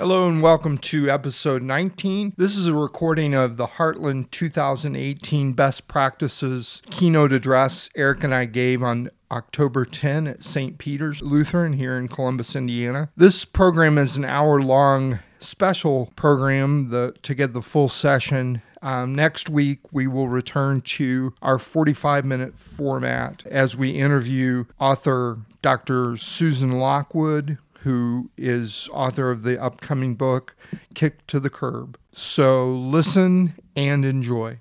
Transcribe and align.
Hello 0.00 0.28
and 0.28 0.40
welcome 0.40 0.78
to 0.78 1.10
episode 1.10 1.60
19. 1.60 2.34
This 2.36 2.56
is 2.56 2.68
a 2.68 2.72
recording 2.72 3.34
of 3.34 3.56
the 3.56 3.66
Heartland 3.66 4.30
2018 4.30 5.54
Best 5.54 5.88
Practices 5.88 6.82
keynote 6.88 7.32
address 7.32 7.90
Eric 7.96 8.22
and 8.22 8.32
I 8.32 8.44
gave 8.44 8.80
on 8.80 9.08
October 9.28 9.84
10 9.84 10.28
at 10.28 10.44
St. 10.44 10.78
Peter's 10.78 11.20
Lutheran 11.20 11.72
here 11.72 11.98
in 11.98 12.06
Columbus, 12.06 12.54
Indiana. 12.54 13.08
This 13.16 13.44
program 13.44 13.98
is 13.98 14.16
an 14.16 14.24
hour 14.24 14.60
long 14.60 15.18
special 15.40 16.12
program 16.14 16.90
the, 16.90 17.16
to 17.22 17.34
get 17.34 17.52
the 17.52 17.60
full 17.60 17.88
session 17.88 18.62
um, 18.82 19.14
next 19.14 19.50
week, 19.50 19.80
we 19.92 20.06
will 20.06 20.28
return 20.28 20.80
to 20.82 21.34
our 21.42 21.58
45 21.58 22.24
minute 22.24 22.58
format 22.58 23.44
as 23.46 23.76
we 23.76 23.90
interview 23.90 24.64
author 24.78 25.38
Dr. 25.62 26.16
Susan 26.16 26.72
Lockwood, 26.72 27.58
who 27.82 28.30
is 28.36 28.88
author 28.92 29.30
of 29.30 29.42
the 29.42 29.60
upcoming 29.62 30.14
book, 30.14 30.56
Kick 30.94 31.26
to 31.28 31.38
the 31.38 31.50
Curb. 31.50 31.98
So 32.12 32.72
listen 32.72 33.54
and 33.76 34.04
enjoy. 34.04 34.60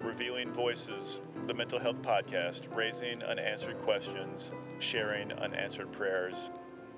Revealing 0.00 0.52
Voices, 0.52 1.20
the 1.46 1.54
mental 1.54 1.80
health 1.80 2.00
podcast, 2.02 2.74
raising 2.76 3.22
unanswered 3.22 3.78
questions, 3.78 4.52
sharing 4.78 5.32
unanswered 5.32 5.90
prayers. 5.90 6.50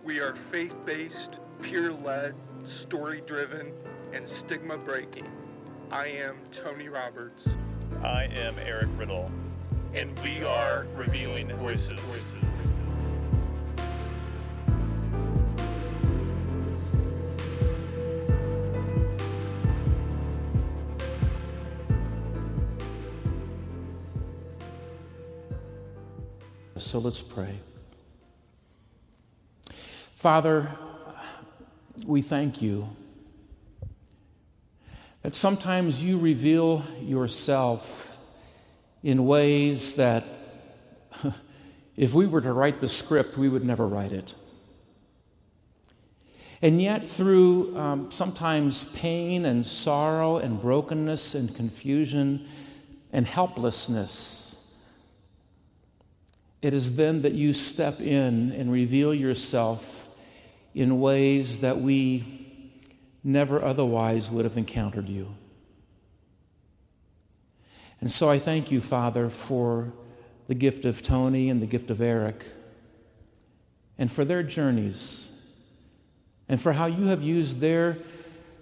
We 0.04 0.20
are 0.20 0.34
faith 0.34 0.76
based, 0.84 1.40
peer 1.62 1.90
led, 1.90 2.34
story 2.64 3.22
driven, 3.24 3.72
and 4.12 4.28
stigma 4.28 4.76
breaking. 4.76 5.26
I 5.90 6.08
am 6.08 6.36
Tony 6.52 6.90
Roberts. 6.90 7.48
I 8.02 8.24
am 8.24 8.54
Eric 8.66 8.90
Riddle, 8.98 9.32
and 9.94 10.10
we 10.20 10.44
are 10.44 10.86
Revealing 10.94 11.56
Voices. 11.56 11.98
So 26.76 26.98
let's 26.98 27.22
pray. 27.22 27.58
Father, 30.24 30.70
we 32.06 32.22
thank 32.22 32.62
you 32.62 32.88
that 35.20 35.34
sometimes 35.34 36.02
you 36.02 36.16
reveal 36.16 36.82
yourself 36.98 38.16
in 39.02 39.26
ways 39.26 39.96
that 39.96 40.24
if 41.98 42.14
we 42.14 42.26
were 42.26 42.40
to 42.40 42.54
write 42.54 42.80
the 42.80 42.88
script, 42.88 43.36
we 43.36 43.50
would 43.50 43.64
never 43.64 43.86
write 43.86 44.12
it. 44.12 44.34
And 46.62 46.80
yet, 46.80 47.06
through 47.06 47.76
um, 47.76 48.10
sometimes 48.10 48.84
pain 48.84 49.44
and 49.44 49.66
sorrow 49.66 50.38
and 50.38 50.58
brokenness 50.58 51.34
and 51.34 51.54
confusion 51.54 52.48
and 53.12 53.26
helplessness, 53.26 54.74
it 56.62 56.72
is 56.72 56.96
then 56.96 57.20
that 57.20 57.34
you 57.34 57.52
step 57.52 58.00
in 58.00 58.52
and 58.52 58.72
reveal 58.72 59.12
yourself 59.12 60.03
in 60.74 61.00
ways 61.00 61.60
that 61.60 61.80
we 61.80 62.24
never 63.22 63.62
otherwise 63.62 64.30
would 64.30 64.44
have 64.44 64.56
encountered 64.56 65.08
you. 65.08 65.34
And 68.00 68.10
so 68.10 68.28
I 68.28 68.38
thank 68.38 68.70
you, 68.70 68.80
Father, 68.80 69.30
for 69.30 69.92
the 70.46 70.54
gift 70.54 70.84
of 70.84 71.02
Tony 71.02 71.48
and 71.48 71.62
the 71.62 71.66
gift 71.66 71.90
of 71.90 72.02
Eric, 72.02 72.44
and 73.96 74.12
for 74.12 74.24
their 74.24 74.42
journeys, 74.42 75.30
and 76.48 76.60
for 76.60 76.74
how 76.74 76.86
you 76.86 77.06
have 77.06 77.22
used 77.22 77.60
their 77.60 77.96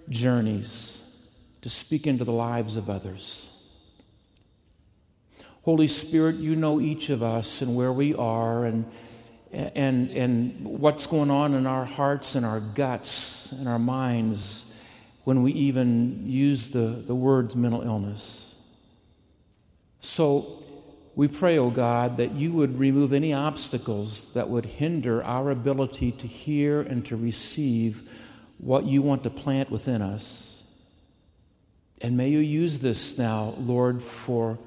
journeys 0.07 1.01
to 1.61 1.69
speak 1.69 2.07
into 2.07 2.23
the 2.23 2.31
lives 2.31 2.77
of 2.77 2.89
others. 2.89 3.49
Holy 5.63 5.87
Spirit, 5.87 6.35
you 6.35 6.55
know 6.55 6.79
each 6.79 7.09
of 7.09 7.23
us 7.23 7.61
and 7.61 7.75
where 7.75 7.91
we 7.91 8.13
are 8.13 8.65
and, 8.65 8.85
and, 9.53 10.09
and 10.11 10.65
what's 10.65 11.05
going 11.05 11.29
on 11.29 11.53
in 11.53 11.67
our 11.67 11.85
hearts 11.85 12.35
and 12.35 12.45
our 12.45 12.59
guts 12.59 13.51
and 13.51 13.67
our 13.67 13.79
minds 13.79 14.65
when 15.23 15.43
we 15.43 15.51
even 15.53 16.23
use 16.25 16.69
the, 16.69 16.79
the 16.79 17.15
words 17.15 17.55
mental 17.55 17.81
illness. 17.81 18.55
So 20.01 20.63
we 21.15 21.27
pray, 21.27 21.57
O 21.57 21.65
oh 21.65 21.69
God, 21.69 22.17
that 22.17 22.33
you 22.33 22.51
would 22.53 22.79
remove 22.79 23.13
any 23.13 23.31
obstacles 23.31 24.33
that 24.33 24.49
would 24.49 24.65
hinder 24.65 25.23
our 25.23 25.51
ability 25.51 26.11
to 26.13 26.27
hear 26.27 26.81
and 26.81 27.05
to 27.05 27.15
receive 27.15 28.09
what 28.57 28.85
you 28.85 29.01
want 29.01 29.23
to 29.23 29.29
plant 29.29 29.69
within 29.69 30.01
us. 30.01 30.63
And 32.01 32.17
may 32.17 32.29
you 32.29 32.39
use 32.39 32.79
this 32.79 33.17
now, 33.17 33.53
Lord, 33.57 34.01
for 34.01 34.57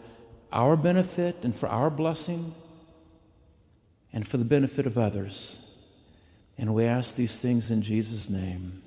our 0.52 0.76
benefit 0.76 1.38
and 1.42 1.54
for 1.54 1.68
our 1.68 1.90
blessing 1.90 2.54
and 4.16 4.26
for 4.26 4.38
the 4.38 4.46
benefit 4.46 4.86
of 4.86 4.96
others. 4.96 5.58
And 6.56 6.72
we 6.72 6.86
ask 6.86 7.16
these 7.16 7.38
things 7.38 7.70
in 7.70 7.82
Jesus' 7.82 8.30
name. 8.30 8.82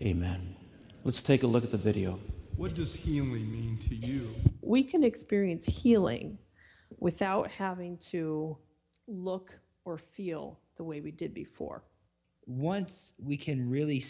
Amen. 0.00 0.56
Let's 1.04 1.20
take 1.20 1.42
a 1.42 1.46
look 1.46 1.64
at 1.64 1.70
the 1.70 1.76
video. 1.76 2.18
What 2.56 2.72
does 2.72 2.94
healing 2.94 3.52
mean 3.52 3.78
to 3.90 3.94
you? 3.94 4.34
We 4.62 4.82
can 4.82 5.04
experience 5.04 5.66
healing 5.66 6.38
without 6.98 7.50
having 7.50 7.98
to 8.10 8.56
look 9.06 9.52
or 9.84 9.98
feel 9.98 10.58
the 10.76 10.84
way 10.84 11.02
we 11.02 11.10
did 11.10 11.34
before. 11.34 11.84
Once 12.46 13.12
we 13.22 13.36
can 13.36 13.68
really 13.68 14.02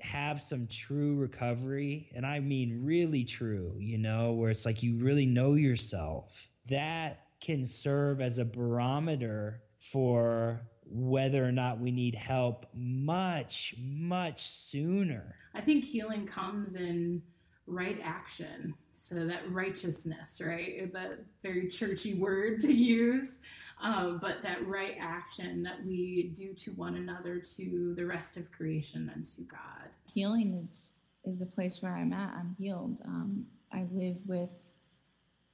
have 0.00 0.42
some 0.42 0.66
true 0.66 1.14
recovery, 1.14 2.10
and 2.16 2.26
I 2.26 2.40
mean 2.40 2.84
really 2.84 3.22
true, 3.22 3.76
you 3.78 3.98
know, 3.98 4.32
where 4.32 4.50
it's 4.50 4.66
like 4.66 4.82
you 4.82 4.96
really 4.96 5.24
know 5.24 5.54
yourself, 5.54 6.48
that 6.66 7.20
can 7.40 7.64
serve 7.64 8.20
as 8.20 8.38
a 8.38 8.44
barometer 8.44 9.60
for 9.92 10.60
whether 10.86 11.44
or 11.44 11.52
not 11.52 11.80
we 11.80 11.90
need 11.90 12.14
help 12.14 12.66
much, 12.74 13.74
much 13.78 14.48
sooner. 14.48 15.36
I 15.54 15.60
think 15.60 15.84
healing 15.84 16.26
comes 16.26 16.76
in 16.76 17.22
right 17.66 18.00
action. 18.02 18.74
So 18.94 19.26
that 19.26 19.50
righteousness, 19.50 20.40
right? 20.44 20.92
The 20.92 21.18
very 21.42 21.68
churchy 21.68 22.14
word 22.14 22.60
to 22.60 22.72
use 22.72 23.40
um, 23.80 24.18
but 24.20 24.42
that 24.42 24.66
right 24.66 24.96
action 25.00 25.62
that 25.62 25.84
we 25.84 26.32
do 26.34 26.54
to 26.54 26.70
one 26.72 26.96
another, 26.96 27.38
to 27.56 27.94
the 27.96 28.06
rest 28.06 28.36
of 28.36 28.50
creation, 28.52 29.10
and 29.14 29.26
to 29.28 29.42
God. 29.42 29.90
Healing 30.12 30.54
is 30.54 30.92
is 31.24 31.38
the 31.38 31.46
place 31.46 31.80
where 31.80 31.94
I'm 31.94 32.12
at. 32.12 32.34
I'm 32.34 32.54
healed. 32.58 33.00
Um, 33.06 33.46
I 33.72 33.86
live 33.92 34.16
with 34.26 34.50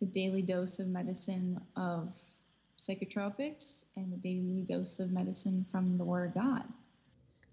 the 0.00 0.06
daily 0.06 0.42
dose 0.42 0.78
of 0.80 0.88
medicine 0.88 1.60
of 1.76 2.12
psychotropics 2.80 3.84
and 3.96 4.10
the 4.10 4.16
daily 4.16 4.62
dose 4.62 5.00
of 5.00 5.12
medicine 5.12 5.66
from 5.70 5.98
the 5.98 6.04
Word 6.04 6.28
of 6.28 6.34
God. 6.34 6.64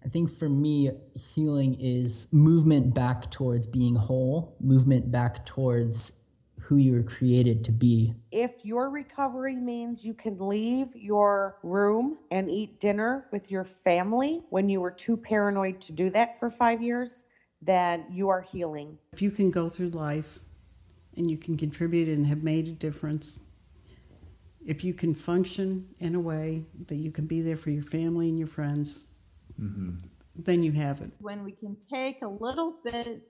I 0.04 0.08
think 0.08 0.30
for 0.30 0.48
me, 0.48 0.90
healing 1.14 1.76
is 1.78 2.28
movement 2.32 2.94
back 2.94 3.30
towards 3.30 3.66
being 3.66 3.94
whole, 3.94 4.56
movement 4.60 5.10
back 5.10 5.44
towards 5.44 6.12
who 6.58 6.76
you 6.76 6.92
were 6.92 7.02
created 7.02 7.64
to 7.64 7.72
be. 7.72 8.14
If 8.30 8.52
your 8.62 8.90
recovery 8.90 9.56
means 9.56 10.04
you 10.04 10.14
can 10.14 10.38
leave 10.38 10.88
your 10.94 11.56
room 11.62 12.18
and 12.30 12.50
eat 12.50 12.80
dinner 12.80 13.26
with 13.32 13.50
your 13.50 13.66
family 13.84 14.42
when 14.50 14.68
you 14.68 14.80
were 14.80 14.90
too 14.90 15.16
paranoid 15.16 15.80
to 15.82 15.92
do 15.92 16.10
that 16.10 16.38
for 16.38 16.50
five 16.50 16.82
years, 16.82 17.24
then 17.60 18.04
you 18.10 18.28
are 18.28 18.40
healing. 18.40 18.96
If 19.12 19.20
you 19.20 19.30
can 19.30 19.50
go 19.50 19.68
through 19.68 19.90
life 19.90 20.38
and 21.16 21.30
you 21.30 21.36
can 21.36 21.56
contribute 21.56 22.08
and 22.08 22.26
have 22.26 22.42
made 22.42 22.68
a 22.68 22.72
difference, 22.72 23.40
if 24.66 24.84
you 24.84 24.94
can 24.94 25.14
function 25.14 25.86
in 26.00 26.14
a 26.14 26.20
way 26.20 26.64
that 26.86 26.96
you 26.96 27.10
can 27.10 27.26
be 27.26 27.40
there 27.40 27.56
for 27.56 27.70
your 27.70 27.82
family 27.82 28.28
and 28.28 28.38
your 28.38 28.48
friends, 28.48 29.06
mm-hmm. 29.60 29.96
then 30.36 30.62
you 30.62 30.72
have 30.72 31.00
it. 31.00 31.10
When 31.20 31.44
we 31.44 31.52
can 31.52 31.76
take 31.92 32.22
a 32.22 32.28
little 32.28 32.76
bit 32.84 33.22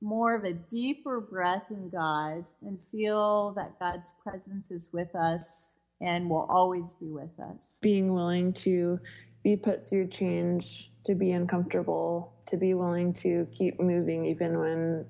more 0.00 0.34
of 0.34 0.44
a 0.44 0.52
deeper 0.52 1.20
breath 1.20 1.64
in 1.70 1.88
God 1.88 2.44
and 2.62 2.82
feel 2.82 3.52
that 3.56 3.78
God's 3.78 4.12
presence 4.22 4.70
is 4.70 4.88
with 4.92 5.14
us 5.14 5.74
and 6.00 6.28
will 6.28 6.48
always 6.50 6.94
be 6.94 7.06
with 7.06 7.38
us. 7.38 7.78
Being 7.80 8.12
willing 8.12 8.52
to 8.54 8.98
be 9.44 9.56
put 9.56 9.88
through 9.88 10.08
change, 10.08 10.90
to 11.04 11.14
be 11.14 11.32
uncomfortable, 11.32 12.34
to 12.46 12.56
be 12.56 12.74
willing 12.74 13.12
to 13.14 13.46
keep 13.52 13.80
moving 13.80 14.26
even 14.26 14.58
when 14.58 15.06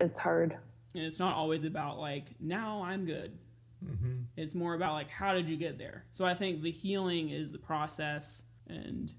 it's 0.00 0.18
hard. 0.18 0.56
And 0.94 1.04
it's 1.04 1.18
not 1.18 1.34
always 1.34 1.64
about 1.64 1.98
like, 1.98 2.26
now 2.40 2.82
I'm 2.82 3.04
good. 3.04 3.36
Mm-hmm. 3.84 4.22
It's 4.36 4.54
more 4.54 4.74
about 4.74 4.94
like, 4.94 5.10
how 5.10 5.34
did 5.34 5.48
you 5.48 5.56
get 5.56 5.78
there? 5.78 6.04
So 6.14 6.24
I 6.24 6.34
think 6.34 6.62
the 6.62 6.70
healing 6.70 7.30
is 7.30 7.52
the 7.52 7.58
process 7.58 8.42
and 8.66 9.12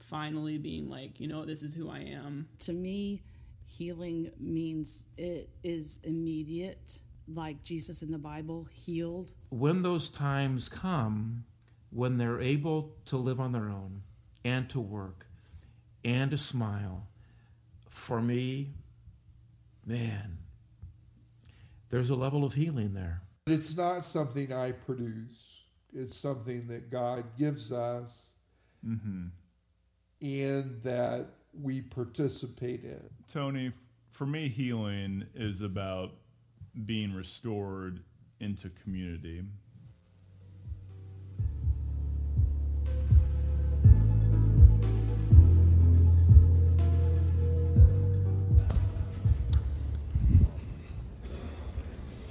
finally 0.00 0.58
being 0.58 0.88
like, 0.88 1.20
you 1.20 1.28
know, 1.28 1.44
this 1.44 1.62
is 1.62 1.74
who 1.74 1.90
I 1.90 2.00
am. 2.00 2.48
To 2.60 2.72
me, 2.72 3.22
healing 3.64 4.30
means 4.38 5.04
it 5.16 5.50
is 5.62 6.00
immediate, 6.02 7.00
like 7.28 7.62
Jesus 7.62 8.02
in 8.02 8.10
the 8.10 8.18
Bible 8.18 8.66
healed. 8.72 9.32
When 9.50 9.82
those 9.82 10.08
times 10.08 10.68
come, 10.68 11.44
when 11.90 12.18
they're 12.18 12.40
able 12.40 12.96
to 13.06 13.16
live 13.16 13.40
on 13.40 13.52
their 13.52 13.68
own 13.68 14.02
and 14.44 14.68
to 14.70 14.80
work 14.80 15.26
and 16.04 16.30
to 16.30 16.38
smile, 16.38 17.06
for 17.88 18.20
me, 18.20 18.72
man, 19.86 20.38
there's 21.90 22.10
a 22.10 22.14
level 22.14 22.44
of 22.44 22.54
healing 22.54 22.94
there. 22.94 23.22
But 23.50 23.58
it's 23.58 23.76
not 23.76 24.04
something 24.04 24.52
I 24.52 24.70
produce, 24.70 25.62
it's 25.92 26.16
something 26.16 26.68
that 26.68 26.88
God 26.88 27.24
gives 27.36 27.72
us 27.72 28.26
Mm-hmm. 28.86 29.26
and 30.22 30.82
that 30.84 31.26
we 31.52 31.82
participate 31.82 32.84
in. 32.84 33.02
Tony, 33.28 33.72
for 34.12 34.24
me, 34.24 34.48
healing 34.48 35.26
is 35.34 35.60
about 35.62 36.12
being 36.86 37.12
restored 37.12 38.00
into 38.38 38.70
community. 38.70 39.42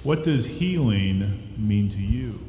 What 0.02 0.24
does 0.24 0.46
healing 0.46 1.54
mean 1.58 1.90
to 1.90 2.00
you? 2.00 2.40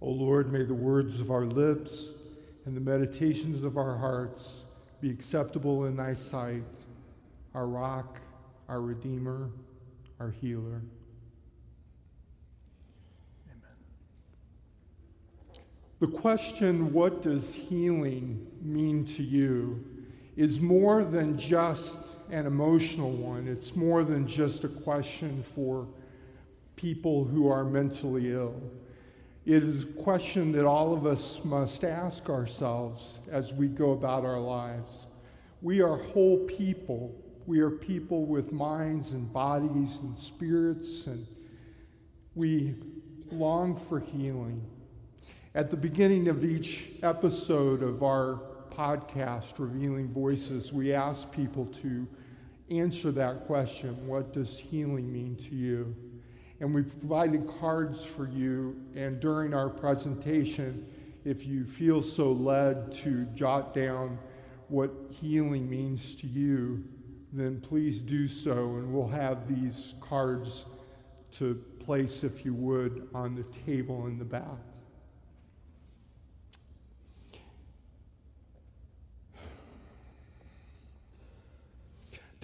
O 0.00 0.08
Lord, 0.08 0.50
may 0.50 0.62
the 0.62 0.72
words 0.72 1.20
of 1.20 1.30
our 1.30 1.44
lips 1.44 2.12
and 2.64 2.74
the 2.74 2.80
meditations 2.80 3.64
of 3.64 3.76
our 3.76 3.98
hearts 3.98 4.62
be 5.02 5.10
acceptable 5.10 5.84
in 5.84 5.96
thy 5.96 6.14
sight, 6.14 6.62
our 7.54 7.66
rock, 7.66 8.18
our 8.66 8.80
redeemer, 8.80 9.50
our 10.20 10.30
healer. 10.30 10.80
The 15.98 16.06
question, 16.06 16.92
what 16.92 17.22
does 17.22 17.54
healing 17.54 18.46
mean 18.60 19.04
to 19.06 19.22
you, 19.22 19.82
is 20.36 20.60
more 20.60 21.04
than 21.04 21.38
just 21.38 21.96
an 22.30 22.46
emotional 22.46 23.12
one. 23.12 23.48
It's 23.48 23.74
more 23.74 24.04
than 24.04 24.26
just 24.28 24.64
a 24.64 24.68
question 24.68 25.42
for 25.54 25.88
people 26.76 27.24
who 27.24 27.48
are 27.48 27.64
mentally 27.64 28.32
ill. 28.32 28.60
It 29.46 29.62
is 29.62 29.84
a 29.84 29.86
question 29.86 30.52
that 30.52 30.66
all 30.66 30.92
of 30.92 31.06
us 31.06 31.40
must 31.44 31.84
ask 31.84 32.28
ourselves 32.28 33.20
as 33.30 33.54
we 33.54 33.68
go 33.68 33.92
about 33.92 34.24
our 34.24 34.40
lives. 34.40 35.06
We 35.62 35.80
are 35.80 35.96
whole 35.96 36.40
people. 36.40 37.14
We 37.46 37.60
are 37.60 37.70
people 37.70 38.26
with 38.26 38.52
minds 38.52 39.12
and 39.12 39.32
bodies 39.32 40.00
and 40.00 40.18
spirits, 40.18 41.06
and 41.06 41.26
we 42.34 42.74
long 43.30 43.76
for 43.76 44.00
healing. 44.00 44.62
At 45.56 45.70
the 45.70 45.76
beginning 45.78 46.28
of 46.28 46.44
each 46.44 46.88
episode 47.02 47.82
of 47.82 48.02
our 48.02 48.42
podcast, 48.70 49.54
Revealing 49.58 50.06
Voices, 50.08 50.70
we 50.70 50.92
ask 50.92 51.32
people 51.32 51.64
to 51.80 52.06
answer 52.68 53.10
that 53.12 53.46
question 53.46 54.06
What 54.06 54.34
does 54.34 54.58
healing 54.58 55.10
mean 55.10 55.34
to 55.36 55.54
you? 55.54 55.96
And 56.60 56.74
we 56.74 56.82
provided 56.82 57.48
cards 57.58 58.04
for 58.04 58.28
you, 58.28 58.76
and 58.94 59.18
during 59.18 59.54
our 59.54 59.70
presentation, 59.70 60.86
if 61.24 61.46
you 61.46 61.64
feel 61.64 62.02
so 62.02 62.32
led 62.32 62.92
to 62.96 63.24
jot 63.34 63.72
down 63.72 64.18
what 64.68 64.92
healing 65.08 65.70
means 65.70 66.16
to 66.16 66.26
you, 66.26 66.84
then 67.32 67.62
please 67.62 68.02
do 68.02 68.28
so, 68.28 68.76
and 68.76 68.92
we'll 68.92 69.08
have 69.08 69.48
these 69.48 69.94
cards 70.02 70.66
to 71.38 71.54
place, 71.78 72.24
if 72.24 72.44
you 72.44 72.52
would, 72.52 73.08
on 73.14 73.34
the 73.34 73.44
table 73.64 74.06
in 74.06 74.18
the 74.18 74.24
back. 74.26 74.75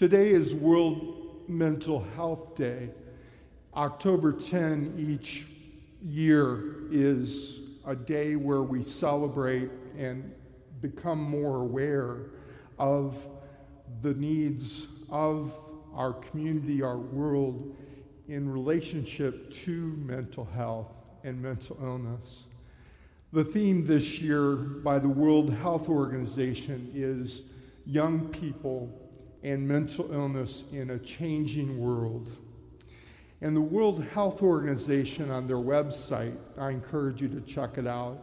Today 0.03 0.31
is 0.31 0.53
World 0.53 1.45
Mental 1.47 2.05
Health 2.17 2.57
Day. 2.57 2.91
October 3.77 4.33
10 4.33 4.97
each 4.99 5.47
year 6.03 6.91
is 6.91 7.61
a 7.87 7.95
day 7.95 8.35
where 8.35 8.63
we 8.63 8.83
celebrate 8.83 9.71
and 9.97 10.35
become 10.81 11.21
more 11.21 11.59
aware 11.59 12.31
of 12.81 13.29
the 14.01 14.13
needs 14.15 14.89
of 15.09 15.57
our 15.95 16.15
community, 16.15 16.83
our 16.83 16.99
world, 16.99 17.73
in 18.27 18.53
relationship 18.53 19.53
to 19.53 19.95
mental 20.05 20.47
health 20.47 20.93
and 21.23 21.41
mental 21.41 21.79
illness. 21.81 22.47
The 23.33 23.45
theme 23.45 23.87
this 23.87 24.21
year 24.21 24.57
by 24.57 24.99
the 24.99 25.09
World 25.09 25.55
Health 25.55 25.89
Organization 25.89 26.91
is 26.93 27.45
Young 27.87 28.27
People 28.31 28.99
and 29.43 29.67
Mental 29.67 30.13
Illness 30.13 30.65
in 30.73 30.91
a 30.91 30.99
Changing 30.99 31.79
World. 31.79 32.31
And 33.41 33.57
the 33.57 33.61
World 33.61 34.05
Health 34.15 34.43
Organization 34.43 35.31
on 35.31 35.49
their 35.49 35.57
website, 35.57 36.37
I 36.57 36.71
encourage 36.71 37.21
you 37.21 37.29
to 37.29 37.41
check 37.41 37.77
it 37.77 37.87
out, 37.87 38.19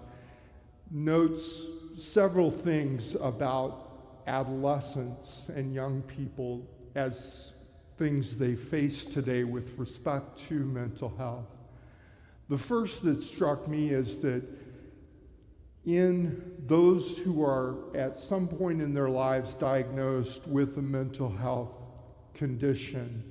notes 0.91 1.65
several 1.97 2.49
things 2.49 3.15
about 3.15 4.21
adolescents 4.27 5.49
and 5.49 5.73
young 5.73 6.01
people 6.03 6.65
as 6.95 7.53
things 7.97 8.37
they 8.37 8.55
face 8.55 9.03
today 9.03 9.43
with 9.43 9.77
respect 9.77 10.37
to 10.47 10.53
mental 10.53 11.13
health. 11.17 11.57
The 12.47 12.57
first 12.57 13.03
that 13.03 13.21
struck 13.21 13.67
me 13.67 13.89
is 13.89 14.19
that 14.19 14.41
in 15.85 16.55
those 16.67 17.17
who 17.17 17.43
are 17.43 17.75
at 17.95 18.17
some 18.17 18.47
point 18.47 18.81
in 18.81 18.93
their 18.93 19.09
lives 19.09 19.55
diagnosed 19.55 20.47
with 20.47 20.77
a 20.77 20.81
mental 20.81 21.29
health 21.29 21.73
condition, 22.33 23.23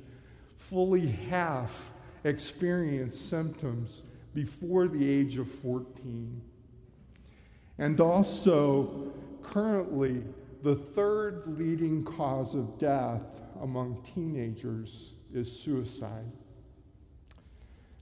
fully 0.56 1.06
half 1.06 1.92
experience 2.24 3.18
symptoms 3.18 4.02
before 4.34 4.88
the 4.88 5.08
age 5.08 5.38
of 5.38 5.50
14. 5.50 6.40
And 7.78 8.00
also, 8.00 9.12
currently, 9.42 10.22
the 10.62 10.74
third 10.74 11.46
leading 11.58 12.04
cause 12.04 12.54
of 12.54 12.78
death 12.78 13.22
among 13.62 14.02
teenagers 14.14 15.10
is 15.32 15.50
suicide. 15.50 16.30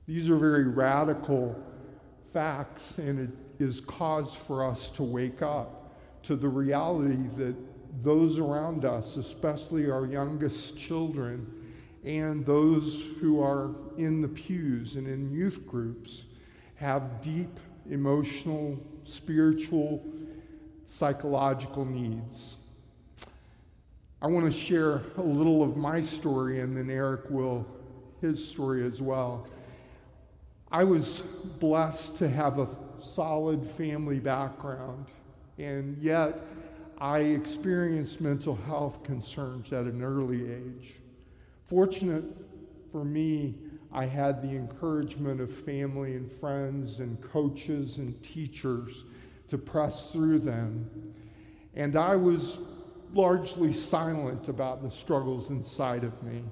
These 0.06 0.30
are 0.30 0.36
very 0.36 0.64
radical 0.64 1.60
facts, 2.32 2.98
and 2.98 3.18
it 3.18 3.45
is 3.58 3.80
cause 3.80 4.34
for 4.34 4.64
us 4.64 4.90
to 4.90 5.02
wake 5.02 5.42
up 5.42 5.94
to 6.22 6.36
the 6.36 6.48
reality 6.48 7.28
that 7.36 7.54
those 8.02 8.38
around 8.38 8.84
us, 8.84 9.16
especially 9.16 9.90
our 9.90 10.06
youngest 10.06 10.76
children, 10.76 11.46
and 12.04 12.44
those 12.44 13.08
who 13.20 13.42
are 13.42 13.70
in 13.96 14.20
the 14.20 14.28
pews 14.28 14.96
and 14.96 15.06
in 15.06 15.30
youth 15.30 15.66
groups, 15.66 16.26
have 16.76 17.20
deep 17.20 17.58
emotional, 17.90 18.78
spiritual, 19.04 20.04
psychological 20.84 21.84
needs. 21.84 22.56
I 24.20 24.26
want 24.28 24.46
to 24.46 24.52
share 24.52 25.02
a 25.16 25.22
little 25.22 25.62
of 25.62 25.76
my 25.76 26.00
story, 26.00 26.60
and 26.60 26.76
then 26.76 26.90
Eric 26.90 27.30
will 27.30 27.66
his 28.20 28.46
story 28.46 28.86
as 28.86 29.02
well. 29.02 29.46
I 30.70 30.84
was 30.84 31.20
blessed 31.60 32.16
to 32.16 32.28
have 32.28 32.58
a 32.58 32.66
solid 33.06 33.64
family 33.64 34.18
background, 34.18 35.06
and 35.58 35.96
yet 35.98 36.40
I 36.98 37.18
experienced 37.20 38.20
mental 38.20 38.54
health 38.54 39.02
concerns 39.02 39.72
at 39.72 39.84
an 39.84 40.02
early 40.02 40.50
age. 40.50 40.94
Fortunate 41.66 42.24
for 42.90 43.04
me, 43.04 43.54
I 43.92 44.06
had 44.06 44.42
the 44.42 44.50
encouragement 44.50 45.40
of 45.40 45.50
family 45.50 46.14
and 46.14 46.30
friends 46.30 47.00
and 47.00 47.20
coaches 47.20 47.98
and 47.98 48.22
teachers 48.22 49.04
to 49.48 49.58
press 49.58 50.10
through 50.12 50.40
them. 50.40 51.14
And 51.74 51.96
I 51.96 52.16
was 52.16 52.60
largely 53.12 53.72
silent 53.72 54.48
about 54.48 54.82
the 54.82 54.90
struggles 54.90 55.50
inside 55.50 56.04
of 56.04 56.22
me, 56.22 56.42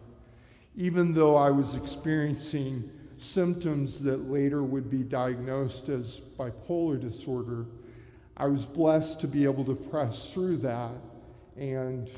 even 0.77 1.15
though 1.15 1.37
I 1.37 1.51
was 1.51 1.77
experiencing 1.77 2.91
symptoms 3.25 3.99
that 4.01 4.31
later 4.31 4.63
would 4.63 4.91
be 4.91 5.03
diagnosed 5.03 5.89
as 5.89 6.21
bipolar 6.39 7.01
disorder. 7.01 7.67
I 8.37 8.47
was 8.47 8.67
blessed 8.67 9.21
to 9.23 9.29
be 9.29 9.45
able 9.45 9.65
to 9.65 9.75
press 9.75 10.33
through 10.33 10.59
that 10.59 10.93
and 11.57 12.11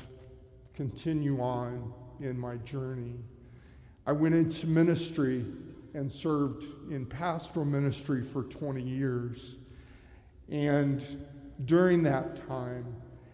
continue 0.73 1.41
on 1.41 1.93
in 2.19 2.37
my 2.37 2.57
journey. 2.57 3.15
I 4.05 4.11
went 4.11 4.35
into 4.35 4.67
ministry 4.67 5.45
and 5.93 6.11
served 6.11 6.65
in 6.91 7.05
pastoral 7.05 7.65
ministry 7.65 8.23
for 8.23 8.43
20 8.43 8.81
years. 8.81 9.55
And 10.49 11.03
during 11.65 12.03
that 12.03 12.47
time, 12.47 12.85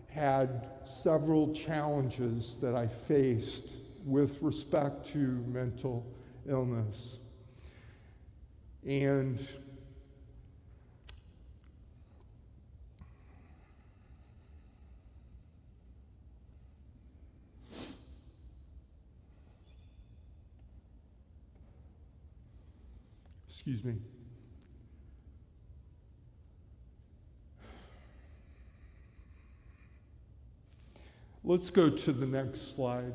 had 0.07 0.69
several 0.85 1.53
challenges 1.53 2.55
that 2.61 2.75
I 2.75 2.87
faced 2.87 3.69
with 4.05 4.41
respect 4.41 5.05
to 5.13 5.17
mental 5.47 6.05
illness. 6.47 7.17
And 8.85 9.39
excuse 23.47 23.83
me. 23.85 23.95
Let's 31.45 31.69
go 31.69 31.89
to 31.89 32.11
the 32.11 32.25
next 32.25 32.75
slide. 32.75 33.13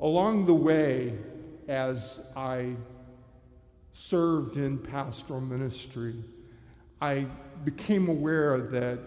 Along 0.00 0.46
the 0.46 0.54
way, 0.54 1.16
as 1.68 2.20
I 2.36 2.74
served 3.92 4.56
in 4.56 4.78
pastoral 4.78 5.40
ministry, 5.40 6.14
I 7.00 7.26
became 7.64 8.08
aware 8.08 8.60
that 8.60 8.98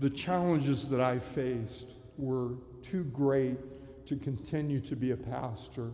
the 0.00 0.10
challenges 0.10 0.88
that 0.88 1.00
I 1.00 1.18
faced 1.18 1.90
were 2.18 2.54
too 2.82 3.04
great 3.04 3.58
to 4.06 4.16
continue 4.16 4.80
to 4.80 4.96
be 4.96 5.12
a 5.12 5.16
pastor. 5.16 5.90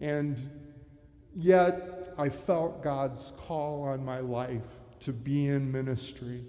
And 0.00 0.38
yet, 1.34 2.14
I 2.18 2.28
felt 2.28 2.82
God's 2.82 3.32
call 3.36 3.82
on 3.82 4.04
my 4.04 4.20
life 4.20 4.80
to 5.00 5.12
be 5.12 5.48
in 5.48 5.70
ministry. 5.70 6.44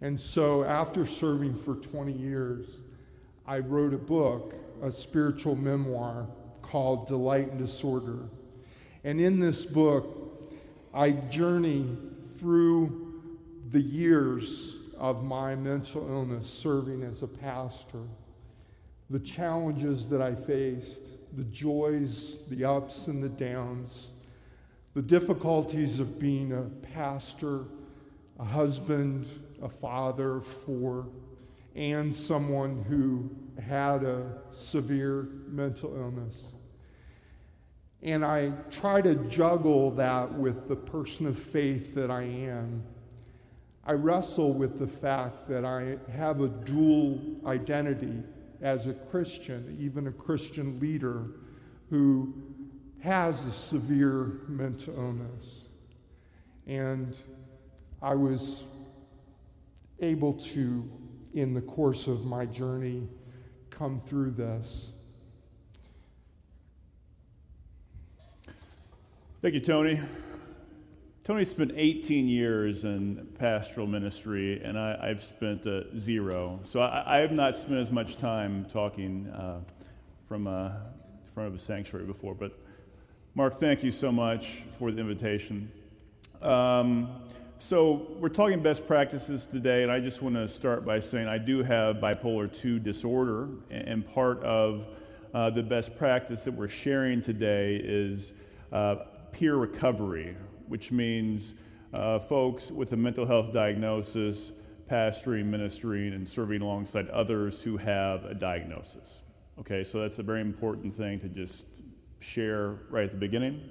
And 0.00 0.18
so, 0.18 0.64
after 0.64 1.06
serving 1.06 1.56
for 1.56 1.76
20 1.76 2.12
years, 2.12 2.66
I 3.46 3.58
wrote 3.58 3.94
a 3.94 3.98
book, 3.98 4.54
a 4.82 4.90
spiritual 4.90 5.56
memoir 5.56 6.26
called 6.72 7.06
Delight 7.06 7.50
in 7.50 7.58
Disorder. 7.58 8.20
And 9.04 9.20
in 9.20 9.38
this 9.38 9.66
book, 9.66 10.50
I 10.94 11.10
journey 11.10 11.86
through 12.38 13.20
the 13.72 13.80
years 13.80 14.76
of 14.96 15.22
my 15.22 15.54
mental 15.54 16.08
illness 16.08 16.48
serving 16.48 17.02
as 17.02 17.20
a 17.20 17.26
pastor, 17.26 18.00
the 19.10 19.18
challenges 19.18 20.08
that 20.08 20.22
I 20.22 20.34
faced, 20.34 21.02
the 21.36 21.44
joys, 21.44 22.38
the 22.48 22.64
ups 22.64 23.06
and 23.06 23.22
the 23.22 23.28
downs, 23.28 24.08
the 24.94 25.02
difficulties 25.02 26.00
of 26.00 26.18
being 26.18 26.54
a 26.54 26.62
pastor, 26.94 27.64
a 28.38 28.44
husband, 28.44 29.26
a 29.60 29.68
father 29.68 30.40
for, 30.40 31.06
and 31.74 32.14
someone 32.14 32.82
who 32.88 33.30
had 33.62 34.04
a 34.04 34.38
severe 34.52 35.28
mental 35.48 35.94
illness. 35.94 36.46
And 38.02 38.24
I 38.24 38.50
try 38.70 39.00
to 39.00 39.14
juggle 39.28 39.92
that 39.92 40.32
with 40.32 40.68
the 40.68 40.76
person 40.76 41.26
of 41.26 41.38
faith 41.38 41.94
that 41.94 42.10
I 42.10 42.22
am. 42.22 42.82
I 43.84 43.92
wrestle 43.92 44.52
with 44.52 44.78
the 44.78 44.86
fact 44.86 45.48
that 45.48 45.64
I 45.64 45.98
have 46.12 46.40
a 46.40 46.48
dual 46.48 47.20
identity 47.46 48.22
as 48.60 48.86
a 48.86 48.92
Christian, 48.92 49.76
even 49.80 50.06
a 50.06 50.12
Christian 50.12 50.78
leader 50.78 51.26
who 51.90 52.32
has 53.00 53.44
a 53.44 53.50
severe 53.50 54.40
mental 54.48 54.94
illness. 54.94 55.62
And 56.66 57.16
I 58.00 58.14
was 58.14 58.66
able 60.00 60.34
to, 60.34 60.88
in 61.34 61.54
the 61.54 61.60
course 61.60 62.06
of 62.06 62.24
my 62.24 62.46
journey, 62.46 63.08
come 63.70 64.00
through 64.06 64.32
this. 64.32 64.92
Thank 69.42 69.54
you, 69.54 69.60
Tony. 69.60 69.98
Tony 71.24 71.44
spent 71.44 71.72
18 71.74 72.28
years 72.28 72.84
in 72.84 73.26
pastoral 73.40 73.88
ministry, 73.88 74.62
and 74.62 74.78
I, 74.78 75.08
have 75.08 75.20
spent 75.20 75.66
uh, 75.66 75.98
zero. 75.98 76.60
So 76.62 76.78
I, 76.78 77.16
I, 77.16 77.18
have 77.18 77.32
not 77.32 77.56
spent 77.56 77.78
as 77.78 77.90
much 77.90 78.18
time 78.18 78.64
talking 78.66 79.26
uh, 79.30 79.58
from 80.28 80.46
uh, 80.46 80.70
front 81.34 81.48
of 81.48 81.54
a 81.56 81.58
sanctuary 81.58 82.06
before. 82.06 82.36
But 82.36 82.56
Mark, 83.34 83.58
thank 83.58 83.82
you 83.82 83.90
so 83.90 84.12
much 84.12 84.62
for 84.78 84.92
the 84.92 85.00
invitation. 85.00 85.68
Um, 86.40 87.10
so, 87.58 88.12
we're 88.20 88.28
talking 88.28 88.62
best 88.62 88.86
practices 88.86 89.48
today, 89.50 89.82
and 89.82 89.90
I 89.90 89.98
just 89.98 90.22
want 90.22 90.36
to 90.36 90.46
start 90.46 90.84
by 90.84 91.00
saying 91.00 91.26
I 91.26 91.38
do 91.38 91.64
have 91.64 91.96
bipolar 91.96 92.46
2 92.52 92.78
disorder, 92.78 93.48
and 93.72 94.06
part 94.08 94.40
of 94.44 94.86
uh, 95.34 95.50
the 95.50 95.64
best 95.64 95.96
practice 95.96 96.42
that 96.42 96.52
we're 96.52 96.68
sharing 96.68 97.20
today 97.20 97.80
is 97.82 98.32
uh, 98.70 98.96
peer 99.32 99.56
recovery, 99.56 100.36
which 100.68 100.92
means 100.92 101.54
uh, 101.92 102.18
folks 102.18 102.70
with 102.70 102.92
a 102.92 102.96
mental 102.96 103.26
health 103.26 103.52
diagnosis 103.52 104.52
pastoring, 104.90 105.46
ministering, 105.46 106.12
and 106.12 106.28
serving 106.28 106.60
alongside 106.60 107.08
others 107.08 107.62
who 107.62 107.76
have 107.76 108.24
a 108.24 108.34
diagnosis. 108.34 109.22
Okay, 109.58 109.84
so 109.84 110.00
that's 110.00 110.18
a 110.18 110.22
very 110.22 110.40
important 110.40 110.94
thing 110.94 111.18
to 111.20 111.28
just 111.28 111.64
share 112.20 112.78
right 112.90 113.04
at 113.04 113.10
the 113.10 113.18
beginning. 113.18 113.68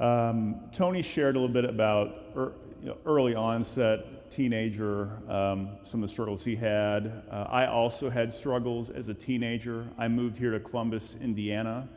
Um, 0.00 0.60
Tony 0.72 1.02
shared 1.02 1.36
a 1.36 1.40
little 1.40 1.52
bit 1.52 1.64
about 1.64 2.16
er, 2.36 2.52
you 2.82 2.88
know, 2.88 2.96
early 3.06 3.34
onset 3.34 4.30
teenager, 4.30 5.22
um, 5.28 5.78
some 5.84 6.02
of 6.02 6.08
the 6.08 6.12
struggles 6.12 6.44
he 6.44 6.56
had. 6.56 7.22
Uh, 7.30 7.46
I 7.48 7.66
also 7.66 8.10
had 8.10 8.32
struggles 8.34 8.90
as 8.90 9.08
a 9.08 9.14
teenager. 9.14 9.86
I 9.96 10.08
moved 10.08 10.36
here 10.36 10.50
to 10.50 10.60
Columbus, 10.60 11.16
Indiana, 11.20 11.88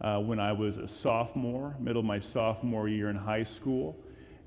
uh, 0.00 0.20
when 0.20 0.38
I 0.38 0.52
was 0.52 0.76
a 0.76 0.86
sophomore, 0.86 1.76
middle 1.78 2.00
of 2.00 2.06
my 2.06 2.18
sophomore 2.18 2.88
year 2.88 3.10
in 3.10 3.16
high 3.16 3.42
school, 3.42 3.96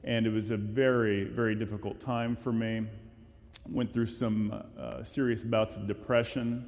and 0.04 0.26
it 0.26 0.32
was 0.32 0.52
a 0.52 0.58
very, 0.58 1.24
very 1.26 1.56
difficult 1.56 2.00
time 2.00 2.36
for 2.36 2.52
me. 2.52 2.88
Went 3.70 3.94
through 3.94 4.08
some 4.08 4.64
uh, 4.78 5.04
serious 5.04 5.44
bouts 5.44 5.76
of 5.76 5.88
depression 5.88 6.68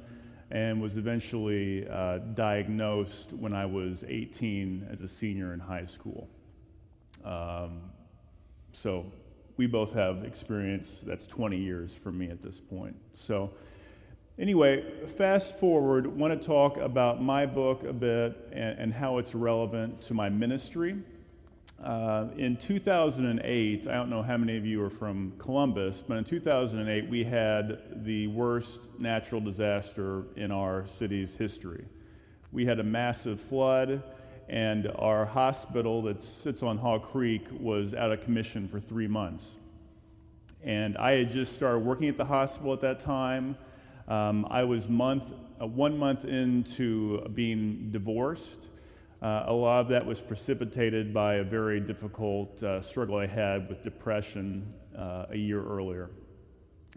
and 0.50 0.80
was 0.80 0.96
eventually 0.96 1.88
uh, 1.88 2.18
diagnosed 2.18 3.32
when 3.32 3.52
I 3.52 3.66
was 3.66 4.04
18 4.06 4.86
as 4.90 5.00
a 5.00 5.08
senior 5.08 5.52
in 5.52 5.60
high 5.60 5.86
school. 5.86 6.28
Um, 7.24 7.80
so 8.72 9.06
we 9.56 9.66
both 9.66 9.92
have 9.94 10.24
experience 10.24 11.02
that's 11.04 11.26
20 11.26 11.56
years 11.56 11.94
for 11.94 12.12
me 12.12 12.28
at 12.30 12.42
this 12.42 12.60
point. 12.60 12.96
So, 13.12 13.50
anyway, 14.38 14.84
fast 15.06 15.58
forward, 15.58 16.06
want 16.06 16.40
to 16.40 16.46
talk 16.46 16.76
about 16.76 17.22
my 17.22 17.46
book 17.46 17.84
a 17.84 17.92
bit 17.92 18.48
and, 18.52 18.78
and 18.78 18.92
how 18.92 19.18
it's 19.18 19.34
relevant 19.34 20.00
to 20.02 20.14
my 20.14 20.28
ministry. 20.28 20.96
Uh, 21.82 22.28
in 22.36 22.56
2008, 22.56 23.86
I 23.86 23.92
don't 23.92 24.08
know 24.08 24.22
how 24.22 24.36
many 24.36 24.56
of 24.56 24.64
you 24.64 24.82
are 24.82 24.90
from 24.90 25.32
Columbus, 25.38 26.02
but 26.06 26.16
in 26.16 26.24
2008, 26.24 27.08
we 27.10 27.24
had 27.24 28.04
the 28.04 28.28
worst 28.28 28.88
natural 28.98 29.40
disaster 29.40 30.24
in 30.36 30.50
our 30.50 30.86
city's 30.86 31.34
history. 31.34 31.84
We 32.52 32.64
had 32.64 32.80
a 32.80 32.84
massive 32.84 33.40
flood, 33.40 34.02
and 34.48 34.90
our 34.96 35.26
hospital 35.26 36.02
that 36.02 36.22
sits 36.22 36.62
on 36.62 36.78
Haw 36.78 36.98
Creek 36.98 37.48
was 37.50 37.92
out 37.92 38.12
of 38.12 38.22
commission 38.22 38.68
for 38.68 38.80
three 38.80 39.08
months. 39.08 39.56
And 40.62 40.96
I 40.96 41.12
had 41.12 41.30
just 41.30 41.54
started 41.54 41.80
working 41.80 42.08
at 42.08 42.16
the 42.16 42.24
hospital 42.24 42.72
at 42.72 42.80
that 42.80 43.00
time. 43.00 43.58
Um, 44.06 44.46
I 44.50 44.64
was 44.64 44.88
month, 44.88 45.32
uh, 45.60 45.66
one 45.66 45.96
month 45.96 46.26
into 46.26 47.26
being 47.28 47.90
divorced. 47.90 48.66
Uh, 49.22 49.44
a 49.46 49.52
lot 49.52 49.80
of 49.80 49.88
that 49.88 50.04
was 50.04 50.20
precipitated 50.20 51.14
by 51.14 51.36
a 51.36 51.44
very 51.44 51.80
difficult 51.80 52.62
uh, 52.62 52.82
struggle 52.82 53.16
I 53.16 53.26
had 53.26 53.66
with 53.68 53.82
depression 53.82 54.66
uh, 54.96 55.26
a 55.30 55.36
year 55.36 55.64
earlier. 55.64 56.10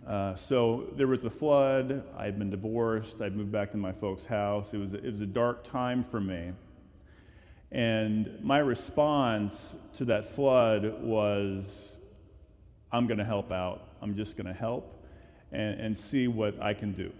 Uh, 0.05 0.35
so 0.35 0.87
there 0.97 1.07
was 1.07 1.23
a 1.23 1.29
flood. 1.29 2.03
I'd 2.17 2.37
been 2.37 2.49
divorced. 2.49 3.21
I'd 3.21 3.37
moved 3.37 3.53
back 3.53 3.71
to 3.71 3.77
my 3.77 3.93
folks' 3.93 4.25
house. 4.25 4.73
It 4.73 4.77
was, 4.77 4.93
it 4.93 5.05
was 5.05 5.21
a 5.21 5.25
dark 5.25 5.63
time 5.63 6.03
for 6.03 6.19
me. 6.19 6.51
And 7.71 8.37
my 8.41 8.59
response 8.59 9.75
to 9.93 10.05
that 10.05 10.25
flood 10.25 11.01
was 11.01 11.95
I'm 12.91 13.07
going 13.07 13.17
to 13.17 13.25
help 13.25 13.51
out. 13.51 13.87
I'm 14.01 14.15
just 14.15 14.35
going 14.35 14.47
to 14.47 14.53
help 14.53 14.96
and, 15.51 15.79
and 15.79 15.97
see 15.97 16.27
what 16.27 16.61
I 16.61 16.73
can 16.73 16.93
do. 16.93 17.11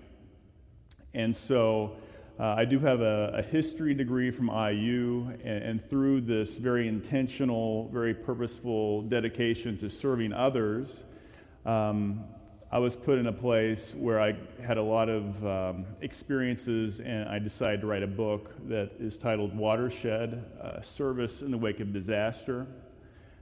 And 1.14 1.36
so 1.36 1.96
uh, 2.40 2.54
I 2.58 2.66
do 2.66 2.78
have 2.80 3.02
a, 3.02 3.32
a, 3.36 3.42
history 3.42 3.96
degree 3.96 4.30
from 4.30 4.50
IU, 4.50 5.28
and, 5.44 5.64
and, 5.64 5.90
through 5.90 6.22
this 6.22 6.58
very 6.58 6.88
intentional, 6.88 7.90
very 7.90 8.14
purposeful 8.14 9.02
dedication 9.04 9.76
to 9.80 9.90
serving 9.90 10.34
others, 10.34 11.04
um, 11.66 12.24
I 12.72 12.78
was 12.78 12.96
put 12.96 13.18
in 13.18 13.28
a 13.28 13.34
place 13.34 13.96
where 13.96 14.20
I 14.20 14.36
had 14.62 14.78
a 14.78 14.84
lot 14.84 15.10
of 15.10 15.44
um, 15.48 15.86
experiences, 16.02 17.00
and 17.00 17.28
I 17.28 17.40
decided 17.40 17.82
to 17.82 17.88
write 17.88 18.04
a 18.04 18.08
book 18.08 18.54
that 18.68 18.92
is 19.00 19.18
titled 19.18 19.56
Watershed 19.56 20.44
uh, 20.62 20.82
Service 20.82 21.42
in 21.42 21.50
the 21.50 21.58
Wake 21.58 21.80
of 21.80 21.92
Disaster. 21.92 22.68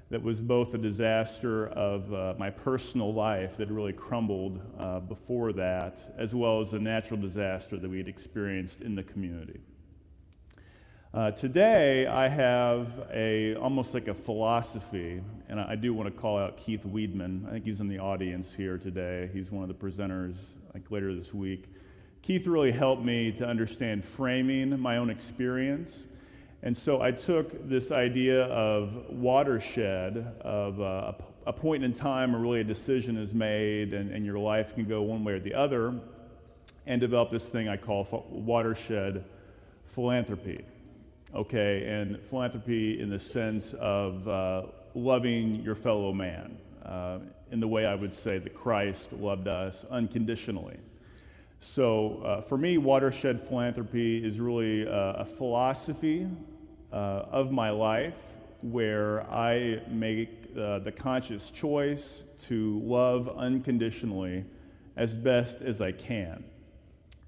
That 0.10 0.22
was 0.22 0.40
both 0.40 0.74
a 0.74 0.78
disaster 0.78 1.68
of 1.68 2.14
uh, 2.14 2.34
my 2.38 2.50
personal 2.50 3.14
life 3.14 3.58
that 3.58 3.70
really 3.70 3.94
crumbled 3.94 4.62
uh, 4.78 5.00
before 5.00 5.52
that, 5.54 6.00
as 6.18 6.36
well 6.36 6.62
as 6.62 6.74
a 6.74 6.80
natural 6.80 7.20
disaster 7.20 7.78
that 7.78 7.90
we 7.90 7.98
had 7.98 8.08
experienced 8.08 8.82
in 8.82 8.96
the 8.96 9.04
community. 9.04 9.60
Uh, 11.12 11.32
today, 11.32 12.06
I 12.08 12.28
have 12.28 13.08
a 13.12 13.56
almost 13.56 13.94
like 13.94 14.10
a 14.10 14.14
philosophy, 14.14 15.22
and 15.48 15.60
I, 15.60 15.76
do 15.76 15.94
want 15.94 16.14
to 16.14 16.22
call 16.22 16.38
out 16.38 16.58
Keith 16.58 16.86
Weedman. 16.86 17.48
I 17.48 17.52
think 17.52 17.66
he's 17.66 17.80
in 17.80 17.88
the 17.88 18.00
audience 18.00 18.54
here 18.54 18.78
today. 18.78 19.30
He's 19.32 19.50
one 19.50 19.64
of 19.64 19.70
the 19.70 19.74
presenters, 19.74 20.36
like 20.74 20.92
later 20.92 21.16
this 21.16 21.34
week. 21.34 21.74
Keith 22.22 22.46
really 22.48 22.74
helped 22.74 23.02
me 23.02 23.32
to 23.32 23.48
understand 23.48 24.04
framing 24.04 24.78
my 24.78 24.98
own 24.98 25.10
experience. 25.10 26.04
And 26.65 26.75
so 26.77 27.01
I 27.01 27.12
took 27.12 27.69
this 27.69 27.91
idea 27.91 28.45
of 28.45 29.10
watershed, 29.10 30.34
of 30.41 30.81
uh, 30.81 31.13
a 31.48 31.53
point 31.53 31.84
in 31.84 31.93
time 31.93 32.34
where 32.34 32.41
really 32.41 32.62
a 32.62 32.65
decision 32.65 33.15
is 33.15 33.34
made 33.34 33.93
and, 33.93 34.12
and 34.12 34.25
your 34.25 34.39
life 34.39 34.75
can 34.75 34.86
go 34.86 35.03
one 35.03 35.24
way 35.24 35.34
or 35.34 35.39
the 35.39 35.53
other, 35.53 35.93
and 36.86 37.00
developed 37.00 37.31
this 37.31 37.48
thing 37.48 37.69
I 37.69 37.77
call 37.77 38.25
watershed 38.29 39.24
philanthropy 39.86 40.65
okay, 41.36 41.86
and 41.86 42.19
philanthropy 42.29 43.00
in 43.00 43.10
the 43.10 43.19
sense 43.19 43.74
of 43.74 44.27
uh, 44.27 44.63
loving 44.93 45.62
your 45.62 45.75
fellow 45.75 46.13
man, 46.13 46.57
uh, 46.86 47.19
in 47.51 47.60
the 47.60 47.67
way 47.67 47.86
I 47.86 47.93
would 47.93 48.13
say 48.13 48.38
that 48.38 48.55
Christ 48.55 49.12
loved 49.13 49.48
us 49.48 49.86
unconditionally. 49.91 50.77
So, 51.60 52.22
uh, 52.24 52.41
for 52.41 52.57
me, 52.57 52.77
watershed 52.77 53.41
philanthropy 53.41 54.24
is 54.24 54.39
really 54.39 54.88
uh, 54.88 55.13
a 55.13 55.25
philosophy 55.25 56.27
of 56.96 57.52
my 57.52 57.70
life 57.70 58.14
where 58.62 59.24
I 59.32 59.82
make 59.90 60.30
uh, 60.58 60.80
the 60.80 60.92
conscious 60.92 61.52
choice 61.52 62.24
to 62.48 62.80
love 62.84 63.30
unconditionally 63.30 64.46
as 64.96 65.16
best 65.16 65.62
as 65.62 65.82
I 65.82 65.92
can. 65.92 66.44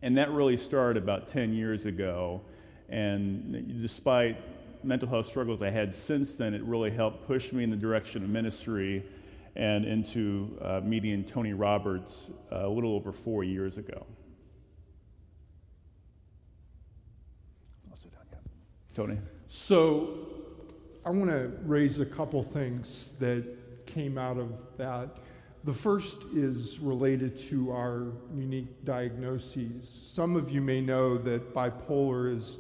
And 0.02 0.18
that 0.18 0.32
really 0.32 0.58
started 0.58 1.02
about 1.02 1.28
10 1.28 1.54
years 1.54 1.86
ago 1.86 2.42
and 2.90 3.82
despite 3.82 4.38
mental 4.84 5.08
health 5.10 5.26
struggles 5.26 5.62
I 5.62 5.70
had 5.70 5.94
since 5.94 6.34
then, 6.34 6.54
it 6.54 6.64
really 6.64 6.92
helped 6.92 7.28
push 7.28 7.52
me 7.52 7.64
in 7.64 7.70
the 7.70 7.76
direction 7.76 8.24
of 8.24 8.30
ministry 8.30 9.04
and 9.56 9.86
into 9.86 10.58
uh, 10.62 10.82
meeting 10.84 11.24
Tony 11.24 11.54
Roberts 11.54 12.30
uh, 12.52 12.68
a 12.68 12.70
little 12.70 12.94
over 12.94 13.12
four 13.12 13.44
years 13.44 13.78
ago. 13.78 14.06
I'll 17.90 17.96
sit 17.96 18.14
down, 18.14 18.22
yeah. 18.32 18.38
Tony? 18.94 19.18
So 19.48 20.27
I 21.06 21.10
want 21.10 21.30
to 21.30 21.51
raise 21.63 22.01
a 22.01 22.06
couple 22.06 22.44
things 22.44 23.13
that 23.20 23.46
came 23.86 24.18
out 24.18 24.38
of 24.38 24.51
that. 24.77 25.10
The 25.63 25.74
first 25.74 26.24
is 26.34 26.80
related 26.80 27.38
to 27.50 27.72
our 27.72 28.08
unique 28.36 28.84
diagnoses. 28.84 29.89
Some 30.13 30.36
of 30.36 30.51
you 30.51 30.60
may 30.60 30.82
know 30.82 31.18
that 31.20 31.54
bipolar 31.54 32.36
is 32.36 32.58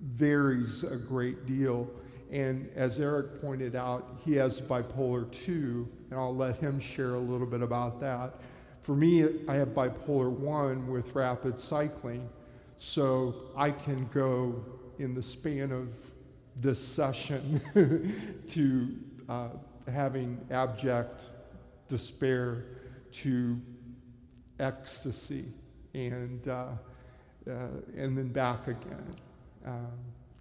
varies 0.00 0.84
a 0.84 0.96
great 0.96 1.44
deal. 1.44 1.90
And 2.30 2.68
as 2.76 3.00
Eric 3.00 3.40
pointed 3.40 3.74
out, 3.74 4.20
he 4.24 4.34
has 4.34 4.60
bipolar 4.60 5.30
2, 5.44 5.88
and 6.10 6.20
I'll 6.20 6.34
let 6.34 6.56
him 6.56 6.78
share 6.78 7.14
a 7.14 7.20
little 7.20 7.46
bit 7.46 7.62
about 7.62 8.00
that. 8.00 8.40
For 8.82 8.94
me, 8.94 9.24
I 9.48 9.54
have 9.54 9.68
bipolar 9.68 10.30
1 10.30 10.88
with 10.88 11.14
rapid 11.16 11.58
cycling, 11.58 12.28
so 12.76 13.34
I 13.56 13.72
can 13.72 14.08
go 14.12 14.64
in 14.98 15.14
the 15.14 15.22
span 15.22 15.72
of 15.72 15.88
this 16.56 16.82
session 16.82 17.60
to 18.48 18.88
uh, 19.28 19.48
having 19.90 20.40
abject 20.50 21.22
despair 21.88 22.64
to 23.12 23.60
ecstasy 24.58 25.46
and, 25.94 26.48
uh, 26.48 26.66
uh, 27.48 27.52
and 27.96 28.16
then 28.16 28.28
back 28.28 28.68
again. 28.68 29.14
Um, 29.66 29.92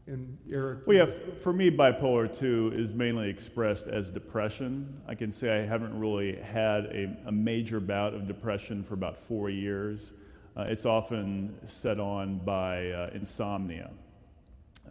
and 0.07 0.37
Eric? 0.53 0.85
Well, 0.85 0.97
yeah, 0.97 1.13
for 1.41 1.51
me, 1.51 1.71
bipolar 1.71 2.37
2 2.37 2.73
is 2.75 2.93
mainly 2.93 3.29
expressed 3.29 3.87
as 3.87 4.11
depression. 4.11 5.01
I 5.07 5.15
can 5.15 5.31
say 5.31 5.61
I 5.61 5.65
haven't 5.65 5.99
really 5.99 6.35
had 6.35 6.85
a, 6.85 7.17
a 7.25 7.31
major 7.31 7.79
bout 7.79 8.13
of 8.13 8.27
depression 8.27 8.83
for 8.83 8.93
about 8.93 9.17
four 9.17 9.49
years. 9.49 10.11
Uh, 10.55 10.61
it's 10.69 10.85
often 10.85 11.55
set 11.65 11.99
on 11.99 12.37
by 12.37 12.91
uh, 12.91 13.09
insomnia. 13.13 13.89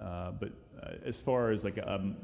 Uh, 0.00 0.32
but 0.32 0.50
uh, 0.82 0.92
as 1.04 1.20
far 1.20 1.50
as 1.50 1.64
like 1.64 1.78
a, 1.78 2.14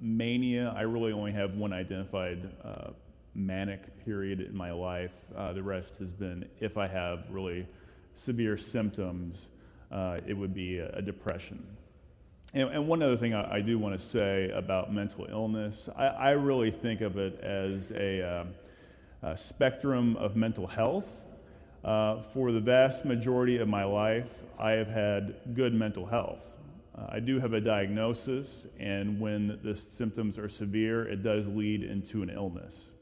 mania, 0.00 0.74
I 0.76 0.82
really 0.82 1.12
only 1.12 1.32
have 1.32 1.54
one 1.54 1.72
identified 1.72 2.50
uh, 2.62 2.90
manic 3.34 4.04
period 4.04 4.40
in 4.40 4.56
my 4.56 4.70
life. 4.70 5.14
Uh, 5.34 5.52
the 5.52 5.62
rest 5.62 5.96
has 5.96 6.12
been 6.12 6.48
if 6.60 6.76
I 6.76 6.86
have 6.86 7.24
really 7.30 7.66
severe 8.14 8.56
symptoms 8.56 9.46
uh, 9.90 10.18
it 10.26 10.34
would 10.34 10.54
be 10.54 10.78
a, 10.78 10.90
a 10.90 11.02
depression. 11.02 11.64
And, 12.54 12.70
and, 12.70 12.88
one 12.88 13.02
other 13.02 13.16
thing 13.16 13.34
I, 13.34 13.56
I 13.56 13.60
do 13.60 13.78
want 13.78 13.98
to 13.98 14.04
say 14.04 14.50
about 14.50 14.92
mental 14.92 15.26
illness, 15.30 15.88
I, 15.96 16.06
I 16.06 16.30
really 16.32 16.70
think 16.70 17.00
of 17.00 17.18
it 17.18 17.40
as 17.40 17.92
a, 17.92 18.22
uh, 18.22 18.44
a 19.22 19.36
spectrum 19.36 20.16
of 20.16 20.36
mental 20.36 20.66
health. 20.66 21.22
Uh, 21.84 22.20
for 22.20 22.50
the 22.50 22.60
vast 22.60 23.04
majority 23.04 23.58
of 23.58 23.68
my 23.68 23.84
life, 23.84 24.42
I 24.58 24.72
have 24.72 24.88
had 24.88 25.36
good 25.54 25.72
mental 25.72 26.04
health. 26.04 26.56
Uh, 26.96 27.06
I 27.10 27.20
do 27.20 27.38
have 27.38 27.52
a 27.52 27.60
diagnosis, 27.60 28.66
and 28.78 29.20
when 29.20 29.58
the 29.62 29.76
symptoms 29.76 30.38
are 30.38 30.48
severe, 30.48 31.06
it 31.06 31.22
does 31.22 31.46
lead 31.46 31.82
into 31.82 32.22
an 32.22 32.30
illness. 32.30 32.92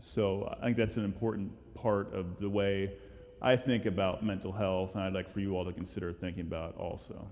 So 0.00 0.54
I 0.60 0.64
think 0.64 0.76
that's 0.76 0.96
an 0.96 1.04
important 1.04 1.52
part 1.74 2.12
of 2.14 2.38
the 2.40 2.48
way 2.48 2.92
I 3.40 3.56
think 3.56 3.86
about 3.86 4.24
mental 4.24 4.52
health, 4.52 4.94
and 4.94 5.02
I'd 5.02 5.12
like 5.12 5.28
for 5.28 5.40
you 5.40 5.56
all 5.56 5.64
to 5.64 5.72
consider 5.72 6.12
thinking 6.12 6.42
about 6.42 6.76
also. 6.76 7.28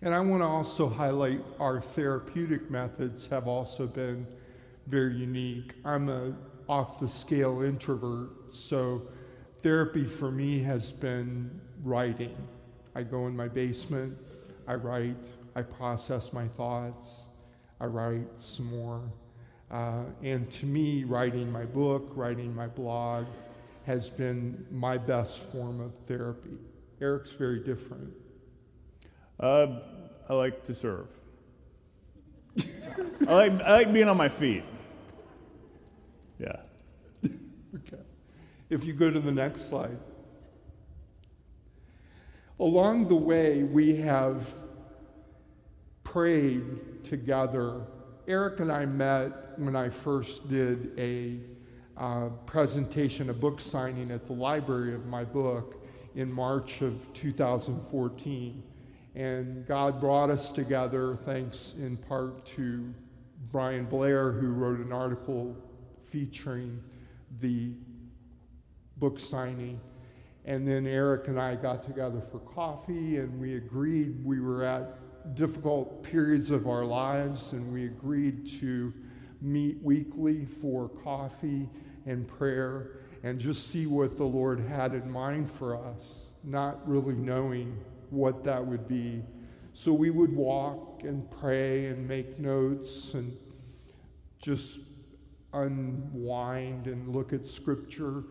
And 0.00 0.14
I 0.14 0.20
want 0.20 0.42
to 0.42 0.46
also 0.46 0.88
highlight 0.88 1.40
our 1.60 1.80
therapeutic 1.80 2.70
methods 2.70 3.26
have 3.28 3.46
also 3.46 3.86
been 3.86 4.26
very 4.86 5.14
unique. 5.14 5.74
I'm 5.84 6.08
a 6.08 6.32
off 6.68 7.00
the 7.00 7.08
scale 7.08 7.62
introvert, 7.62 8.30
so 8.54 9.02
therapy 9.62 10.04
for 10.04 10.30
me 10.30 10.60
has 10.60 10.92
been 10.92 11.60
writing. 11.82 12.36
I 12.94 13.02
go 13.02 13.26
in 13.26 13.36
my 13.36 13.48
basement, 13.48 14.16
I 14.66 14.74
write, 14.74 15.26
I 15.54 15.62
process 15.62 16.32
my 16.32 16.48
thoughts, 16.48 17.20
I 17.80 17.86
write 17.86 18.28
some 18.38 18.66
more. 18.66 19.02
Uh, 19.70 20.04
and 20.22 20.50
to 20.50 20.66
me, 20.66 21.04
writing 21.04 21.50
my 21.50 21.64
book, 21.64 22.12
writing 22.14 22.54
my 22.54 22.66
blog, 22.66 23.26
has 23.86 24.08
been 24.10 24.66
my 24.70 24.96
best 24.98 25.50
form 25.50 25.80
of 25.80 25.92
therapy. 26.06 26.58
Eric's 27.00 27.32
very 27.32 27.60
different. 27.60 28.12
Uh, 29.40 29.80
I 30.28 30.34
like 30.34 30.62
to 30.64 30.74
serve. 30.74 31.08
I, 33.26 33.34
like, 33.34 33.52
I 33.60 33.72
like 33.72 33.92
being 33.92 34.08
on 34.08 34.16
my 34.16 34.28
feet. 34.28 34.62
Yeah. 36.38 36.56
okay. 37.24 38.02
If 38.70 38.84
you 38.84 38.92
go 38.92 39.10
to 39.10 39.20
the 39.20 39.32
next 39.32 39.68
slide. 39.68 39.98
Along 42.60 43.08
the 43.08 43.16
way, 43.16 43.62
we 43.62 43.96
have 43.96 44.52
prayed 46.04 47.02
together. 47.04 47.80
Eric 48.28 48.60
and 48.60 48.70
I 48.70 48.86
met 48.86 49.58
when 49.58 49.74
I 49.74 49.88
first 49.88 50.48
did 50.48 50.92
a 50.98 51.40
uh, 51.96 52.28
presentation, 52.46 53.30
a 53.30 53.34
book 53.34 53.60
signing 53.60 54.10
at 54.10 54.26
the 54.26 54.32
library 54.32 54.94
of 54.94 55.06
my 55.06 55.24
book 55.24 55.84
in 56.14 56.32
March 56.32 56.82
of 56.82 57.12
2014. 57.14 58.62
And 59.14 59.66
God 59.66 60.00
brought 60.00 60.30
us 60.30 60.52
together, 60.52 61.16
thanks 61.24 61.74
in 61.78 61.96
part 61.96 62.46
to 62.46 62.92
Brian 63.50 63.84
Blair, 63.84 64.32
who 64.32 64.48
wrote 64.48 64.78
an 64.78 64.92
article 64.92 65.56
featuring 66.04 66.82
the 67.40 67.72
book 68.96 69.18
signing. 69.18 69.80
And 70.44 70.66
then 70.66 70.86
Eric 70.86 71.28
and 71.28 71.38
I 71.40 71.54
got 71.54 71.82
together 71.82 72.20
for 72.20 72.40
coffee, 72.40 73.18
and 73.18 73.40
we 73.40 73.56
agreed 73.56 74.24
we 74.24 74.40
were 74.40 74.64
at 74.64 75.34
difficult 75.36 76.02
periods 76.02 76.50
of 76.50 76.66
our 76.66 76.84
lives, 76.84 77.52
and 77.52 77.72
we 77.72 77.86
agreed 77.86 78.46
to 78.60 78.92
meet 79.40 79.80
weekly 79.82 80.44
for 80.44 80.88
coffee 80.88 81.68
and 82.06 82.26
prayer 82.26 82.90
and 83.22 83.38
just 83.38 83.68
see 83.68 83.86
what 83.86 84.16
the 84.16 84.24
Lord 84.24 84.58
had 84.60 84.94
in 84.94 85.08
mind 85.10 85.48
for 85.50 85.76
us, 85.76 86.26
not 86.42 86.86
really 86.88 87.14
knowing 87.14 87.76
what 88.10 88.42
that 88.44 88.64
would 88.64 88.88
be. 88.88 89.22
So 89.74 89.92
we 89.92 90.10
would 90.10 90.34
walk 90.34 91.02
and 91.04 91.30
pray 91.30 91.86
and 91.86 92.06
make 92.06 92.38
notes 92.38 93.14
and 93.14 93.36
just 94.40 94.80
unwind 95.52 96.88
and 96.88 97.14
look 97.14 97.32
at 97.32 97.44
scripture. 97.44 98.24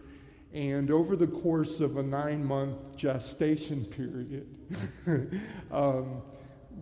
And 0.53 0.91
over 0.91 1.15
the 1.15 1.27
course 1.27 1.79
of 1.79 1.97
a 1.97 2.03
nine 2.03 2.43
month 2.43 2.97
gestation 2.97 3.85
period, 3.85 4.47
um, 5.71 6.21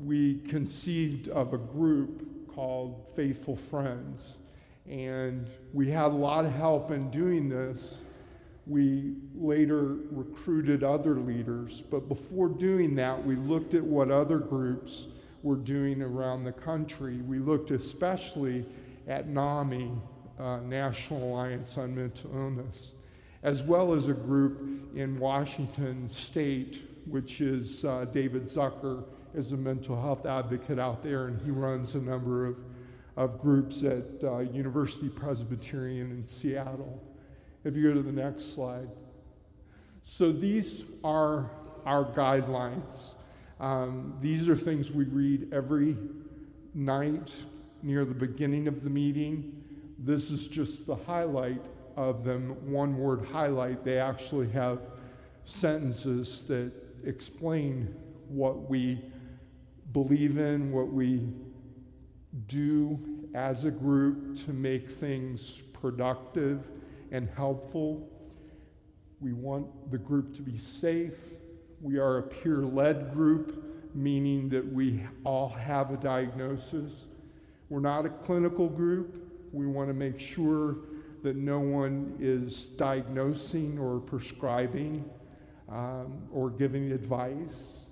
we 0.04 0.40
conceived 0.40 1.28
of 1.30 1.54
a 1.54 1.58
group 1.58 2.48
called 2.54 3.06
Faithful 3.16 3.56
Friends. 3.56 4.38
And 4.88 5.48
we 5.72 5.90
had 5.90 6.08
a 6.08 6.16
lot 6.16 6.46
of 6.46 6.52
help 6.52 6.90
in 6.90 7.12
doing 7.12 7.48
this. 7.48 7.96
We 8.66 9.16
later 9.36 9.98
recruited 10.12 10.84
other 10.84 11.16
leaders, 11.16 11.82
but 11.82 12.08
before 12.08 12.50
doing 12.50 12.96
that, 12.96 13.24
we 13.24 13.36
looked 13.36 13.74
at 13.74 13.84
what 13.84 14.12
other 14.12 14.38
groups 14.38 15.08
were 15.42 15.56
doing 15.56 16.02
around 16.02 16.44
the 16.44 16.52
country. 16.52 17.18
We 17.18 17.40
looked 17.40 17.72
especially 17.72 18.66
at 19.08 19.28
NAMI, 19.28 19.92
uh, 20.40 20.58
National 20.58 21.32
Alliance 21.32 21.78
on 21.78 21.96
Mental 21.96 22.32
Illness, 22.34 22.92
as 23.44 23.64
well 23.64 23.94
as 23.94 24.08
a 24.08 24.14
group 24.14 24.96
in 24.96 25.20
Washington 25.20 26.10
State, 26.10 26.82
which 27.06 27.42
is 27.42 27.86
uh, 27.86 28.06
David 28.12 28.46
Zucker 28.46 29.06
is 29.34 29.52
a 29.52 29.58
mental 29.58 30.00
health 30.00 30.26
advocate 30.26 30.80
out 30.80 31.04
there, 31.04 31.28
and 31.28 31.40
he 31.42 31.52
runs 31.52 31.96
a 31.96 32.00
number 32.00 32.48
of, 32.48 32.58
of 33.16 33.40
groups 33.40 33.84
at 33.84 34.24
uh, 34.24 34.40
University 34.40 35.10
Presbyterian 35.10 36.12
in 36.12 36.28
Seattle. 36.28 37.02
If 37.64 37.76
you 37.76 37.88
go 37.90 37.94
to 37.94 38.02
the 38.02 38.12
next 38.12 38.56
slide. 38.56 38.90
So 40.02 40.32
these 40.32 40.86
are 41.04 41.50
our 41.86 42.06
guidelines. 42.06 43.14
Um, 43.60 44.18
these 44.22 44.48
are 44.48 44.56
things 44.56 44.92
we 44.92 45.06
read 45.06 45.54
every 45.54 45.98
night 46.74 47.34
near 47.84 48.06
the 48.06 48.14
beginning 48.14 48.68
of 48.68 48.84
the 48.84 48.90
meeting. 48.90 49.64
This 50.00 50.32
is 50.32 50.48
just 50.48 50.88
the 50.88 50.96
highlight 50.96 51.62
of 52.00 52.24
them, 52.24 52.56
one 52.72 52.98
word 52.98 53.26
highlight. 53.26 53.84
They 53.84 54.00
actually 54.00 54.50
have 54.52 54.80
sentences 55.44 56.46
that 56.46 56.72
explain 57.04 57.94
what 58.30 58.70
we 58.70 59.02
believe 59.92 60.38
in, 60.38 60.72
what 60.72 60.88
we 60.88 61.28
do 62.48 62.98
as 63.36 63.66
a 63.66 63.72
group 63.72 64.38
to 64.46 64.54
make 64.54 64.90
things 64.90 65.62
productive 65.74 66.70
and 67.12 67.28
helpful. 67.36 68.10
We 69.20 69.34
want 69.34 69.92
the 69.92 69.98
group 69.98 70.34
to 70.36 70.42
be 70.42 70.58
safe. 70.58 71.18
We 71.82 71.98
are 71.98 72.20
a 72.20 72.24
peer 72.24 72.60
led 72.60 73.12
group, 73.12 73.94
meaning 73.94 74.48
that 74.50 74.66
we 74.66 75.04
all 75.26 75.50
have 75.50 75.92
a 75.92 75.98
diagnosis. 75.98 77.08
We're 77.68 77.82
not 77.82 78.06
a 78.06 78.10
clinical 78.10 78.70
group. 78.70 79.18
We 79.52 79.66
want 79.66 79.90
to 79.90 79.94
make 79.94 80.18
sure 80.18 80.78
that 81.24 81.36
no 81.36 81.60
one 81.60 82.16
is 82.20 82.66
diagnosing 82.66 83.78
or 83.78 84.00
prescribing 84.00 85.10
um, 85.70 86.24
or 86.32 86.50
giving 86.50 86.92
advice. 86.92 87.86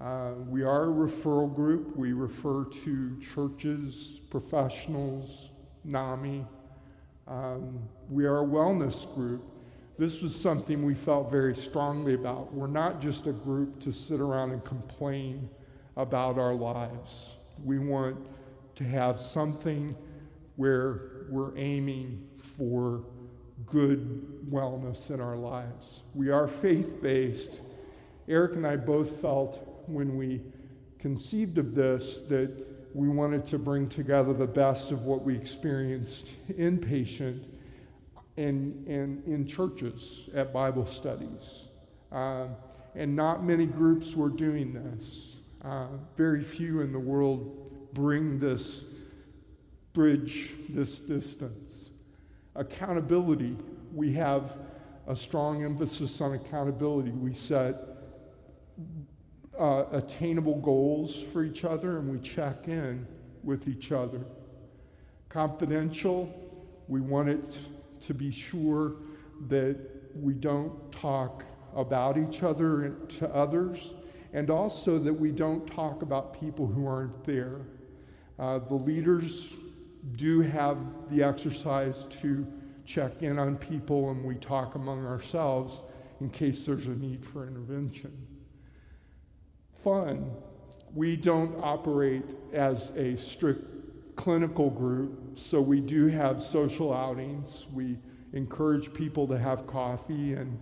Uh, 0.00 0.32
we 0.48 0.62
are 0.62 0.84
a 0.84 1.08
referral 1.08 1.54
group. 1.54 1.94
We 1.96 2.12
refer 2.12 2.64
to 2.64 3.18
churches, 3.34 4.20
professionals, 4.30 5.50
NAMI. 5.84 6.46
Um, 7.28 7.78
we 8.08 8.24
are 8.24 8.42
a 8.42 8.46
wellness 8.46 9.12
group. 9.14 9.42
This 9.98 10.22
was 10.22 10.34
something 10.34 10.84
we 10.84 10.94
felt 10.94 11.30
very 11.30 11.54
strongly 11.54 12.14
about. 12.14 12.54
We're 12.54 12.66
not 12.66 13.02
just 13.02 13.26
a 13.26 13.32
group 13.32 13.78
to 13.80 13.92
sit 13.92 14.20
around 14.20 14.52
and 14.52 14.64
complain 14.64 15.50
about 15.96 16.38
our 16.38 16.54
lives. 16.54 17.34
We 17.62 17.78
want 17.78 18.16
to 18.76 18.84
have 18.84 19.20
something 19.20 19.94
where 20.56 21.19
we're 21.30 21.56
aiming 21.56 22.26
for 22.38 23.04
good 23.66 24.50
wellness 24.50 25.10
in 25.10 25.20
our 25.20 25.36
lives. 25.36 26.02
We 26.14 26.30
are 26.30 26.48
faith 26.48 27.00
based. 27.02 27.60
Eric 28.28 28.56
and 28.56 28.66
I 28.66 28.76
both 28.76 29.20
felt 29.20 29.82
when 29.86 30.16
we 30.16 30.40
conceived 30.98 31.58
of 31.58 31.74
this 31.74 32.18
that 32.28 32.66
we 32.94 33.08
wanted 33.08 33.46
to 33.46 33.58
bring 33.58 33.88
together 33.88 34.32
the 34.32 34.46
best 34.46 34.90
of 34.90 35.02
what 35.02 35.22
we 35.22 35.36
experienced 35.36 36.32
inpatient 36.52 37.44
and, 38.36 38.86
and 38.88 39.24
in 39.26 39.46
churches 39.46 40.28
at 40.34 40.52
Bible 40.52 40.86
studies. 40.86 41.66
Uh, 42.10 42.46
and 42.94 43.14
not 43.14 43.44
many 43.44 43.66
groups 43.66 44.16
were 44.16 44.28
doing 44.28 44.72
this. 44.72 45.36
Uh, 45.64 45.86
very 46.16 46.42
few 46.42 46.80
in 46.80 46.92
the 46.92 46.98
world 46.98 47.92
bring 47.92 48.38
this 48.38 48.84
bridge, 49.92 50.50
this 50.68 50.98
distance. 50.98 51.90
Accountability. 52.54 53.56
We 53.94 54.12
have 54.14 54.56
a 55.06 55.16
strong 55.16 55.64
emphasis 55.64 56.20
on 56.20 56.34
accountability. 56.34 57.10
We 57.10 57.32
set 57.32 57.76
uh, 59.58 59.84
attainable 59.92 60.60
goals 60.60 61.22
for 61.22 61.42
each 61.44 61.64
other 61.64 61.98
and 61.98 62.10
we 62.10 62.18
check 62.18 62.68
in 62.68 63.06
with 63.42 63.68
each 63.68 63.92
other. 63.92 64.24
Confidential, 65.28 66.32
we 66.88 67.00
want 67.00 67.28
it 67.28 67.44
to 68.02 68.14
be 68.14 68.30
sure 68.30 68.94
that 69.48 69.76
we 70.14 70.34
don't 70.34 70.90
talk 70.92 71.44
about 71.74 72.18
each 72.18 72.42
other 72.42 72.96
to 73.08 73.28
others, 73.34 73.94
and 74.32 74.50
also 74.50 74.98
that 74.98 75.12
we 75.12 75.30
don't 75.30 75.66
talk 75.66 76.02
about 76.02 76.38
people 76.40 76.66
who 76.66 76.86
aren't 76.86 77.24
there. 77.24 77.60
Uh, 78.38 78.58
the 78.58 78.74
leaders 78.74 79.54
do 80.16 80.40
have 80.40 80.78
the 81.10 81.22
exercise 81.22 82.06
to 82.06 82.46
check 82.84 83.22
in 83.22 83.38
on 83.38 83.56
people 83.56 84.10
and 84.10 84.24
we 84.24 84.34
talk 84.36 84.74
among 84.74 85.06
ourselves 85.06 85.82
in 86.20 86.28
case 86.30 86.64
there's 86.64 86.86
a 86.86 86.96
need 86.96 87.24
for 87.24 87.46
intervention. 87.46 88.12
Fun. 89.82 90.30
We 90.94 91.16
don't 91.16 91.54
operate 91.62 92.34
as 92.52 92.90
a 92.96 93.16
strict 93.16 94.16
clinical 94.16 94.70
group, 94.70 95.38
so 95.38 95.60
we 95.60 95.80
do 95.80 96.08
have 96.08 96.42
social 96.42 96.92
outings. 96.92 97.68
We 97.72 97.96
encourage 98.32 98.92
people 98.92 99.26
to 99.28 99.38
have 99.38 99.66
coffee 99.66 100.34
and 100.34 100.58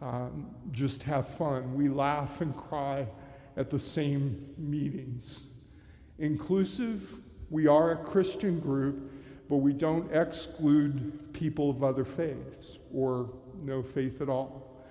um, 0.00 0.46
just 0.70 1.02
have 1.02 1.28
fun. 1.28 1.74
We 1.74 1.88
laugh 1.88 2.40
and 2.40 2.56
cry 2.56 3.06
at 3.56 3.70
the 3.70 3.78
same 3.78 4.54
meetings. 4.56 5.44
Inclusive, 6.18 7.18
we 7.52 7.66
are 7.66 7.92
a 7.92 7.96
Christian 7.96 8.58
group, 8.58 9.12
but 9.50 9.58
we 9.58 9.74
don't 9.74 10.10
exclude 10.10 11.32
people 11.34 11.68
of 11.68 11.84
other 11.84 12.02
faiths 12.02 12.78
or 12.94 13.30
no 13.62 13.82
faith 13.82 14.22
at 14.22 14.30
all. 14.30 14.82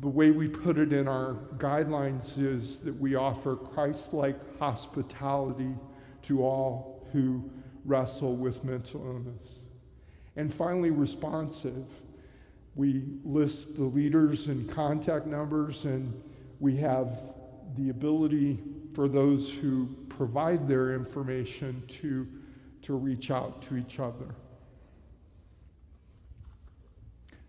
The 0.00 0.08
way 0.08 0.32
we 0.32 0.48
put 0.48 0.78
it 0.78 0.92
in 0.92 1.06
our 1.06 1.36
guidelines 1.58 2.38
is 2.38 2.78
that 2.78 2.94
we 3.00 3.14
offer 3.14 3.54
Christ 3.54 4.12
like 4.12 4.58
hospitality 4.58 5.74
to 6.22 6.42
all 6.42 7.06
who 7.12 7.48
wrestle 7.84 8.34
with 8.34 8.64
mental 8.64 9.06
illness. 9.06 9.62
And 10.34 10.52
finally, 10.52 10.90
responsive. 10.90 11.86
We 12.74 13.04
list 13.24 13.76
the 13.76 13.84
leaders 13.84 14.48
and 14.48 14.68
contact 14.68 15.26
numbers, 15.26 15.84
and 15.84 16.20
we 16.58 16.76
have 16.78 17.16
the 17.76 17.90
ability 17.90 18.58
for 18.92 19.06
those 19.06 19.52
who 19.52 19.88
provide 20.16 20.66
their 20.66 20.94
information 20.94 21.82
to, 21.88 22.26
to 22.82 22.94
reach 22.94 23.30
out 23.30 23.62
to 23.62 23.76
each 23.76 23.98
other. 23.98 24.34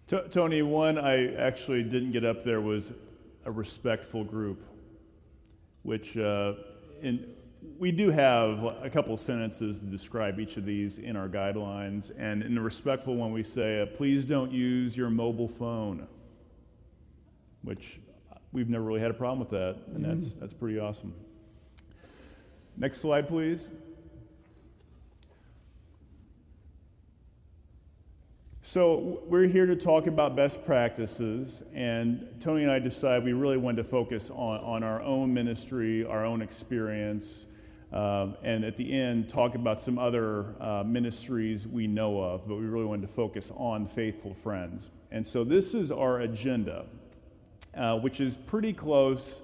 T- 0.07 0.21
Tony, 0.31 0.61
one 0.61 0.97
I 0.97 1.33
actually 1.35 1.83
didn't 1.83 2.11
get 2.11 2.23
up 2.23 2.43
there 2.43 2.61
was 2.61 2.93
a 3.45 3.51
respectful 3.51 4.23
group, 4.23 4.63
which 5.83 6.17
uh, 6.17 6.53
in 7.01 7.33
we 7.79 7.91
do 7.91 8.09
have 8.09 8.63
a 8.81 8.89
couple 8.89 9.15
sentences 9.17 9.79
to 9.79 9.85
describe 9.85 10.39
each 10.39 10.57
of 10.57 10.65
these 10.65 10.97
in 10.97 11.15
our 11.15 11.27
guidelines. 11.27 12.11
And 12.17 12.41
in 12.41 12.55
the 12.55 12.61
respectful 12.61 13.15
one, 13.15 13.31
we 13.31 13.43
say, 13.43 13.81
uh, 13.81 13.85
please 13.85 14.25
don't 14.25 14.51
use 14.51 14.95
your 14.95 15.09
mobile 15.09 15.47
phone, 15.47 16.07
which 17.63 17.99
we've 18.51 18.69
never 18.69 18.83
really 18.83 19.01
had 19.01 19.11
a 19.11 19.15
problem 19.15 19.39
with 19.39 19.49
that. 19.49 19.77
And 19.87 20.05
mm-hmm. 20.05 20.19
that's, 20.19 20.33
that's 20.33 20.53
pretty 20.53 20.79
awesome. 20.79 21.13
Next 22.79 23.01
slide, 23.01 23.27
please. 23.27 23.71
So, 28.61 29.21
we're 29.25 29.47
here 29.47 29.65
to 29.65 29.75
talk 29.75 30.05
about 30.05 30.35
best 30.35 30.63
practices, 30.63 31.63
and 31.73 32.27
Tony 32.39 32.61
and 32.61 32.71
I 32.71 32.77
decided 32.77 33.23
we 33.23 33.33
really 33.33 33.57
wanted 33.57 33.77
to 33.77 33.89
focus 33.89 34.29
on, 34.29 34.59
on 34.59 34.83
our 34.83 35.01
own 35.01 35.33
ministry, 35.33 36.05
our 36.05 36.23
own 36.23 36.43
experience, 36.43 37.45
um, 37.91 38.35
and 38.43 38.63
at 38.63 38.75
the 38.75 38.91
end, 38.93 39.27
talk 39.27 39.55
about 39.55 39.81
some 39.81 39.97
other 39.97 40.53
uh, 40.61 40.83
ministries 40.85 41.65
we 41.65 41.87
know 41.87 42.21
of, 42.21 42.47
but 42.47 42.57
we 42.57 42.65
really 42.65 42.85
wanted 42.85 43.07
to 43.07 43.13
focus 43.13 43.51
on 43.55 43.87
faithful 43.87 44.35
friends. 44.35 44.91
And 45.09 45.25
so 45.25 45.43
this 45.43 45.73
is 45.73 45.91
our 45.91 46.19
agenda, 46.19 46.85
uh, 47.73 47.97
which 47.97 48.19
is 48.19 48.37
pretty 48.37 48.73
close 48.73 49.41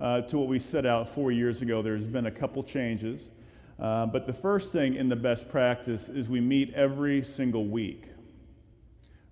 uh, 0.00 0.22
to 0.22 0.38
what 0.38 0.48
we 0.48 0.58
set 0.58 0.86
out 0.86 1.08
four 1.08 1.32
years 1.32 1.62
ago. 1.62 1.82
There's 1.82 2.06
been 2.06 2.26
a 2.26 2.30
couple 2.30 2.62
changes. 2.62 3.30
Uh, 3.78 4.06
but 4.06 4.26
the 4.26 4.32
first 4.32 4.72
thing 4.72 4.94
in 4.94 5.08
the 5.08 5.16
best 5.16 5.48
practice 5.48 6.08
is 6.08 6.28
we 6.28 6.40
meet 6.40 6.72
every 6.74 7.22
single 7.22 7.66
week 7.66 8.04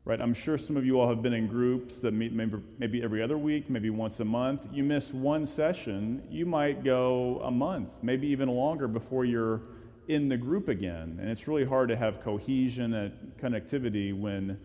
right? 0.04 0.20
I'm 0.20 0.34
sure 0.34 0.58
some 0.58 0.76
of 0.76 0.84
you 0.84 0.98
all 0.98 1.08
have 1.08 1.22
been 1.22 1.32
in 1.32 1.46
groups 1.46 1.98
that 1.98 2.12
meet 2.12 2.32
maybe, 2.32 2.58
maybe 2.78 3.02
every 3.02 3.22
other 3.22 3.38
week, 3.38 3.70
maybe 3.70 3.90
once 3.90 4.18
a 4.20 4.24
month. 4.24 4.66
You 4.72 4.82
miss 4.82 5.12
one 5.12 5.46
session, 5.46 6.26
you 6.28 6.44
might 6.44 6.82
go 6.82 7.40
a 7.44 7.50
month, 7.50 7.98
maybe 8.02 8.26
even 8.28 8.48
longer 8.48 8.88
before 8.88 9.24
you're 9.24 9.62
in 10.08 10.28
the 10.28 10.36
group 10.36 10.68
again. 10.68 11.18
And 11.20 11.30
it's 11.30 11.46
really 11.46 11.64
hard 11.64 11.88
to 11.90 11.96
have 11.96 12.20
cohesion 12.20 12.94
and 12.94 13.32
connectivity 13.40 14.18
when 14.18 14.58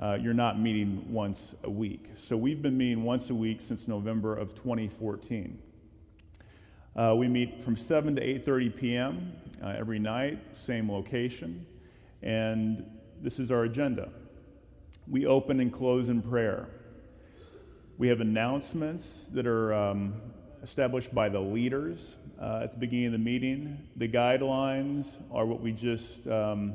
uh, 0.00 0.18
you're 0.20 0.34
not 0.34 0.58
meeting 0.58 1.04
once 1.12 1.54
a 1.64 1.70
week. 1.70 2.10
So 2.16 2.36
we've 2.36 2.60
been 2.60 2.76
meeting 2.76 3.04
once 3.04 3.30
a 3.30 3.34
week 3.34 3.60
since 3.60 3.88
November 3.88 4.36
of 4.36 4.54
2014. 4.54 5.58
Uh, 6.94 7.14
we 7.16 7.28
meet 7.28 7.62
from 7.62 7.76
7 7.76 8.16
to 8.16 8.22
8:30 8.22 8.76
p.m. 8.76 9.32
Uh, 9.62 9.74
every 9.78 9.98
night, 9.98 10.38
same 10.56 10.90
location, 10.90 11.64
and 12.22 12.84
this 13.22 13.38
is 13.38 13.50
our 13.50 13.64
agenda. 13.64 14.10
We 15.08 15.26
open 15.26 15.60
and 15.60 15.72
close 15.72 16.08
in 16.08 16.20
prayer. 16.20 16.68
We 17.98 18.08
have 18.08 18.20
announcements 18.20 19.24
that 19.32 19.46
are 19.46 19.72
um, 19.72 20.14
established 20.62 21.14
by 21.14 21.28
the 21.28 21.40
leaders 21.40 22.16
uh, 22.40 22.60
at 22.62 22.72
the 22.72 22.78
beginning 22.78 23.06
of 23.06 23.12
the 23.12 23.18
meeting. 23.18 23.88
The 23.96 24.08
guidelines 24.08 25.16
are 25.30 25.46
what 25.46 25.60
we 25.60 25.72
just 25.72 26.26
um, 26.26 26.74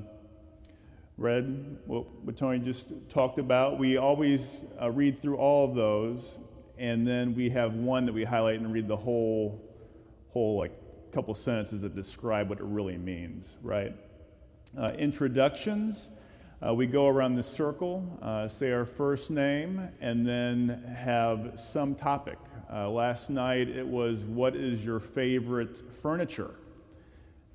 read, 1.17 1.77
what, 1.86 2.08
what, 2.23 2.38
Tony 2.38 2.60
just 2.60 2.88
talked 3.10 3.39
about. 3.39 3.80
We 3.80 3.97
always 3.97 4.65
uh, 4.82 4.91
read 4.91 5.21
through 5.21 5.38
all 5.38 5.67
of 5.67 5.75
those, 5.75 6.38
and 6.77 7.08
then 7.08 7.34
we 7.34 7.49
have 7.49 7.73
one 7.73 8.06
that 8.06 8.13
we 8.13 8.23
highlight 8.23 8.60
and 8.60 8.71
read 8.71 8.88
the 8.88 8.97
whole, 8.97 9.62
whole 10.30 10.58
like 10.58 10.71
couple 11.12 11.34
sentences 11.34 11.82
that 11.82 11.95
describe 11.95 12.49
what 12.49 12.60
it 12.60 12.65
really 12.65 12.97
means, 12.97 13.58
right? 13.63 13.95
Uh, 14.77 14.91
introductions. 14.97 16.10
Uh, 16.65 16.73
we 16.73 16.86
go 16.86 17.08
around 17.08 17.36
the 17.36 17.43
circle, 17.43 18.17
uh, 18.21 18.47
say 18.47 18.71
our 18.71 18.86
first 18.86 19.32
name, 19.32 19.89
and 20.01 20.27
then 20.27 20.84
have 20.95 21.60
some 21.60 21.95
topic. 21.95 22.38
Uh, 22.71 22.89
last 22.89 23.30
night 23.30 23.69
it 23.69 23.88
was, 23.88 24.23
What 24.25 24.56
is 24.56 24.84
your 24.86 24.99
favorite 24.99 25.82
furniture? 26.01 26.56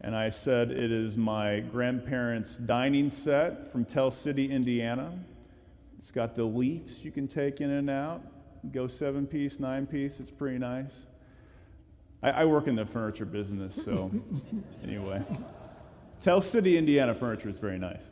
And 0.03 0.17
I 0.17 0.31
said, 0.31 0.73
It 0.73 0.91
is 0.91 1.17
my 1.17 1.61
grandparents' 1.61 2.57
dining 2.57 3.11
set 3.11 3.71
from 3.71 3.85
Tell 3.85 4.11
City, 4.11 4.51
Indiana. 4.51 5.12
It's 5.99 6.11
got 6.11 6.35
the 6.35 6.45
leaves 6.45 7.05
you 7.05 7.12
can 7.12 7.29
take 7.29 7.61
in 7.61 7.71
and 7.71 7.88
out. 7.88 8.21
Go 8.73 8.88
seven 8.88 9.27
piece, 9.27 9.61
nine 9.61 9.87
piece, 9.87 10.19
it's 10.19 10.31
pretty 10.31 10.59
nice. 10.59 11.07
I, 12.21 12.31
I 12.31 12.45
work 12.47 12.67
in 12.67 12.75
the 12.75 12.85
furniture 12.85 13.25
business, 13.25 13.81
so 13.85 14.11
anyway. 14.83 15.23
Tell 16.21 16.43
City, 16.43 16.77
Indiana 16.77 17.15
furniture 17.15 17.49
is 17.49 17.59
very 17.59 17.79
nice. 17.79 18.11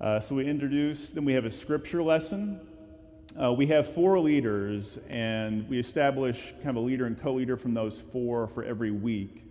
Uh, 0.00 0.20
so 0.20 0.34
we 0.34 0.46
introduce, 0.46 1.10
then 1.10 1.26
we 1.26 1.34
have 1.34 1.44
a 1.44 1.50
scripture 1.50 2.02
lesson. 2.02 2.60
Uh, 3.38 3.52
we 3.52 3.66
have 3.66 3.92
four 3.92 4.18
leaders, 4.18 4.98
and 5.10 5.68
we 5.68 5.78
establish 5.78 6.54
kind 6.62 6.70
of 6.70 6.76
a 6.76 6.80
leader 6.80 7.04
and 7.04 7.20
co 7.20 7.34
leader 7.34 7.58
from 7.58 7.74
those 7.74 8.00
four 8.00 8.46
for 8.46 8.64
every 8.64 8.90
week. 8.90 9.44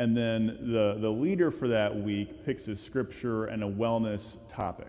And 0.00 0.16
then 0.16 0.56
the, 0.62 0.96
the 0.98 1.10
leader 1.10 1.50
for 1.50 1.68
that 1.68 1.94
week 1.94 2.42
picks 2.46 2.68
a 2.68 2.76
scripture 2.76 3.44
and 3.44 3.62
a 3.62 3.70
wellness 3.70 4.38
topic. 4.48 4.88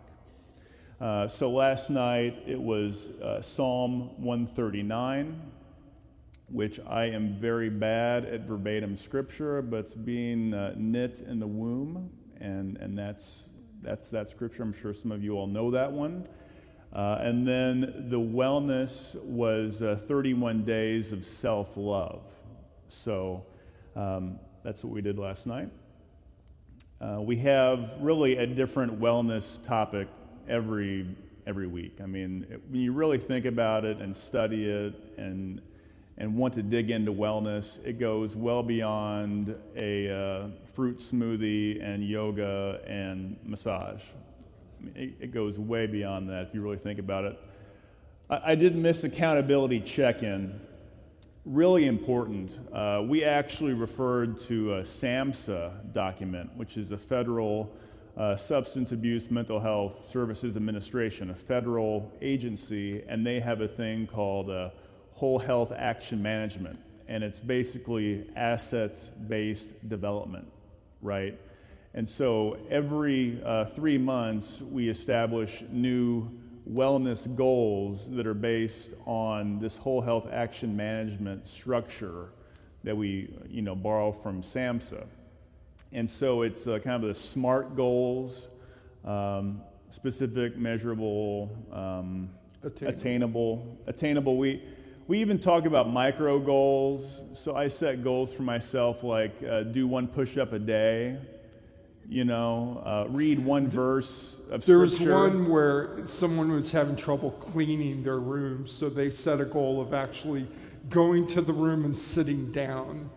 Uh, 1.02 1.28
so 1.28 1.52
last 1.52 1.90
night 1.90 2.42
it 2.48 2.58
was 2.58 3.10
uh, 3.22 3.42
Psalm 3.42 4.12
139, 4.24 5.38
which 6.48 6.80
I 6.88 7.08
am 7.08 7.36
very 7.42 7.70
bad 7.70 8.24
at 8.24 8.48
verbatim 8.48 8.96
scripture, 8.96 9.62
but 9.62 9.80
it's 9.82 9.96
being 9.96 10.54
uh, 10.54 10.76
knit 10.78 11.20
in 11.28 11.42
the 11.42 11.48
womb, 11.48 12.10
and, 12.40 12.78
and 12.78 12.98
that's 12.98 13.50
that's 13.82 14.10
that 14.12 14.30
scripture. 14.30 14.64
I'm 14.64 14.72
sure 14.72 14.94
some 14.94 15.12
of 15.12 15.22
you 15.22 15.34
all 15.34 15.46
know 15.46 15.72
that 15.72 15.92
one. 15.92 16.26
Uh, 16.94 17.18
and 17.20 17.46
then 17.46 18.06
the 18.08 18.20
wellness 18.20 19.22
was 19.26 19.82
uh, 19.82 20.00
31 20.08 20.64
days 20.64 21.12
of 21.12 21.26
self 21.26 21.76
love. 21.76 22.24
So 22.88 23.44
um, 23.94 24.40
that's 24.64 24.84
what 24.84 24.94
we 24.94 25.02
did 25.02 25.18
last 25.18 25.48
night. 25.48 25.70
Uh, 27.00 27.20
we 27.20 27.36
have 27.38 27.92
really 28.00 28.38
a 28.38 28.46
different 28.46 29.00
wellness 29.00 29.64
topic 29.66 30.08
every 30.48 31.08
every 31.48 31.68
week. 31.68 32.00
I 32.02 32.06
mean, 32.06 32.46
it, 32.50 32.62
when 32.70 32.82
you 32.82 32.94
really 32.94 33.18
think 33.18 33.46
about 33.46 33.86
it 33.86 33.98
and 33.98 34.16
study 34.16 34.70
it 34.70 34.94
and 35.18 35.62
and 36.18 36.36
want 36.36 36.54
to 36.54 36.62
dig 36.62 36.92
into 36.92 37.12
wellness, 37.12 37.84
it 37.84 38.00
goes 38.00 38.36
well 38.36 38.62
beyond 38.62 39.56
a 39.76 40.10
uh, 40.10 40.48
fruit 40.76 41.00
smoothie 41.00 41.84
and 41.84 42.08
yoga 42.08 42.80
and 42.86 43.38
massage. 43.44 44.04
I 44.80 44.84
mean, 44.84 44.94
it, 44.96 45.24
it, 45.26 45.32
goes 45.32 45.58
way 45.58 45.88
beyond 45.88 46.30
that 46.30 46.48
if 46.48 46.54
you 46.54 46.62
really 46.62 46.78
think 46.78 47.00
about 47.00 47.26
it. 47.26 47.40
I, 48.30 48.52
I 48.52 48.56
did 48.56 48.76
miss 48.76 49.04
accountability 49.04 49.80
check 49.80 50.22
in. 50.22 50.60
Really 51.44 51.88
important. 51.88 52.60
Uh, 52.72 53.04
we 53.04 53.24
actually 53.24 53.74
referred 53.74 54.38
to 54.42 54.76
a 54.76 54.82
SAMHSA 54.84 55.92
document, 55.92 56.52
which 56.56 56.78
is 56.78 56.92
a 56.92 56.98
federal 57.00 57.76
uh, 58.16 58.36
Substance 58.36 58.92
Abuse 58.92 59.32
Mental 59.32 59.60
Health 59.60 60.06
Services 60.06 60.56
Administration, 60.56 61.32
a 61.32 61.34
federal 61.34 62.12
agency, 62.22 63.04
and 63.08 63.26
they 63.26 63.40
have 63.40 63.62
a 63.62 63.68
thing 63.68 64.06
called 64.06 64.52
a 64.52 64.72
whole 65.14 65.40
health 65.40 65.72
action 65.76 66.22
management, 66.22 66.78
and 67.08 67.24
it's 67.24 67.40
basically 67.40 68.30
assets 68.36 69.10
based 69.28 69.90
development, 69.90 70.46
right? 71.02 71.40
And 71.96 72.08
so 72.08 72.60
every 72.70 73.42
uh, 73.44 73.66
three 73.66 73.98
months, 73.98 74.62
we 74.62 74.90
establish 74.90 75.64
new 75.72 76.30
wellness 76.72 77.34
goals 77.36 78.10
that 78.12 78.26
are 78.26 78.34
based 78.34 78.94
on 79.06 79.60
this 79.60 79.76
whole 79.76 80.02
health 80.02 80.30
action 80.32 80.76
management 80.76 81.48
structure 81.48 82.30
that 82.84 82.96
we 82.96 83.34
you 83.50 83.62
know, 83.62 83.76
borrow 83.76 84.12
from 84.12 84.42
SAMHSA. 84.42 85.06
And 85.94 86.10
so 86.10 86.44
it's 86.44 86.68
uh, 86.68 86.80
kind 86.80 87.04
of 87.04 87.10
the 87.10 87.16
SMART 87.16 87.76
goals, 87.76 88.48
um, 89.04 89.62
specific, 89.90 90.58
measurable, 90.58 91.52
um, 91.74 92.30
attainable. 92.64 92.98
attainable. 92.98 93.78
Attainable. 93.88 94.38
We, 94.38 94.64
we 95.08 95.20
even 95.20 95.38
talk 95.38 95.66
about 95.66 95.90
micro 95.90 96.40
goals. 96.40 97.22
So 97.34 97.56
I 97.56 97.68
set 97.68 98.04
goals 98.04 98.34
for 98.34 98.44
myself 98.44 99.04
like 99.04 99.36
uh, 99.44 99.64
do 99.64 99.86
one 99.88 100.08
push 100.08 100.38
up 100.38 100.54
a 100.54 100.60
day, 100.60 101.18
you 102.12 102.26
know, 102.26 102.84
uh, 102.86 103.06
read 103.10 103.40
one 103.40 103.70
verse 103.70 104.36
of 104.50 104.66
there 104.66 104.86
scripture. 104.86 105.06
There 105.06 105.16
was 105.16 105.32
one 105.32 105.50
where 105.50 106.06
someone 106.06 106.52
was 106.52 106.70
having 106.70 106.98
trouble 106.98 107.32
cleaning 107.32 108.04
their 108.04 108.20
room, 108.20 108.68
so 108.68 108.90
they 108.90 109.10
set 109.10 109.40
a 109.40 109.46
goal 109.46 109.80
of 109.80 109.94
actually 109.94 110.46
going 110.90 111.26
to 111.28 111.42
the 111.42 111.54
room 111.54 111.86
and 111.86 111.98
sitting 111.98 112.52
down. 112.52 113.10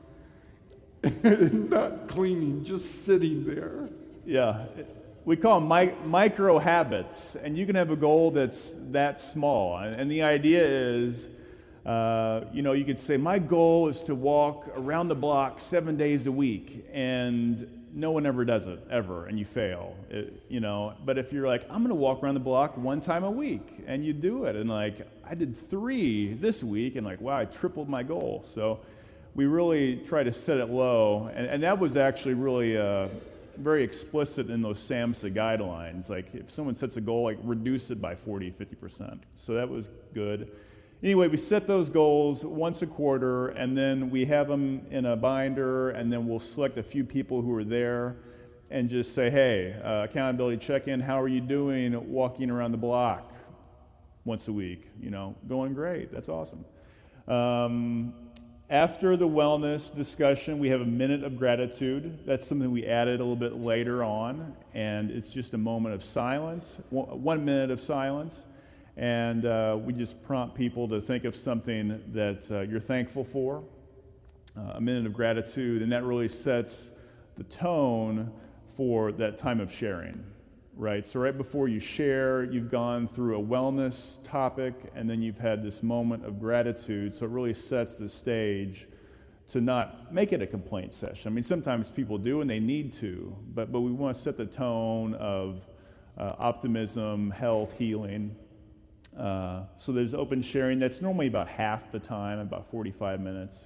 Not 1.25 2.07
cleaning, 2.07 2.63
just 2.63 3.05
sitting 3.05 3.45
there. 3.45 3.89
Yeah. 4.25 4.67
We 5.25 5.35
call 5.35 5.59
them 5.59 5.69
mi- 5.69 6.07
micro 6.07 6.61
habits, 6.61 7.35
and 7.35 7.59
you 7.59 7.67
can 7.67 7.75
have 7.75 7.91
a 7.91 7.97
goal 7.97 8.31
that's 8.31 8.77
that 8.93 9.21
small. 9.21 9.77
And, 9.79 10.01
and 10.01 10.09
the 10.09 10.23
idea 10.23 10.63
is 10.65 11.27
uh, 11.85 12.45
you 12.53 12.63
know, 12.63 12.73
you 12.73 12.85
could 12.85 13.01
say, 13.01 13.17
My 13.17 13.39
goal 13.39 13.89
is 13.89 14.03
to 14.05 14.15
walk 14.15 14.69
around 14.77 15.09
the 15.09 15.15
block 15.17 15.59
seven 15.59 15.97
days 15.97 16.27
a 16.27 16.33
week, 16.33 16.87
and 16.93 17.84
no 17.95 18.11
one 18.11 18.27
ever 18.27 18.45
does 18.45 18.67
it, 18.67 18.81
ever, 18.91 19.27
and 19.27 19.39
you 19.39 19.45
fail. 19.45 19.97
It, 20.11 20.43
you 20.49 20.61
know, 20.61 20.95
but 21.05 21.17
if 21.17 21.33
you're 21.33 21.47
like, 21.47 21.63
I'm 21.71 21.79
going 21.79 21.89
to 21.89 21.95
walk 21.95 22.23
around 22.23 22.35
the 22.35 22.41
block 22.41 22.77
one 22.77 23.01
time 23.01 23.23
a 23.23 23.31
week, 23.31 23.85
and 23.87 24.05
you 24.05 24.13
do 24.13 24.45
it, 24.45 24.57
and 24.57 24.69
like, 24.69 25.07
I 25.29 25.35
did 25.35 25.57
three 25.57 26.35
this 26.35 26.65
week, 26.65 26.97
and 26.97 27.07
like, 27.07 27.21
wow, 27.21 27.39
I 27.39 27.45
tripled 27.45 27.89
my 27.89 28.03
goal. 28.03 28.43
So 28.45 28.81
we 29.35 29.47
really 29.47 29.97
try 29.97 30.25
to 30.25 30.33
set 30.33 30.59
it 30.59 30.67
low, 30.67 31.31
and, 31.35 31.47
and 31.47 31.63
that 31.63 31.79
was 31.79 31.97
actually 31.97 32.35
really. 32.35 32.77
Uh, 32.77 33.09
very 33.57 33.85
explicit 33.85 34.51
in 34.51 34.63
those 34.63 34.81
SAMHSA 34.81 35.33
guidelines. 35.33 36.09
Like 36.09 36.35
if 36.35 36.51
someone 36.51 36.75
sets 36.75 36.97
a 36.97 37.01
goal, 37.01 37.23
like 37.23 37.39
reduce 37.45 37.93
it 37.93 38.01
by 38.01 38.17
40, 38.17 38.51
50%. 38.51 39.21
So 39.37 39.55
that 39.55 39.69
was 39.69 39.93
good. 40.13 40.51
Anyway, 41.05 41.29
we 41.29 41.37
set 41.37 41.67
those 41.67 41.91
goals 41.91 42.47
once 42.47 42.81
a 42.81 42.87
quarter, 42.87 43.49
and 43.49 43.77
then 43.77 44.09
we 44.09 44.25
have 44.25 44.49
them 44.49 44.87
in 44.91 45.05
a 45.05 45.15
binder, 45.15 45.91
and 45.91 46.11
then 46.11 46.27
we'll 46.27 46.39
select 46.39 46.79
a 46.79 46.83
few 46.83 47.05
people 47.05 47.43
who 47.43 47.55
are 47.55 47.63
there 47.63 48.17
and 48.71 48.89
just 48.89 49.15
say, 49.15 49.29
hey, 49.29 49.79
uh, 49.85 50.05
accountability 50.05 50.57
check 50.57 50.89
in, 50.89 51.01
how 51.01 51.21
are 51.21 51.29
you 51.29 51.43
doing 51.43 52.11
walking 52.11 52.49
around 52.49 52.73
the 52.73 52.79
block 52.79 53.31
once 54.25 54.49
a 54.49 54.53
week? 54.53 54.89
You 54.99 55.11
know, 55.11 55.35
going 55.47 55.75
great. 55.75 56.11
That's 56.11 56.31
awesome. 56.31 56.65
Um, 57.29 58.15
after 58.71 59.15
the 59.19 59.29
wellness 59.29 59.95
discussion, 59.95 60.59
we 60.59 60.71
have 60.71 60.81
a 60.81 60.87
minute 60.87 61.23
of 61.23 61.37
gratitude. 61.37 62.21
That's 62.25 62.47
something 62.47 62.71
we 62.71 62.87
added 62.87 63.21
a 63.21 63.25
little 63.25 63.37
bit 63.37 63.57
later 63.57 64.03
on, 64.03 64.57
and 64.73 65.11
it's 65.11 65.35
just 65.35 65.53
a 65.53 65.59
moment 65.59 65.95
of 65.95 66.03
silence, 66.03 66.81
one 66.89 67.45
minute 67.45 67.71
of 67.71 67.79
silence 67.79 68.41
and 68.97 69.45
uh, 69.45 69.79
we 69.83 69.93
just 69.93 70.23
prompt 70.23 70.55
people 70.55 70.89
to 70.89 71.01
think 71.01 71.25
of 71.25 71.35
something 71.35 72.01
that 72.13 72.51
uh, 72.51 72.61
you're 72.61 72.81
thankful 72.81 73.25
for, 73.25 73.65
uh, 74.57 74.73
a 74.75 74.81
minute 74.81 75.07
of 75.07 75.13
gratitude, 75.13 75.83
and 75.83 75.91
that 75.93 76.05
really 76.05 76.29
sets 76.29 76.91
the 77.37 77.45
tone 77.45 78.31
for 78.77 79.13
that 79.13 79.37
time 79.37 79.61
of 79.61 79.73
sharing, 79.73 80.25
right? 80.77 81.07
So, 81.07 81.21
right 81.21 81.37
before 81.37 81.67
you 81.67 81.81
share, 81.81 82.45
you've 82.45 82.71
gone 82.71 83.09
through 83.09 83.41
a 83.41 83.43
wellness 83.43 84.23
topic, 84.23 84.75
and 84.95 85.11
then 85.11 85.23
you've 85.23 85.39
had 85.39 85.63
this 85.63 85.83
moment 85.83 86.25
of 86.25 86.39
gratitude. 86.39 87.15
So, 87.15 87.27
it 87.27 87.31
really 87.31 87.55
sets 87.55 87.95
the 87.95 88.09
stage 88.09 88.87
to 89.53 89.61
not 89.61 90.13
make 90.13 90.33
it 90.33 90.41
a 90.41 90.47
complaint 90.47 90.95
session. 90.95 91.31
I 91.31 91.35
mean, 91.35 91.45
sometimes 91.45 91.91
people 91.91 92.19
do 92.19 92.41
and 92.41 92.49
they 92.49 92.61
need 92.61 92.93
to, 92.95 93.37
but, 93.55 93.73
but 93.73 93.81
we 93.81 93.93
want 93.93 94.17
to 94.17 94.23
set 94.23 94.37
the 94.37 94.47
tone 94.47 95.15
of 95.15 95.67
uh, 96.17 96.35
optimism, 96.39 97.31
health, 97.31 97.77
healing. 97.77 98.35
Uh, 99.19 99.63
so 99.77 99.93
there's 99.93 100.15
open 100.15 100.43
sharing. 100.43 100.79
That's 100.79 101.01
normally 101.01 101.27
about 101.27 101.49
half 101.49 101.93
the 101.93 102.01
time, 102.01 102.39
about 102.39 102.71
45 102.71 103.21
minutes. 103.21 103.65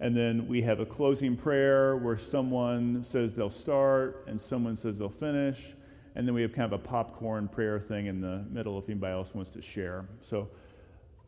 And 0.00 0.16
then 0.16 0.48
we 0.48 0.62
have 0.62 0.80
a 0.80 0.86
closing 0.86 1.36
prayer 1.36 1.96
where 1.96 2.16
someone 2.16 3.04
says 3.04 3.34
they'll 3.34 3.50
start 3.50 4.24
and 4.26 4.40
someone 4.40 4.76
says 4.76 4.98
they'll 4.98 5.08
finish. 5.08 5.74
And 6.14 6.26
then 6.26 6.34
we 6.34 6.42
have 6.42 6.52
kind 6.52 6.72
of 6.72 6.80
a 6.80 6.82
popcorn 6.82 7.48
prayer 7.48 7.78
thing 7.78 8.06
in 8.06 8.20
the 8.20 8.44
middle 8.50 8.78
if 8.78 8.88
anybody 8.88 9.12
else 9.12 9.34
wants 9.34 9.52
to 9.52 9.62
share. 9.62 10.06
So 10.20 10.48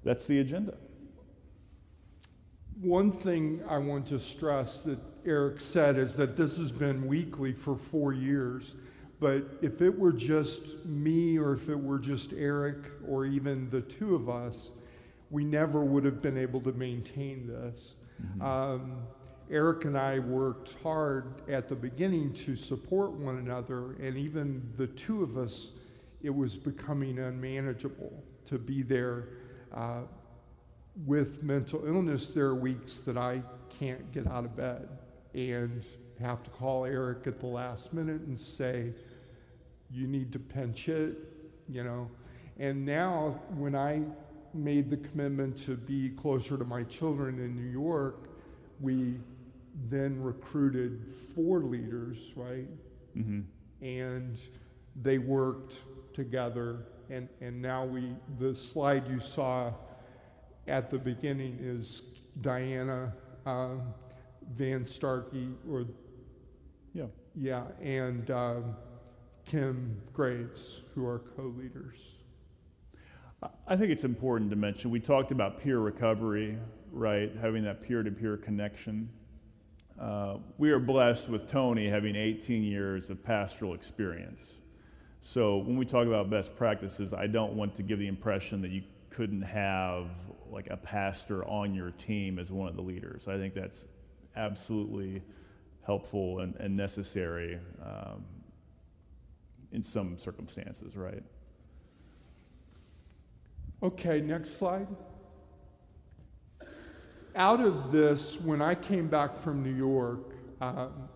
that's 0.03 0.27
the 0.27 0.41
agenda. 0.41 0.75
One 2.81 3.13
thing 3.13 3.63
I 3.69 3.79
want 3.79 4.07
to 4.09 4.19
stress 4.19 4.81
that 4.81 4.99
Eric 5.25 5.61
said 5.61 5.97
is 5.97 6.15
that 6.17 6.37
this 6.37 6.59
has 6.59 6.73
been 6.73 7.07
weekly 7.07 7.53
for 7.53 7.77
four 7.77 8.13
years. 8.13 8.75
But 9.25 9.45
if 9.63 9.81
it 9.81 9.99
were 9.99 10.13
just 10.13 10.85
me 10.85 11.39
or 11.39 11.55
if 11.55 11.71
it 11.71 11.83
were 11.83 11.99
just 11.99 12.35
Eric 12.35 12.77
or 13.09 13.25
even 13.25 13.71
the 13.71 13.81
two 13.81 14.15
of 14.15 14.29
us, 14.29 14.73
we 15.31 15.47
never 15.47 15.83
would 15.83 16.05
have 16.05 16.21
been 16.21 16.37
able 16.37 16.61
to 16.61 16.73
maintain 16.73 17.47
this. 17.47 17.95
Mm-hmm. 18.23 18.43
Um, 18.43 18.97
Eric 19.51 19.87
and 19.87 19.97
I 19.97 20.19
worked 20.19 20.77
hard 20.83 21.41
at 21.49 21.71
the 21.71 21.75
beginning 21.75 22.35
to 22.35 22.55
support 22.55 23.13
one 23.13 23.39
another, 23.39 23.93
and 23.93 24.19
even 24.19 24.71
the 24.77 24.89
two 24.89 25.23
of 25.23 25.39
us, 25.39 25.73
it 26.23 26.29
was 26.29 26.59
becoming 26.59 27.19
unmanageable 27.19 28.23
to 28.45 28.59
be 28.59 28.83
there. 28.83 29.29
Uh, 29.73 30.03
with 31.07 31.43
mental 31.43 31.87
illness, 31.87 32.33
there 32.33 32.49
are 32.49 32.55
weeks 32.55 33.01
that 33.01 33.17
I 33.17 33.41
can't 33.71 34.13
get 34.13 34.27
out 34.27 34.45
of 34.45 34.55
bed 34.55 34.87
and 35.33 35.83
have 36.21 36.43
to 36.43 36.51
call 36.51 36.85
Eric 36.85 37.27
at 37.27 37.41
the 37.41 37.47
last 37.47 37.95
minute 37.95 38.21
and 38.21 38.39
say, 38.39 38.93
You 39.95 40.09
need 40.09 40.33
to 40.33 40.39
pinch 40.41 40.89
it, 40.89 41.17
you 41.69 41.85
know. 41.85 42.11
And 42.59 42.85
now, 42.85 43.41
when 43.57 43.77
I 43.77 44.03
made 44.53 44.91
the 44.91 44.97
commitment 44.97 45.57
to 45.67 45.77
be 45.77 46.11
closer 46.11 46.59
to 46.59 46.65
my 46.65 46.83
children 46.85 47.39
in 47.39 47.55
New 47.55 47.71
York, 47.71 48.29
we 48.81 49.15
then 49.89 50.21
recruited 50.21 51.15
four 51.35 51.61
leaders, 51.61 52.33
right? 52.35 52.69
Mm-hmm. 53.17 53.41
And 53.85 54.39
they 55.01 55.19
worked 55.19 55.77
together. 56.13 56.87
And, 57.11 57.29
and 57.41 57.63
now 57.63 57.85
we, 57.85 58.17
the 58.39 58.55
slide 58.55 59.09
you 59.09 59.21
saw 59.21 59.73
at 60.67 60.91
the 60.91 60.99
beginning 60.99 61.59
is 61.61 62.03
Diana 62.41 63.13
um, 63.47 63.83
Van 64.53 64.85
Starkey, 64.85 65.49
or 65.71 65.87
yeah, 66.93 67.07
yeah, 67.35 67.65
and 67.81 68.31
um, 68.31 68.77
Kim 69.45 70.01
Graves, 70.13 70.81
who 70.95 71.07
are 71.07 71.21
co-leaders. 71.37 71.99
I 73.67 73.77
think 73.77 73.91
it's 73.91 74.05
important 74.05 74.51
to 74.51 74.57
mention 74.57 74.91
we 74.91 75.01
talked 75.01 75.31
about 75.31 75.61
peer 75.61 75.79
recovery, 75.79 76.59
right? 76.91 77.31
Having 77.41 77.65
that 77.65 77.83
peer-to-peer 77.83 78.39
connection. 78.39 79.11
Uh, 80.01 80.39
we 80.57 80.71
are 80.71 80.79
blessed 80.79 81.29
with 81.29 81.47
Tony 81.47 81.87
having 81.87 82.17
18 82.17 82.63
years 82.63 83.11
of 83.11 83.23
pastoral 83.23 83.75
experience. 83.75 84.51
So 85.21 85.59
when 85.59 85.77
we 85.77 85.85
talk 85.85 86.07
about 86.07 86.31
best 86.31 86.57
practices, 86.57 87.13
I 87.13 87.27
don't 87.27 87.53
want 87.55 87.75
to 87.77 87.83
give 87.83 87.99
the 87.99 88.09
impression 88.09 88.63
that 88.63 88.71
you 88.71 88.83
couldn't 89.11 89.43
have 89.43 90.09
like 90.51 90.69
a 90.71 90.77
pastor 90.77 91.45
on 91.45 91.75
your 91.75 91.91
team 91.93 92.39
as 92.39 92.51
one 92.51 92.69
of 92.69 92.77
the 92.77 92.83
leaders. 92.83 93.29
I 93.29 93.37
think 93.37 93.55
that's 93.55 93.87
absolutely 94.37 95.23
helpful 95.87 96.41
and, 96.41 96.55
and 96.57 96.75
necessary 96.77 97.59
um, 97.85 98.25
in 99.75 99.83
some 99.83 100.17
circumstances, 100.17 100.97
right? 100.97 101.23
Okay, 103.83 104.21
next 104.21 104.57
slide. 104.57 104.87
Out 107.35 107.61
of 107.61 107.91
this, 107.91 108.41
when 108.41 108.63
I 108.63 108.77
came 108.77 109.09
back 109.09 109.35
from 109.35 109.63
New 109.63 109.75
York, 109.75 110.21
um, 110.61 111.09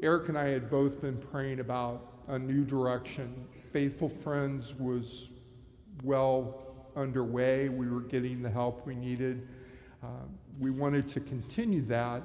Eric 0.00 0.28
and 0.28 0.38
I 0.38 0.44
had 0.44 0.70
both 0.70 1.00
been 1.00 1.18
praying 1.18 1.58
about 1.58 2.12
a 2.28 2.38
new 2.38 2.64
direction. 2.64 3.46
Faithful 3.72 4.08
Friends 4.08 4.74
was 4.76 5.30
well 6.04 6.86
underway. 6.94 7.68
We 7.68 7.88
were 7.88 8.02
getting 8.02 8.40
the 8.40 8.50
help 8.50 8.86
we 8.86 8.94
needed. 8.94 9.48
Uh, 10.02 10.06
we 10.60 10.70
wanted 10.70 11.08
to 11.08 11.20
continue 11.20 11.82
that, 11.82 12.22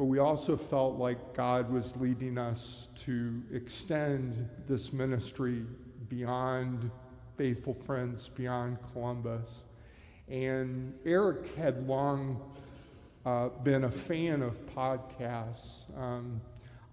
but 0.00 0.06
we 0.06 0.18
also 0.18 0.56
felt 0.56 0.96
like 0.96 1.34
God 1.34 1.70
was 1.70 1.94
leading 1.94 2.38
us 2.38 2.88
to 3.04 3.42
extend 3.52 4.48
this 4.66 4.94
ministry 4.94 5.66
beyond 6.08 6.90
faithful 7.36 7.74
friends, 7.74 8.30
beyond 8.30 8.78
Columbus. 8.94 9.64
And 10.26 10.94
Eric 11.04 11.54
had 11.54 11.86
long 11.86 12.40
uh, 13.26 13.50
been 13.62 13.84
a 13.84 13.90
fan 13.90 14.40
of 14.40 14.54
podcasts. 14.74 15.94
Um, 15.94 16.40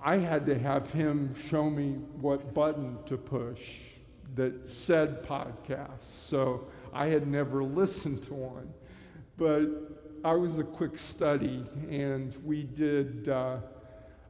I 0.01 0.17
had 0.17 0.45
to 0.47 0.59
have 0.59 0.91
him 0.91 1.33
show 1.33 1.69
me 1.69 1.91
what 2.19 2.53
button 2.53 2.97
to 3.05 3.15
push 3.15 3.61
that 4.35 4.67
said 4.67 5.23
podcast. 5.23 6.01
So 6.01 6.67
I 6.91 7.07
had 7.07 7.25
never 7.25 7.63
listened 7.63 8.23
to 8.23 8.33
one. 8.33 8.73
But 9.37 9.96
I 10.23 10.33
was 10.33 10.59
a 10.59 10.63
quick 10.63 10.97
study, 10.97 11.63
and 11.89 12.35
we 12.43 12.63
did, 12.63 13.29
uh, 13.29 13.57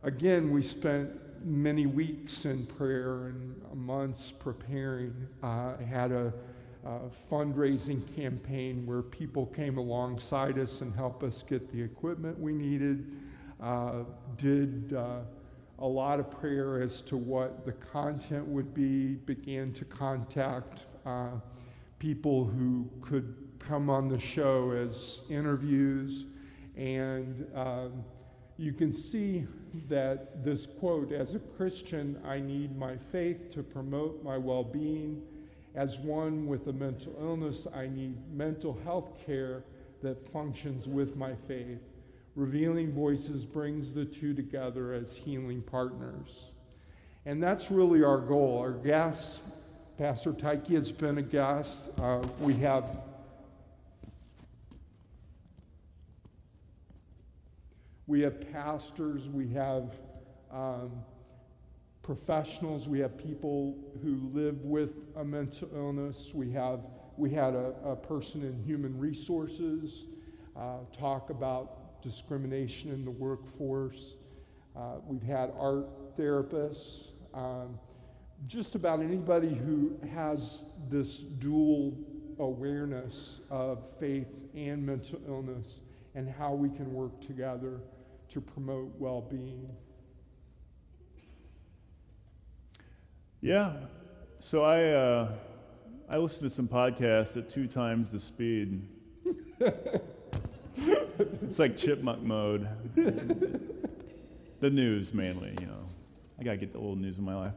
again, 0.03 0.51
we 0.51 0.61
spent 0.61 1.11
many 1.45 1.85
weeks 1.85 2.45
in 2.45 2.65
prayer 2.65 3.27
and 3.27 3.55
months 3.73 4.31
preparing. 4.31 5.13
Uh, 5.41 5.77
had 5.77 6.11
a, 6.11 6.33
a, 6.85 6.99
fundraising 7.31 8.03
campaign 8.15 8.85
where 8.85 9.01
people 9.01 9.45
came 9.45 9.77
alongside 9.77 10.59
us 10.59 10.81
and 10.81 10.93
helped 10.93 11.23
us 11.23 11.41
get 11.41 11.71
the 11.71 11.81
equipment 11.81 12.37
we 12.37 12.53
needed. 12.53 13.11
Uh, 13.61 14.03
did 14.35 14.93
uh, 14.93 15.19
a 15.79 15.87
lot 15.87 16.19
of 16.19 16.29
prayer 16.29 16.81
as 16.81 17.01
to 17.03 17.15
what 17.15 17.65
the 17.65 17.71
content 17.71 18.45
would 18.45 18.73
be, 18.73 19.15
began 19.25 19.71
to 19.73 19.85
contact 19.85 20.85
uh, 21.05 21.29
people 21.99 22.45
who 22.45 22.89
could 22.99 23.46
come 23.59 23.89
on 23.89 24.07
the 24.07 24.19
show 24.19 24.71
as 24.71 25.21
interviews. 25.29 26.25
And 26.75 27.47
um, 27.55 28.03
you 28.57 28.73
can 28.73 28.93
see 28.93 29.45
that 29.89 30.43
this 30.43 30.67
quote 30.79 31.11
As 31.11 31.35
a 31.35 31.39
Christian, 31.39 32.19
I 32.25 32.39
need 32.39 32.77
my 32.77 32.97
faith 32.97 33.51
to 33.53 33.63
promote 33.63 34.23
my 34.23 34.37
well 34.37 34.63
being. 34.63 35.21
As 35.75 35.99
one 35.99 36.47
with 36.47 36.67
a 36.67 36.73
mental 36.73 37.15
illness, 37.19 37.67
I 37.73 37.87
need 37.87 38.15
mental 38.33 38.79
health 38.83 39.23
care 39.25 39.63
that 40.01 40.27
functions 40.31 40.87
with 40.87 41.15
my 41.15 41.35
faith. 41.47 41.79
Revealing 42.35 42.93
Voices 42.93 43.45
brings 43.45 43.93
the 43.93 44.05
two 44.05 44.33
together 44.33 44.93
as 44.93 45.15
healing 45.15 45.61
partners. 45.61 46.51
And 47.25 47.41
that's 47.43 47.69
really 47.69 48.03
our 48.03 48.19
goal. 48.19 48.59
Our 48.59 48.71
guests 48.71 49.41
Pastor 49.97 50.31
Tyke 50.31 50.67
has 50.67 50.91
been 50.91 51.17
a 51.17 51.23
guest. 51.23 51.89
Uh, 51.97 52.21
we 52.39 52.53
have 52.57 53.01
we 58.07 58.21
have 58.21 58.51
pastors, 58.53 59.27
we 59.27 59.49
have 59.49 59.95
um, 60.49 60.91
professionals, 62.01 62.87
we 62.87 62.99
have 62.99 63.17
people 63.17 63.77
who 64.01 64.31
live 64.33 64.63
with 64.63 64.91
a 65.17 65.25
mental 65.25 65.69
illness. 65.75 66.31
We 66.33 66.49
have 66.53 66.79
we 67.17 67.31
had 67.31 67.53
a, 67.53 67.73
a 67.83 67.95
person 67.95 68.43
in 68.43 68.63
human 68.63 68.97
resources 68.97 70.05
uh, 70.55 70.77
talk 70.97 71.29
about 71.31 72.01
discrimination 72.01 72.91
in 72.91 73.03
the 73.03 73.11
workforce. 73.11 74.13
Uh, 74.75 74.99
we've 75.05 75.23
had 75.23 75.51
art 75.59 76.15
therapists. 76.17 77.07
Um, 77.33 77.77
just 78.45 78.75
about 78.75 79.01
anybody 79.01 79.53
who 79.53 79.99
has 80.13 80.63
this 80.89 81.17
dual 81.17 81.97
awareness 82.39 83.39
of 83.49 83.83
faith 83.99 84.27
and 84.55 84.85
mental 84.85 85.19
illness 85.27 85.81
and 86.13 86.29
how 86.29 86.53
we 86.53 86.69
can 86.69 86.93
work 86.93 87.19
together 87.19 87.81
to 88.29 88.41
promote 88.41 88.93
well 88.99 89.21
being. 89.21 89.69
Yeah. 93.41 93.73
So 94.39 94.63
I, 94.63 94.83
uh, 94.91 95.31
I 96.09 96.17
listen 96.17 96.43
to 96.43 96.49
some 96.49 96.67
podcasts 96.67 97.37
at 97.37 97.49
two 97.49 97.67
times 97.67 98.09
the 98.09 98.19
speed. 98.19 98.87
it's 100.79 101.59
like 101.59 101.77
chipmunk 101.77 102.23
mode. 102.23 102.67
the 104.59 104.69
news 104.69 105.13
mainly, 105.13 105.55
you 105.59 105.67
know. 105.67 105.85
I 106.39 106.43
got 106.43 106.51
to 106.51 106.57
get 106.57 106.73
the 106.73 106.79
old 106.79 106.99
news 106.99 107.17
in 107.17 107.23
my 107.23 107.35
life. 107.35 107.53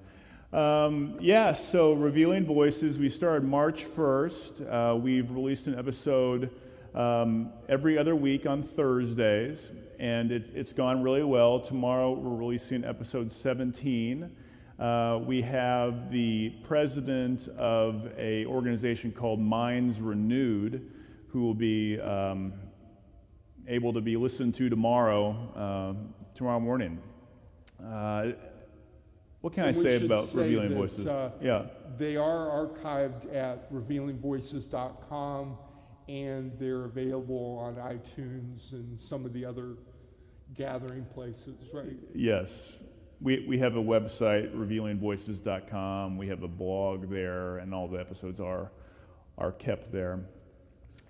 Um, 0.52 1.16
yeah, 1.20 1.52
so 1.52 1.92
Revealing 1.92 2.44
Voices, 2.44 2.98
we 2.98 3.08
started 3.08 3.44
March 3.44 3.84
1st. 3.84 4.92
Uh, 4.92 4.96
we've 4.96 5.30
released 5.30 5.66
an 5.66 5.78
episode 5.78 6.50
um, 6.94 7.52
every 7.68 7.96
other 7.98 8.16
week 8.16 8.46
on 8.46 8.62
Thursdays. 8.62 9.70
And 10.01 10.32
it, 10.32 10.51
it's 10.55 10.72
gone 10.72 11.03
really 11.03 11.22
well. 11.22 11.61
Tomorrow 11.61 12.12
we're 12.14 12.34
releasing 12.34 12.84
episode 12.84 13.30
17. 13.30 14.34
Uh, 14.78 15.20
we 15.26 15.42
have 15.42 16.11
the 16.11 16.48
president 16.64 17.48
of 17.48 18.09
a 18.16 18.46
organization 18.46 19.12
called 19.12 19.38
Minds 19.38 20.01
Renewed, 20.01 20.90
who 21.28 21.42
will 21.42 21.55
be 21.55 22.01
um, 22.01 22.55
able 23.68 23.92
to 23.92 24.01
be 24.01 24.16
listened 24.16 24.55
to 24.55 24.70
tomorrow, 24.70 25.36
uh, 25.55 26.34
tomorrow 26.34 26.61
morning. 26.61 26.98
Uh, 27.78 28.28
what 29.42 29.53
can 29.53 29.66
And 29.68 29.76
I 29.76 29.78
say 29.78 30.03
about 30.03 30.28
say 30.28 30.44
Revealing 30.44 30.70
that, 30.70 30.76
Voices? 30.76 31.07
uh, 31.07 31.32
yeah. 31.42 31.66
They 31.98 32.16
are 32.16 32.48
archived 32.48 33.34
at 33.34 33.70
revealingvoices.com 33.70 35.59
and 36.09 36.53
they're 36.59 36.86
available 36.86 37.59
on 37.62 37.74
iTunes 37.76 38.72
and 38.72 38.98
some 38.98 39.26
of 39.26 39.34
the 39.34 39.44
other 39.44 39.76
gathering 40.57 41.05
places, 41.14 41.70
right? 41.72 41.96
Yes. 42.14 42.78
We, 43.20 43.44
we 43.46 43.59
have 43.59 43.76
a 43.76 43.82
website, 43.82 44.55
revealingvoices.com. 44.55 46.16
We 46.16 46.28
have 46.28 46.42
a 46.42 46.48
blog 46.48 47.11
there, 47.11 47.59
and 47.59 47.74
all 47.74 47.86
the 47.86 47.98
episodes 47.98 48.40
are, 48.40 48.70
are 49.36 49.53
kept 49.53 49.92
there. 49.92 50.20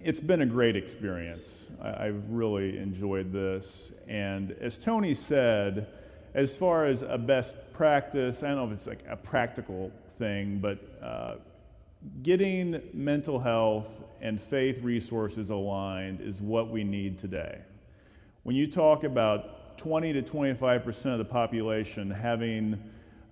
It's 0.00 0.20
been 0.20 0.40
a 0.40 0.46
great 0.46 0.76
experience. 0.76 1.70
I, 1.80 2.06
I've 2.06 2.30
really 2.30 2.78
enjoyed 2.78 3.32
this. 3.32 3.92
And 4.08 4.52
as 4.60 4.76
Tony 4.78 5.14
said, 5.14 5.86
as 6.34 6.56
far 6.56 6.84
as 6.84 7.02
a 7.02 7.18
best 7.18 7.54
practice, 7.72 8.42
I 8.42 8.48
don't 8.48 8.56
know 8.56 8.66
if 8.66 8.72
it's 8.72 8.86
like 8.86 9.04
a 9.08 9.16
practical 9.16 9.92
thing, 10.18 10.58
but 10.58 10.78
uh, 11.02 11.34
getting 12.22 12.80
mental 12.92 13.38
health 13.38 14.02
and 14.20 14.40
faith 14.40 14.82
resources 14.82 15.50
aligned 15.50 16.20
is 16.20 16.40
what 16.40 16.70
we 16.70 16.84
need 16.84 17.18
today. 17.18 17.60
When 18.42 18.56
you 18.56 18.66
talk 18.66 19.04
about 19.04 19.76
20 19.76 20.14
to 20.14 20.22
25 20.22 20.82
percent 20.82 21.12
of 21.12 21.18
the 21.18 21.26
population 21.26 22.10
having 22.10 22.82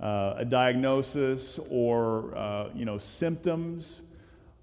uh, 0.01 0.35
a 0.37 0.45
diagnosis 0.45 1.59
or 1.71 2.37
uh, 2.37 2.69
you 2.75 2.85
know 2.85 2.99
symptoms 2.99 4.03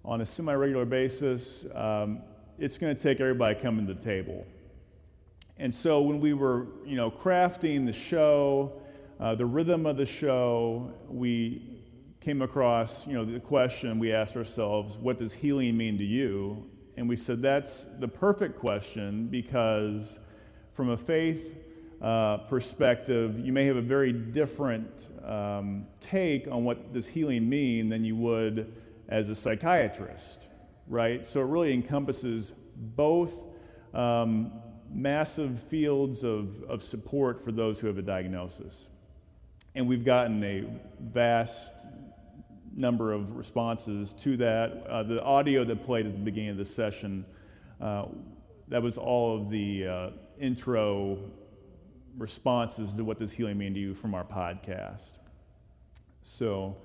on 0.03 0.21
a 0.21 0.25
semi-regular 0.25 0.85
basis, 0.85 1.65
um, 1.73 2.21
it's 2.59 2.77
going 2.77 2.95
to 2.95 3.01
take 3.01 3.19
everybody 3.19 3.59
coming 3.59 3.87
to 3.87 3.95
the 3.95 4.01
table. 4.01 4.45
And 5.57 5.73
so 5.73 6.01
when 6.01 6.19
we 6.19 6.33
were 6.33 6.67
you 6.85 6.95
know 6.95 7.09
crafting 7.09 7.87
the 7.87 7.93
show, 7.93 8.73
uh, 9.19 9.33
the 9.33 9.47
rhythm 9.47 9.87
of 9.87 9.97
the 9.97 10.05
show, 10.05 10.93
we 11.09 11.81
came 12.21 12.43
across, 12.43 13.07
you 13.07 13.13
know, 13.13 13.25
the 13.25 13.39
question 13.39 13.97
we 13.97 14.11
asked 14.11 14.37
ourselves, 14.37 14.97
what 14.97 15.17
does 15.17 15.33
healing 15.33 15.75
mean 15.75 15.97
to 15.97 16.03
you? 16.03 16.69
And 16.97 17.09
we 17.09 17.15
said 17.15 17.41
that's 17.41 17.87
the 17.99 18.07
perfect 18.07 18.57
question 18.57 19.27
because 19.27 20.19
from 20.75 20.89
a 20.89 20.97
faith 20.97 21.57
uh, 22.01 22.37
perspective, 22.37 23.39
you 23.39 23.53
may 23.53 23.65
have 23.65 23.77
a 23.77 23.81
very 23.81 24.11
different 24.11 24.91
um, 25.25 25.87
take 26.01 26.47
on 26.49 26.65
what 26.65 26.93
does 26.93 27.07
healing 27.07 27.47
mean 27.47 27.87
than 27.87 28.03
you 28.03 28.15
would 28.17 28.75
as 29.07 29.29
a 29.29 29.35
psychiatrist, 29.35 30.41
right? 30.87 31.25
So 31.25 31.39
it 31.39 31.45
really 31.45 31.73
encompasses 31.73 32.51
both 32.75 33.45
um, 33.93 34.51
massive 34.93 35.61
fields 35.61 36.25
of, 36.25 36.61
of 36.63 36.83
support 36.83 37.41
for 37.41 37.53
those 37.53 37.79
who 37.79 37.87
have 37.87 37.97
a 37.97 38.03
diagnosis. 38.03 38.87
And 39.75 39.87
we've 39.87 40.03
gotten 40.03 40.43
a 40.43 40.65
vast 40.99 41.71
number 42.75 43.13
of 43.13 43.37
responses 43.37 44.13
to 44.15 44.35
that. 44.37 44.85
Uh, 44.87 45.03
the 45.03 45.23
audio 45.23 45.63
that 45.63 45.85
played 45.85 46.05
at 46.05 46.11
the 46.11 46.19
beginning 46.19 46.49
of 46.49 46.57
the 46.57 46.65
session, 46.65 47.25
uh, 47.79 48.07
that 48.67 48.81
was 48.81 48.97
all 48.97 49.35
of 49.35 49.49
the 49.49 49.87
uh, 49.87 50.09
intro 50.39 51.19
responses 52.17 52.93
to 52.93 53.03
what 53.03 53.19
does 53.19 53.31
healing 53.31 53.57
mean 53.57 53.73
to 53.73 53.79
you 53.79 53.93
from 53.93 54.13
our 54.13 54.23
podcast. 54.23 55.19
So 56.21 56.77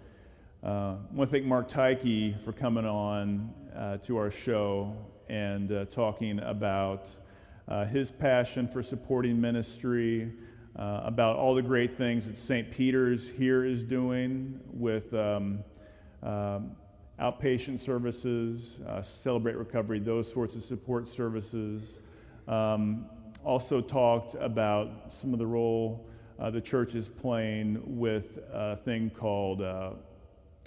uh, 0.62 0.68
I 0.68 1.14
want 1.14 1.30
to 1.30 1.36
thank 1.36 1.46
Mark 1.46 1.68
Tyke 1.68 2.42
for 2.44 2.52
coming 2.52 2.84
on 2.84 3.54
uh, 3.74 3.96
to 3.98 4.16
our 4.18 4.30
show 4.30 4.94
and 5.28 5.72
uh, 5.72 5.84
talking 5.86 6.40
about 6.40 7.08
his 7.88 8.10
passion 8.10 8.66
for 8.66 8.82
supporting 8.82 9.40
ministry. 9.40 10.32
Uh, 10.76 11.00
about 11.04 11.36
all 11.36 11.54
the 11.54 11.62
great 11.62 11.96
things 11.96 12.26
that 12.26 12.38
St. 12.38 12.70
Peter's 12.70 13.28
here 13.28 13.64
is 13.64 13.82
doing 13.82 14.60
with 14.72 15.12
um, 15.12 15.64
um, 16.22 16.76
outpatient 17.20 17.78
services, 17.78 18.76
uh, 18.86 19.02
Celebrate 19.02 19.56
Recovery, 19.56 19.98
those 19.98 20.30
sorts 20.32 20.56
of 20.56 20.62
support 20.62 21.06
services. 21.06 21.98
Um, 22.48 23.06
also 23.44 23.80
talked 23.80 24.34
about 24.34 25.12
some 25.12 25.32
of 25.32 25.38
the 25.38 25.46
role 25.46 26.06
uh, 26.40 26.48
the 26.48 26.60
church 26.60 26.94
is 26.94 27.06
playing 27.06 27.78
with 27.84 28.38
a 28.50 28.76
thing 28.76 29.10
called 29.10 29.60
uh, 29.60 29.90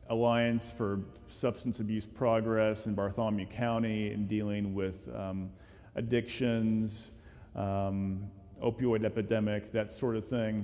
Alliance 0.10 0.72
for 0.72 1.00
Substance 1.28 1.80
Abuse 1.80 2.06
Progress 2.06 2.86
in 2.86 2.94
Bartholomew 2.94 3.48
County 3.48 4.12
and 4.12 4.28
dealing 4.28 4.76
with 4.76 5.10
um, 5.16 5.50
addictions, 5.96 7.10
um, 7.56 8.30
opioid 8.64 9.04
epidemic, 9.04 9.72
that 9.72 9.92
sort 9.92 10.16
of 10.16 10.28
thing, 10.28 10.64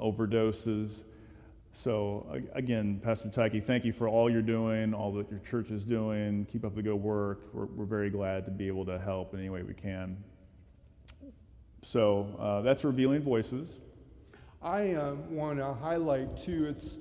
overdoses. 0.00 1.02
So, 1.76 2.24
again, 2.52 3.00
Pastor 3.02 3.28
Tyke, 3.28 3.66
thank 3.66 3.84
you 3.84 3.92
for 3.92 4.06
all 4.06 4.30
you're 4.30 4.42
doing, 4.42 4.94
all 4.94 5.12
that 5.14 5.28
your 5.28 5.40
church 5.40 5.72
is 5.72 5.84
doing. 5.84 6.46
Keep 6.46 6.64
up 6.64 6.76
the 6.76 6.82
good 6.82 6.94
work. 6.94 7.52
We're, 7.52 7.64
we're 7.64 7.84
very 7.84 8.10
glad 8.10 8.44
to 8.44 8.52
be 8.52 8.68
able 8.68 8.86
to 8.86 8.96
help 8.96 9.34
in 9.34 9.40
any 9.40 9.50
way 9.50 9.64
we 9.64 9.74
can. 9.74 10.16
So, 11.82 12.28
uh, 12.38 12.60
that's 12.62 12.84
Revealing 12.84 13.22
Voices. 13.22 13.80
I 14.62 14.92
uh, 14.92 15.14
want 15.28 15.58
to 15.58 15.74
highlight 15.74 16.36
too, 16.36 16.66
it's, 16.68 16.98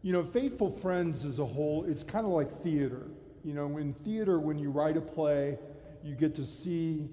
you 0.00 0.14
know, 0.14 0.24
Faithful 0.24 0.70
Friends 0.70 1.26
as 1.26 1.38
a 1.38 1.44
whole, 1.44 1.84
it's 1.84 2.02
kind 2.02 2.24
of 2.24 2.32
like 2.32 2.62
theater. 2.62 3.02
You 3.44 3.52
know, 3.52 3.76
in 3.76 3.92
theater, 3.92 4.40
when 4.40 4.58
you 4.58 4.70
write 4.70 4.96
a 4.96 5.02
play, 5.02 5.58
you 6.02 6.14
get 6.14 6.34
to 6.36 6.46
see 6.46 7.10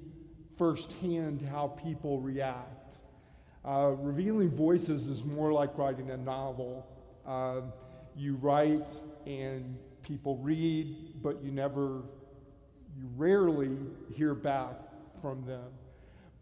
firsthand 0.58 1.42
how 1.42 1.68
people 1.68 2.22
react. 2.22 2.96
Uh, 3.66 3.96
revealing 4.00 4.50
voices 4.50 5.08
is 5.08 5.26
more 5.26 5.52
like 5.52 5.78
writing 5.78 6.10
a 6.12 6.18
novel. 6.18 6.88
Uh, 7.26 7.62
you 8.16 8.36
write 8.36 8.88
and 9.26 9.78
people 10.04 10.38
read, 10.38 11.22
but 11.22 11.44
you 11.44 11.52
never, 11.52 12.04
you 12.98 13.10
rarely 13.16 13.78
hear 14.14 14.34
back 14.34 14.76
from 15.22 15.46
them. 15.46 15.70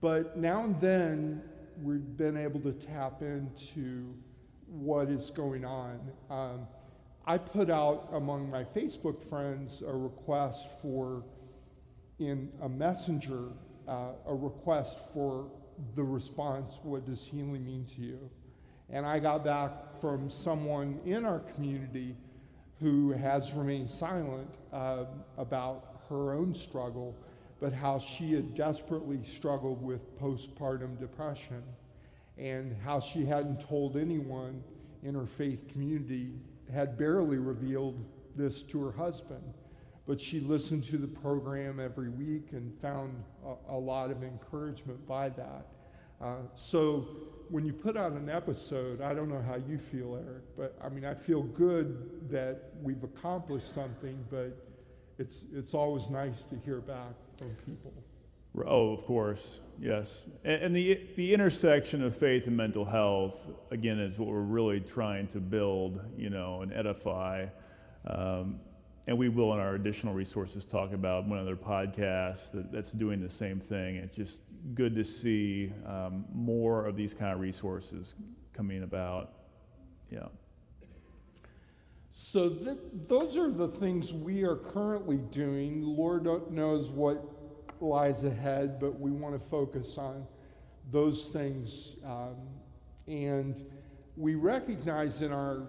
But 0.02 0.38
now 0.38 0.64
and 0.64 0.80
then, 0.80 1.42
we've 1.82 2.18
been 2.18 2.38
able 2.38 2.60
to 2.62 2.74
tap 2.74 3.22
into 3.22 4.14
what 4.68 5.10
is 5.10 5.30
going 5.30 5.66
on. 5.66 6.00
Um, 6.30 6.68
I 7.26 7.38
put 7.38 7.70
out 7.70 8.10
among 8.14 8.50
my 8.50 8.64
Facebook 8.64 9.22
friends 9.30 9.82
a 9.82 9.92
request 9.94 10.68
for, 10.82 11.24
in 12.20 12.50
a 12.62 12.70
messenger, 12.70 13.50
uh, 13.88 14.12
a 14.28 14.34
request 14.34 15.00
for 15.14 15.52
the 15.96 16.04
response, 16.04 16.80
what 16.84 17.06
does 17.06 17.24
healing 17.24 17.66
mean 17.66 17.86
to 17.96 18.02
you? 18.02 18.30
And 18.92 19.06
I 19.06 19.20
got 19.20 19.44
back 19.44 19.72
from 20.02 20.30
someone 20.30 21.00
in 21.06 21.26
our 21.26 21.40
community 21.40 22.16
who 22.80 23.12
has 23.12 23.54
remained 23.54 23.90
silent 23.90 24.50
uh, 24.72 25.06
about 25.38 26.02
her 26.10 26.34
own 26.34 26.56
struggle, 26.56 27.16
but 27.60 27.74
how 27.74 28.00
she 28.00 28.34
had 28.34 28.56
desperately 28.56 29.20
struggled 29.24 29.82
with 29.84 30.18
postpartum 30.20 30.98
depression 31.00 31.62
and 32.38 32.76
how 32.84 33.00
she 33.00 33.26
hadn't 33.26 33.60
told 33.60 33.98
anyone 33.98 34.64
in 35.04 35.14
her 35.14 35.26
faith 35.26 35.68
community, 35.68 36.32
had 36.74 36.98
barely 36.98 37.38
revealed 37.38 38.04
this 38.36 38.64
to 38.64 38.82
her 38.82 38.92
husband. 38.92 39.54
But 40.08 40.20
she 40.20 40.40
listened 40.40 40.86
to 40.86 40.98
the 40.98 41.08
program 41.08 41.80
every 41.80 42.10
week 42.10 42.54
and 42.54 42.74
found 42.82 43.24
a, 43.46 43.74
a 43.74 43.78
lot 43.78 44.10
of 44.10 44.24
encouragement 44.24 45.06
by 45.06 45.30
that. 45.30 45.68
Uh, 46.22 46.36
so 46.56 47.08
when 47.50 47.66
you 47.66 47.74
put 47.74 47.98
out 47.98 48.12
an 48.12 48.30
episode, 48.30 49.02
I 49.02 49.14
don't 49.14 49.30
know 49.30 49.42
how 49.42 49.56
you 49.56 49.78
feel, 49.78 50.16
Eric, 50.16 50.44
but 50.58 50.78
I 50.84 50.90
mean, 50.90 51.06
I 51.06 51.14
feel 51.14 51.44
good 51.44 52.30
that 52.30 52.74
we've 52.82 53.04
accomplished 53.04 53.74
something, 53.74 54.24
but 54.30 54.56
it's, 55.18 55.46
it's 55.54 55.74
always 55.74 56.10
nice 56.10 56.44
to 56.44 56.56
hear 56.58 56.80
back 56.80 57.14
from 57.38 57.56
people. 57.66 57.94
Oh, 58.66 58.92
of 58.92 59.06
course, 59.06 59.62
yes. 59.80 60.24
And, 60.44 60.62
and, 60.64 60.76
the, 60.76 61.02
the 61.16 61.34
intersection 61.34 62.04
of 62.04 62.16
faith 62.16 62.48
and 62.48 62.58
mental 62.58 62.84
health, 62.84 63.48
again, 63.72 64.00
is 64.00 64.20
what 64.20 64.30
we're 64.30 64.42
really 64.42 64.80
trying 64.80 65.28
to 65.28 65.40
build, 65.40 66.02
you 66.18 66.30
know, 66.30 66.62
and 66.62 66.74
edify. 66.74 67.46
Um, 68.08 68.60
and 69.08 69.18
we 69.18 69.30
will, 69.30 69.54
in 69.54 69.60
our 69.60 69.76
additional 69.76 70.14
resources, 70.14 70.66
talk 70.66 70.94
about 70.94 71.28
one 71.28 71.40
other 71.40 71.56
podcast 71.56 72.52
that, 72.52 72.72
that's 72.72 72.92
doing 72.92 73.22
the 73.22 73.30
same 73.30 73.60
thing. 73.60 73.96
It's 73.96 74.16
just 74.16 74.42
good 74.74 74.96
to 74.96 75.04
see 75.04 75.72
um, 75.86 76.26
more 76.34 76.86
of 76.86 76.96
these 76.96 77.14
kind 77.14 77.34
of 77.34 77.40
resources 77.40 78.16
coming 78.54 78.84
about. 78.84 79.34
Yeah. 80.12 80.28
So 82.12 82.50
th- 82.50 82.78
those 83.08 83.38
are 83.38 83.50
the 83.50 83.68
things 83.68 84.14
we 84.14 84.44
are 84.44 84.58
currently 84.58 85.18
doing. 85.18 85.82
Lord 85.84 86.26
knows 86.52 86.90
what 86.90 87.24
lies 87.82 88.26
ahead, 88.26 88.80
but 88.80 89.00
we 89.00 89.12
want 89.12 89.40
to 89.40 89.46
focus 89.50 89.98
on 89.98 90.26
those 90.92 91.28
things. 91.28 91.96
Um, 92.06 92.36
and 93.08 93.66
we 94.18 94.36
recognize 94.36 95.22
in 95.22 95.32
our 95.32 95.68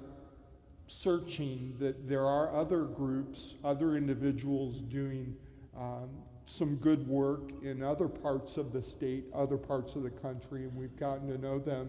searching 0.86 1.74
that 1.78 2.09
there 2.09 2.26
are 2.26 2.55
other 2.55 2.82
groups, 2.82 3.55
other 3.62 3.97
individuals 3.97 4.80
doing 4.80 5.36
um, 5.78 6.09
some 6.51 6.77
good 6.77 7.07
work 7.07 7.53
in 7.63 7.83
other 7.83 8.09
parts 8.09 8.57
of 8.57 8.73
the 8.73 8.83
state, 8.83 9.25
other 9.35 9.57
parts 9.57 9.95
of 9.95 10.03
the 10.03 10.11
country, 10.11 10.65
and 10.65 10.75
we've 10.77 10.97
gotten 10.97 11.29
to 11.29 11.39
know 11.39 11.59
them 11.59 11.89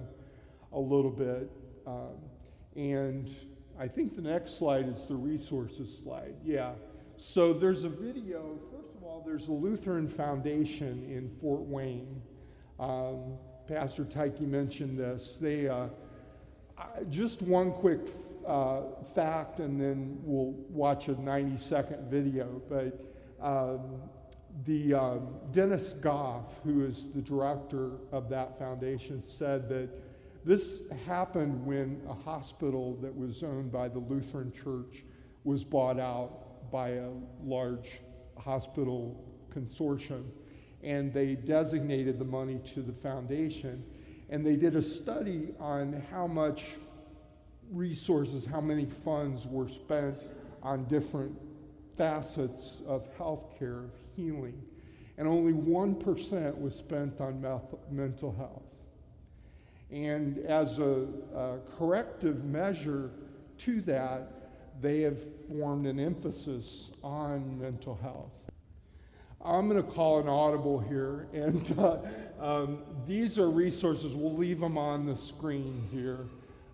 a 0.74 0.80
little 0.80 1.12
bit. 1.12 1.50
Um, 1.88 2.18
and 2.76 3.34
I 3.80 3.88
think 3.88 4.16
the 4.16 4.22
next 4.22 4.58
slide 4.60 4.88
is 4.88 5.06
the 5.06 5.16
resources 5.16 5.98
slide. 6.04 6.36
Yeah. 6.46 6.74
So 7.18 7.54
there's 7.54 7.84
a 7.84 7.90
video. 7.90 8.58
First 8.72 8.96
of 8.96 9.04
all, 9.04 9.24
there's 9.26 9.48
a 9.48 9.52
Lutheran 9.52 10.08
Foundation 10.08 11.06
in 11.10 11.30
Fort 11.42 11.62
Wayne. 11.62 12.22
Um, 12.80 13.38
Pastor 13.68 14.06
Tyke 14.06 14.42
mentioned 14.42 14.98
this. 14.98 15.38
They 15.42 15.68
uh, 15.68 15.88
just 17.10 17.42
one 17.42 17.72
quick 17.72 18.02
uh, 18.46 18.82
fact, 19.14 19.60
and 19.60 19.80
then 19.80 20.20
we'll 20.24 20.54
watch 20.70 21.08
a 21.08 21.20
90 21.20 21.58
second 21.58 22.10
video. 22.10 22.62
But 22.70 23.00
um, 23.42 24.02
the 24.66 24.94
um, 24.94 25.28
Dennis 25.52 25.94
Goff, 25.94 26.60
who 26.64 26.86
is 26.86 27.12
the 27.12 27.22
director 27.22 27.92
of 28.12 28.30
that 28.30 28.58
foundation, 28.60 29.24
said 29.24 29.70
that 29.70 29.90
this 30.44 30.82
happened 31.06 31.66
when 31.66 32.02
a 32.10 32.14
hospital 32.14 32.98
that 33.02 33.16
was 33.16 33.44
owned 33.44 33.72
by 33.72 33.88
the 33.88 34.00
Lutheran 34.00 34.52
Church 34.52 35.04
was 35.44 35.64
bought 35.64 36.00
out 36.00 36.72
by 36.72 36.90
a 36.90 37.10
large 37.44 38.02
hospital 38.38 39.24
consortium. 39.54 40.26
And 40.84 41.14
they 41.14 41.36
designated 41.36 42.18
the 42.18 42.26
money 42.26 42.60
to 42.74 42.82
the 42.82 42.94
foundation. 42.94 43.84
And 44.30 44.46
they 44.46 44.56
did 44.56 44.76
a 44.76 44.82
study 44.82 45.54
on 45.60 46.04
how 46.10 46.26
much 46.26 46.64
resources, 47.72 48.46
how 48.46 48.62
many 48.62 48.86
funds 48.86 49.46
were 49.46 49.68
spent 49.68 50.24
on 50.64 50.86
different 50.86 51.38
facets 51.98 52.78
of 52.88 53.08
healthcare, 53.18 53.90
healing. 54.16 54.62
And 55.18 55.28
only 55.28 55.54
1% 55.54 56.60
was 56.60 56.76
spent 56.76 57.22
on 57.22 57.42
mental 57.92 58.32
health. 58.34 58.64
And 59.92 60.40
as 60.40 60.80
a, 60.80 61.06
a 61.36 61.60
corrective 61.78 62.46
measure 62.46 63.12
to 63.60 63.82
that, 63.82 64.32
they 64.82 65.02
have 65.02 65.20
formed 65.48 65.86
an 65.86 66.00
emphasis 66.00 66.92
on 67.04 67.60
mental 67.60 67.96
health. 68.02 68.32
I'm 69.44 69.68
going 69.68 69.84
to 69.84 69.92
call 69.92 70.20
an 70.20 70.28
audible 70.28 70.80
here, 70.80 71.28
and 71.34 71.76
uh, 71.80 71.98
um, 72.40 72.84
these 73.08 73.40
are 73.40 73.50
resources. 73.50 74.16
We'll 74.16 74.36
leave 74.36 74.60
them 74.60 74.78
on 74.78 75.06
the 75.06 75.16
screen 75.16 75.88
here, 75.92 76.28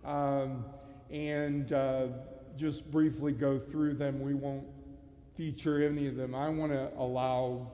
um, 0.04 0.66
and 1.10 1.72
uh, 1.72 2.08
just 2.58 2.92
briefly 2.92 3.32
go 3.32 3.58
through 3.58 3.94
them. 3.94 4.20
We 4.20 4.34
won't 4.34 4.66
feature 5.38 5.88
any 5.88 6.08
of 6.08 6.16
them. 6.16 6.36
I 6.36 6.50
want 6.50 6.72
to 6.72 6.92
allow 6.98 7.72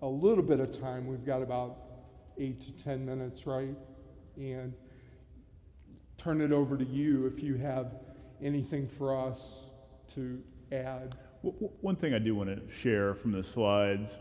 a 0.00 0.08
little 0.08 0.44
bit 0.44 0.60
of 0.60 0.80
time. 0.80 1.06
We've 1.06 1.26
got 1.26 1.42
about 1.42 1.76
eight 2.38 2.60
to 2.62 2.72
ten 2.72 3.04
minutes, 3.04 3.46
right? 3.46 3.76
and 4.36 4.72
turn 6.16 6.40
it 6.40 6.52
over 6.52 6.76
to 6.76 6.84
you 6.84 7.26
if 7.26 7.42
you 7.42 7.56
have 7.56 7.92
anything 8.42 8.86
for 8.86 9.16
us 9.16 9.64
to 10.14 10.42
add. 10.70 11.16
One 11.42 11.96
thing 11.96 12.14
I 12.14 12.18
do 12.18 12.34
want 12.34 12.48
to 12.48 12.72
share 12.72 13.14
from 13.14 13.32
the 13.32 13.42
slides. 13.42 14.16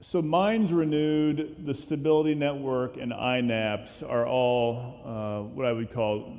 So, 0.00 0.20
Minds 0.20 0.72
Renewed, 0.72 1.64
the 1.64 1.74
Stability 1.74 2.34
Network, 2.34 2.96
and 2.96 3.12
INAPS 3.12 4.02
are 4.08 4.26
all 4.26 5.00
uh, 5.04 5.48
what 5.54 5.64
I 5.64 5.72
would 5.72 5.92
call 5.92 6.34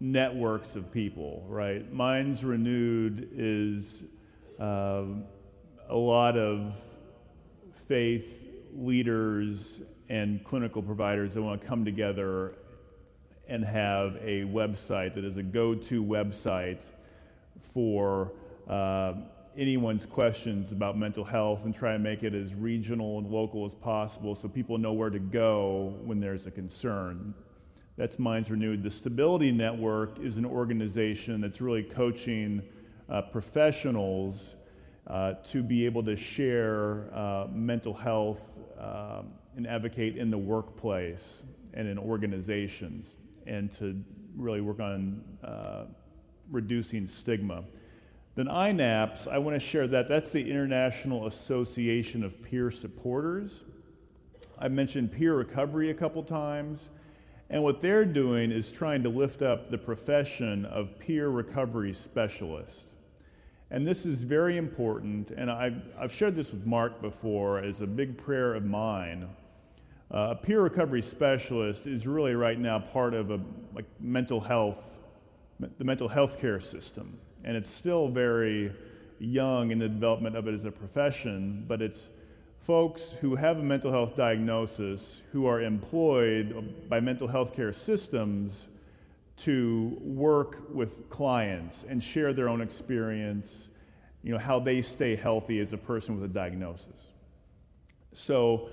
networks 0.00 0.76
of 0.76 0.90
people, 0.90 1.44
right? 1.46 1.92
Minds 1.92 2.42
Renewed 2.42 3.28
is 3.36 4.02
uh, 4.58 5.04
a 5.88 5.96
lot 5.96 6.38
of 6.38 6.74
faith 7.86 8.48
leaders 8.74 9.82
and 10.08 10.42
clinical 10.42 10.82
providers 10.82 11.34
that 11.34 11.42
want 11.42 11.60
to 11.60 11.66
come 11.66 11.84
together 11.84 12.54
and 13.46 13.64
have 13.64 14.16
a 14.22 14.42
website 14.44 15.14
that 15.14 15.24
is 15.24 15.36
a 15.36 15.42
go 15.42 15.74
to 15.74 16.02
website 16.02 16.82
for 17.72 18.32
uh, 18.68 19.14
anyone's 19.56 20.06
questions 20.06 20.72
about 20.72 20.96
mental 20.96 21.24
health 21.24 21.64
and 21.64 21.74
try 21.74 21.94
and 21.94 22.02
make 22.02 22.22
it 22.22 22.32
as 22.34 22.54
regional 22.54 23.18
and 23.18 23.28
local 23.28 23.66
as 23.66 23.74
possible 23.74 24.34
so 24.34 24.48
people 24.48 24.78
know 24.78 24.92
where 24.92 25.10
to 25.10 25.18
go 25.18 25.94
when 26.04 26.20
there's 26.20 26.46
a 26.46 26.50
concern. 26.50 27.34
That's 28.00 28.18
Minds 28.18 28.50
Renewed. 28.50 28.82
The 28.82 28.90
Stability 28.90 29.52
Network 29.52 30.20
is 30.20 30.38
an 30.38 30.46
organization 30.46 31.42
that's 31.42 31.60
really 31.60 31.82
coaching 31.82 32.62
uh, 33.10 33.20
professionals 33.20 34.54
uh, 35.06 35.34
to 35.50 35.62
be 35.62 35.84
able 35.84 36.02
to 36.04 36.16
share 36.16 37.14
uh, 37.14 37.48
mental 37.52 37.92
health 37.92 38.40
um, 38.78 39.34
and 39.54 39.66
advocate 39.66 40.16
in 40.16 40.30
the 40.30 40.38
workplace 40.38 41.42
and 41.74 41.86
in 41.86 41.98
organizations 41.98 43.16
and 43.46 43.70
to 43.72 44.02
really 44.34 44.62
work 44.62 44.80
on 44.80 45.22
uh, 45.44 45.84
reducing 46.50 47.06
stigma. 47.06 47.64
Then 48.34 48.46
INAPS, 48.46 49.28
I 49.28 49.36
want 49.36 49.60
to 49.60 49.60
share 49.60 49.86
that. 49.88 50.08
That's 50.08 50.32
the 50.32 50.50
International 50.50 51.26
Association 51.26 52.24
of 52.24 52.42
Peer 52.42 52.70
Supporters. 52.70 53.64
I 54.58 54.68
mentioned 54.68 55.12
peer 55.12 55.34
recovery 55.34 55.90
a 55.90 55.94
couple 55.94 56.22
times. 56.22 56.88
And 57.50 57.62
what 57.62 57.82
they're 57.82 58.06
doing 58.06 58.50
is 58.50 58.70
trying 58.70 59.02
to 59.02 59.08
lift 59.08 59.42
up 59.42 59.70
the 59.70 59.78
profession 59.78 60.64
of 60.64 60.98
peer 60.98 61.28
recovery 61.28 61.92
specialist. 61.92 62.86
And 63.70 63.86
this 63.86 64.06
is 64.06 64.24
very 64.24 64.56
important, 64.56 65.32
and 65.32 65.50
I've, 65.50 65.82
I've 65.98 66.12
shared 66.12 66.34
this 66.36 66.52
with 66.52 66.64
Mark 66.64 67.02
before 67.02 67.58
as 67.58 67.82
a 67.82 67.86
big 67.86 68.16
prayer 68.16 68.54
of 68.54 68.64
mine 68.64 69.28
uh, 70.12 70.30
a 70.32 70.34
peer 70.34 70.60
recovery 70.60 71.02
specialist 71.02 71.86
is 71.86 72.04
really 72.04 72.34
right 72.34 72.58
now 72.58 72.80
part 72.80 73.14
of 73.14 73.30
a 73.30 73.40
like 73.74 73.84
mental 74.00 74.40
health, 74.40 74.98
the 75.78 75.84
mental 75.84 76.08
health 76.08 76.40
care 76.40 76.58
system, 76.58 77.16
and 77.44 77.56
it's 77.56 77.70
still 77.70 78.08
very 78.08 78.72
young 79.20 79.70
in 79.70 79.78
the 79.78 79.88
development 79.88 80.34
of 80.34 80.48
it 80.48 80.54
as 80.54 80.64
a 80.64 80.70
profession. 80.70 81.64
But 81.68 81.80
it's 81.80 82.08
folks 82.60 83.12
who 83.20 83.36
have 83.36 83.58
a 83.58 83.62
mental 83.62 83.90
health 83.90 84.16
diagnosis 84.16 85.22
who 85.32 85.46
are 85.46 85.62
employed 85.62 86.88
by 86.88 87.00
mental 87.00 87.26
health 87.26 87.54
care 87.54 87.72
systems 87.72 88.68
to 89.36 89.96
work 90.02 90.62
with 90.72 91.08
clients 91.08 91.84
and 91.88 92.02
share 92.02 92.32
their 92.34 92.48
own 92.48 92.60
experience, 92.60 93.68
you 94.22 94.30
know, 94.30 94.38
how 94.38 94.60
they 94.60 94.82
stay 94.82 95.16
healthy 95.16 95.58
as 95.60 95.72
a 95.72 95.78
person 95.78 96.20
with 96.20 96.30
a 96.30 96.32
diagnosis. 96.32 97.08
So 98.12 98.68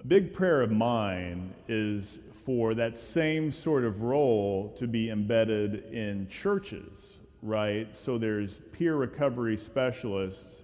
a 0.00 0.06
big 0.06 0.34
prayer 0.34 0.60
of 0.60 0.70
mine 0.70 1.54
is 1.66 2.18
for 2.44 2.74
that 2.74 2.98
same 2.98 3.50
sort 3.50 3.84
of 3.84 4.02
role 4.02 4.74
to 4.78 4.86
be 4.86 5.10
embedded 5.10 5.92
in 5.92 6.28
churches, 6.28 7.18
right? 7.42 7.96
So 7.96 8.18
there's 8.18 8.58
peer 8.72 8.96
recovery 8.96 9.56
specialists 9.56 10.57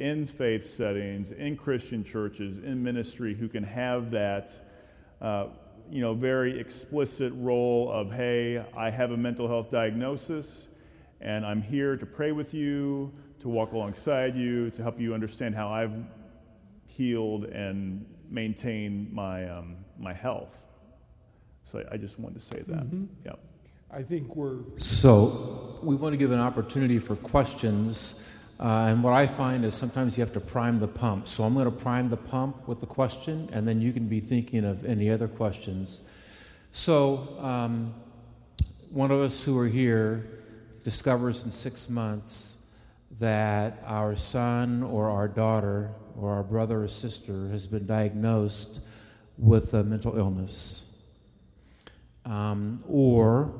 in 0.00 0.26
faith 0.26 0.68
settings, 0.68 1.30
in 1.30 1.56
Christian 1.56 2.02
churches, 2.02 2.56
in 2.56 2.82
ministry 2.82 3.34
who 3.34 3.48
can 3.48 3.62
have 3.62 4.10
that, 4.10 4.50
uh, 5.20 5.48
you 5.90 6.00
know, 6.00 6.14
very 6.14 6.58
explicit 6.58 7.32
role 7.36 7.92
of, 7.92 8.10
hey, 8.10 8.64
I 8.74 8.90
have 8.90 9.10
a 9.10 9.16
mental 9.16 9.46
health 9.46 9.70
diagnosis, 9.70 10.68
and 11.20 11.44
I'm 11.44 11.60
here 11.60 11.96
to 11.96 12.06
pray 12.06 12.32
with 12.32 12.54
you, 12.54 13.12
to 13.40 13.48
walk 13.48 13.72
alongside 13.72 14.34
you, 14.34 14.70
to 14.70 14.82
help 14.82 14.98
you 14.98 15.12
understand 15.12 15.54
how 15.54 15.68
I've 15.68 15.94
healed 16.86 17.44
and 17.44 18.06
maintained 18.30 19.12
my, 19.12 19.48
um, 19.48 19.76
my 19.98 20.14
health. 20.14 20.66
So 21.70 21.84
I 21.92 21.98
just 21.98 22.18
wanted 22.18 22.40
to 22.40 22.44
say 22.44 22.62
that. 22.68 22.90
Mm-hmm. 22.90 23.04
Yeah. 23.26 23.32
I 23.92 24.02
think 24.02 24.34
we're. 24.34 24.60
So 24.76 25.78
we 25.82 25.96
want 25.96 26.12
to 26.14 26.16
give 26.16 26.30
an 26.30 26.40
opportunity 26.40 26.98
for 26.98 27.16
questions. 27.16 28.26
Uh, 28.60 28.88
and 28.90 29.02
what 29.02 29.14
I 29.14 29.26
find 29.26 29.64
is 29.64 29.74
sometimes 29.74 30.18
you 30.18 30.24
have 30.24 30.34
to 30.34 30.40
prime 30.40 30.80
the 30.80 30.88
pump. 30.88 31.26
So 31.26 31.44
I'm 31.44 31.54
going 31.54 31.64
to 31.64 31.70
prime 31.70 32.10
the 32.10 32.18
pump 32.18 32.68
with 32.68 32.80
the 32.80 32.86
question, 32.86 33.48
and 33.52 33.66
then 33.66 33.80
you 33.80 33.90
can 33.90 34.06
be 34.06 34.20
thinking 34.20 34.66
of 34.66 34.84
any 34.84 35.08
other 35.08 35.28
questions. 35.28 36.02
So, 36.72 37.38
um, 37.40 37.94
one 38.90 39.10
of 39.10 39.20
us 39.20 39.42
who 39.44 39.58
are 39.58 39.68
here 39.68 40.26
discovers 40.84 41.42
in 41.42 41.50
six 41.50 41.88
months 41.88 42.58
that 43.18 43.82
our 43.86 44.14
son 44.14 44.82
or 44.82 45.08
our 45.08 45.26
daughter 45.28 45.92
or 46.16 46.32
our 46.32 46.42
brother 46.42 46.84
or 46.84 46.88
sister 46.88 47.48
has 47.48 47.66
been 47.66 47.86
diagnosed 47.86 48.80
with 49.38 49.72
a 49.72 49.82
mental 49.82 50.18
illness. 50.18 50.84
Um, 52.26 52.84
or 52.86 53.54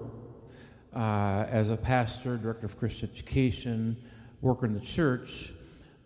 uh, 0.94 1.46
as 1.48 1.70
a 1.70 1.76
pastor, 1.76 2.36
director 2.36 2.66
of 2.66 2.78
Christian 2.78 3.08
education, 3.10 3.96
worker 4.40 4.66
in 4.66 4.72
the 4.72 4.80
church, 4.80 5.52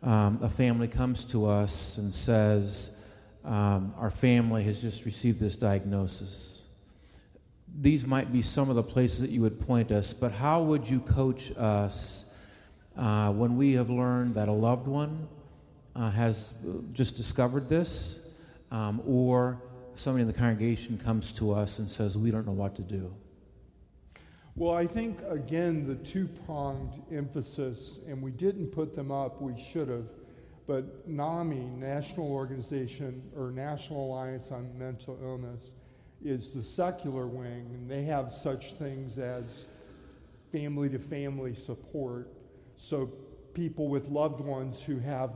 um, 0.02 0.38
a 0.42 0.50
family 0.50 0.88
comes 0.88 1.24
to 1.24 1.46
us 1.46 1.98
and 1.98 2.12
says, 2.12 2.94
um, 3.44 3.94
our 3.98 4.10
family 4.10 4.64
has 4.64 4.80
just 4.80 5.04
received 5.04 5.38
this 5.38 5.56
diagnosis. 5.56 6.62
These 7.80 8.06
might 8.06 8.32
be 8.32 8.42
some 8.42 8.70
of 8.70 8.76
the 8.76 8.82
places 8.82 9.20
that 9.20 9.30
you 9.30 9.42
would 9.42 9.60
point 9.60 9.90
us, 9.90 10.12
but 10.12 10.32
how 10.32 10.62
would 10.62 10.88
you 10.88 11.00
coach 11.00 11.52
us 11.56 12.24
uh, 12.96 13.32
when 13.32 13.56
we 13.56 13.72
have 13.72 13.90
learned 13.90 14.34
that 14.34 14.48
a 14.48 14.52
loved 14.52 14.86
one 14.86 15.28
uh, 15.96 16.10
has 16.10 16.54
just 16.92 17.16
discovered 17.16 17.68
this, 17.68 18.20
um, 18.70 19.02
or 19.06 19.60
somebody 19.94 20.22
in 20.22 20.28
the 20.28 20.34
congregation 20.34 20.98
comes 20.98 21.32
to 21.32 21.52
us 21.52 21.78
and 21.78 21.88
says, 21.88 22.16
We 22.16 22.30
don't 22.30 22.46
know 22.46 22.52
what 22.52 22.74
to 22.76 22.82
do? 22.82 23.14
Well, 24.56 24.72
I 24.72 24.86
think, 24.86 25.20
again, 25.28 25.84
the 25.84 25.96
two 25.96 26.28
pronged 26.46 27.02
emphasis, 27.10 27.98
and 28.06 28.22
we 28.22 28.30
didn't 28.30 28.68
put 28.68 28.94
them 28.94 29.10
up, 29.10 29.42
we 29.42 29.60
should 29.60 29.88
have, 29.88 30.06
but 30.68 31.08
NAMI, 31.08 31.76
National 31.76 32.30
Organization 32.30 33.20
or 33.36 33.50
National 33.50 34.06
Alliance 34.06 34.52
on 34.52 34.78
Mental 34.78 35.18
Illness, 35.20 35.72
is 36.24 36.52
the 36.52 36.62
secular 36.62 37.26
wing, 37.26 37.68
and 37.74 37.90
they 37.90 38.04
have 38.04 38.32
such 38.32 38.74
things 38.74 39.18
as 39.18 39.66
family 40.52 40.88
to 40.88 41.00
family 41.00 41.56
support. 41.56 42.32
So 42.76 43.06
people 43.54 43.88
with 43.88 44.08
loved 44.08 44.40
ones 44.40 44.80
who 44.80 45.00
have 45.00 45.32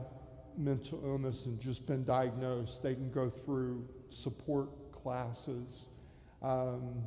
mental 0.56 1.00
illness 1.04 1.46
and 1.46 1.60
just 1.60 1.86
been 1.86 2.04
diagnosed, 2.04 2.84
they 2.84 2.94
can 2.94 3.10
go 3.10 3.28
through 3.28 3.84
support 4.10 4.92
classes. 4.92 5.86
Um, 6.40 7.02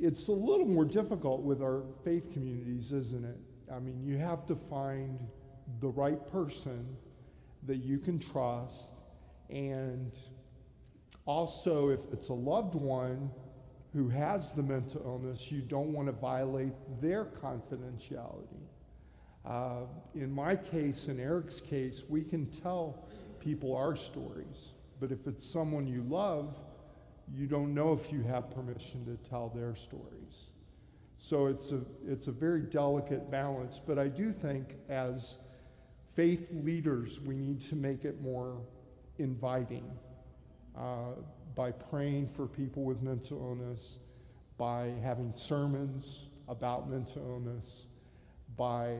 it's 0.00 0.28
a 0.28 0.32
little 0.32 0.66
more 0.66 0.84
difficult 0.84 1.42
with 1.42 1.62
our 1.62 1.82
faith 2.04 2.32
communities, 2.32 2.92
isn't 2.92 3.24
it? 3.24 3.38
I 3.72 3.78
mean, 3.78 4.02
you 4.02 4.16
have 4.18 4.46
to 4.46 4.54
find 4.54 5.18
the 5.80 5.88
right 5.88 6.30
person 6.30 6.96
that 7.66 7.78
you 7.78 7.98
can 7.98 8.18
trust, 8.18 8.92
and 9.50 10.12
also, 11.26 11.90
if 11.90 12.00
it's 12.12 12.28
a 12.28 12.34
loved 12.34 12.74
one 12.74 13.30
who 13.92 14.08
has 14.08 14.52
the 14.52 14.62
mental 14.62 15.02
illness, 15.04 15.50
you 15.50 15.60
don't 15.60 15.92
want 15.92 16.06
to 16.08 16.12
violate 16.12 16.72
their 17.00 17.24
confidentiality. 17.24 18.62
Uh, 19.44 19.80
in 20.14 20.30
my 20.30 20.56
case, 20.56 21.08
in 21.08 21.18
Eric's 21.20 21.60
case, 21.60 22.04
we 22.08 22.22
can 22.22 22.46
tell 22.46 23.06
people 23.40 23.74
our 23.76 23.96
stories, 23.96 24.72
but 25.00 25.10
if 25.10 25.26
it's 25.26 25.44
someone 25.44 25.86
you 25.86 26.02
love, 26.08 26.56
you 27.34 27.46
don't 27.46 27.74
know 27.74 27.92
if 27.92 28.12
you 28.12 28.22
have 28.22 28.50
permission 28.50 29.04
to 29.04 29.28
tell 29.28 29.48
their 29.54 29.74
stories. 29.74 30.48
So 31.18 31.46
it's 31.46 31.72
a, 31.72 31.80
it's 32.06 32.28
a 32.28 32.32
very 32.32 32.62
delicate 32.62 33.30
balance, 33.30 33.80
but 33.84 33.98
I 33.98 34.08
do 34.08 34.32
think 34.32 34.76
as 34.88 35.36
faith 36.14 36.48
leaders, 36.52 37.20
we 37.20 37.36
need 37.36 37.60
to 37.62 37.76
make 37.76 38.04
it 38.04 38.22
more 38.22 38.56
inviting 39.18 39.84
uh, 40.76 41.14
by 41.54 41.72
praying 41.72 42.28
for 42.28 42.46
people 42.46 42.84
with 42.84 43.02
mental 43.02 43.38
illness, 43.38 43.98
by 44.56 44.92
having 45.02 45.32
sermons 45.36 46.26
about 46.48 46.88
mental 46.88 47.22
illness, 47.22 47.86
by 48.56 48.96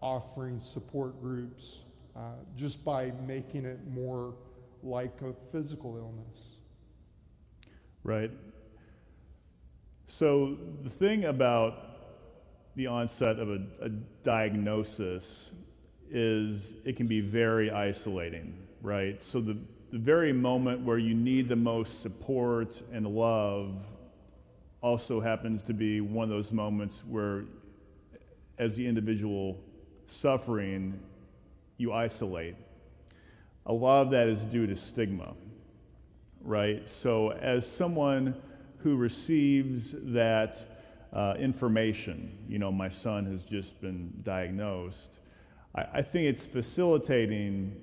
offering 0.00 0.60
support 0.60 1.20
groups, 1.20 1.80
uh, 2.16 2.20
just 2.56 2.84
by 2.84 3.12
making 3.26 3.64
it 3.64 3.78
more 3.92 4.34
like 4.82 5.14
a 5.22 5.32
physical 5.50 5.96
illness. 5.96 6.53
Right. 8.04 8.30
So 10.06 10.58
the 10.82 10.90
thing 10.90 11.24
about 11.24 11.78
the 12.76 12.86
onset 12.86 13.38
of 13.38 13.48
a, 13.48 13.62
a, 13.80 13.88
diagnosis 14.22 15.50
is 16.10 16.74
it 16.84 16.96
can 16.96 17.06
be 17.06 17.22
very 17.22 17.70
isolating, 17.70 18.58
right? 18.82 19.22
So 19.22 19.40
the, 19.40 19.56
the 19.90 19.98
very 19.98 20.34
moment 20.34 20.82
where 20.82 20.98
you 20.98 21.14
need 21.14 21.48
the 21.48 21.56
most 21.56 22.02
support 22.02 22.82
and 22.92 23.06
love 23.06 23.86
also 24.82 25.20
happens 25.20 25.62
to 25.62 25.72
be 25.72 26.02
one 26.02 26.24
of 26.24 26.30
those 26.30 26.52
moments 26.52 27.04
where, 27.08 27.44
as 28.58 28.76
the 28.76 28.86
individual 28.86 29.58
suffering, 30.06 31.00
you 31.78 31.90
isolate. 31.90 32.56
A 33.64 33.72
lot 33.72 34.02
of 34.02 34.10
that 34.10 34.28
is 34.28 34.44
due 34.44 34.66
to 34.66 34.76
stigma 34.76 35.32
right? 36.44 36.88
So, 36.88 37.32
as 37.32 37.66
someone 37.66 38.34
who 38.78 38.96
receives 38.96 39.94
that 39.98 40.58
uh, 41.12 41.34
information, 41.38 42.38
you 42.48 42.58
know, 42.58 42.70
my 42.70 42.88
son 42.88 43.24
has 43.26 43.44
just 43.44 43.80
been 43.80 44.12
diagnosed, 44.22 45.18
I, 45.74 45.86
I 45.94 46.02
think 46.02 46.26
it's 46.26 46.46
facilitating 46.46 47.80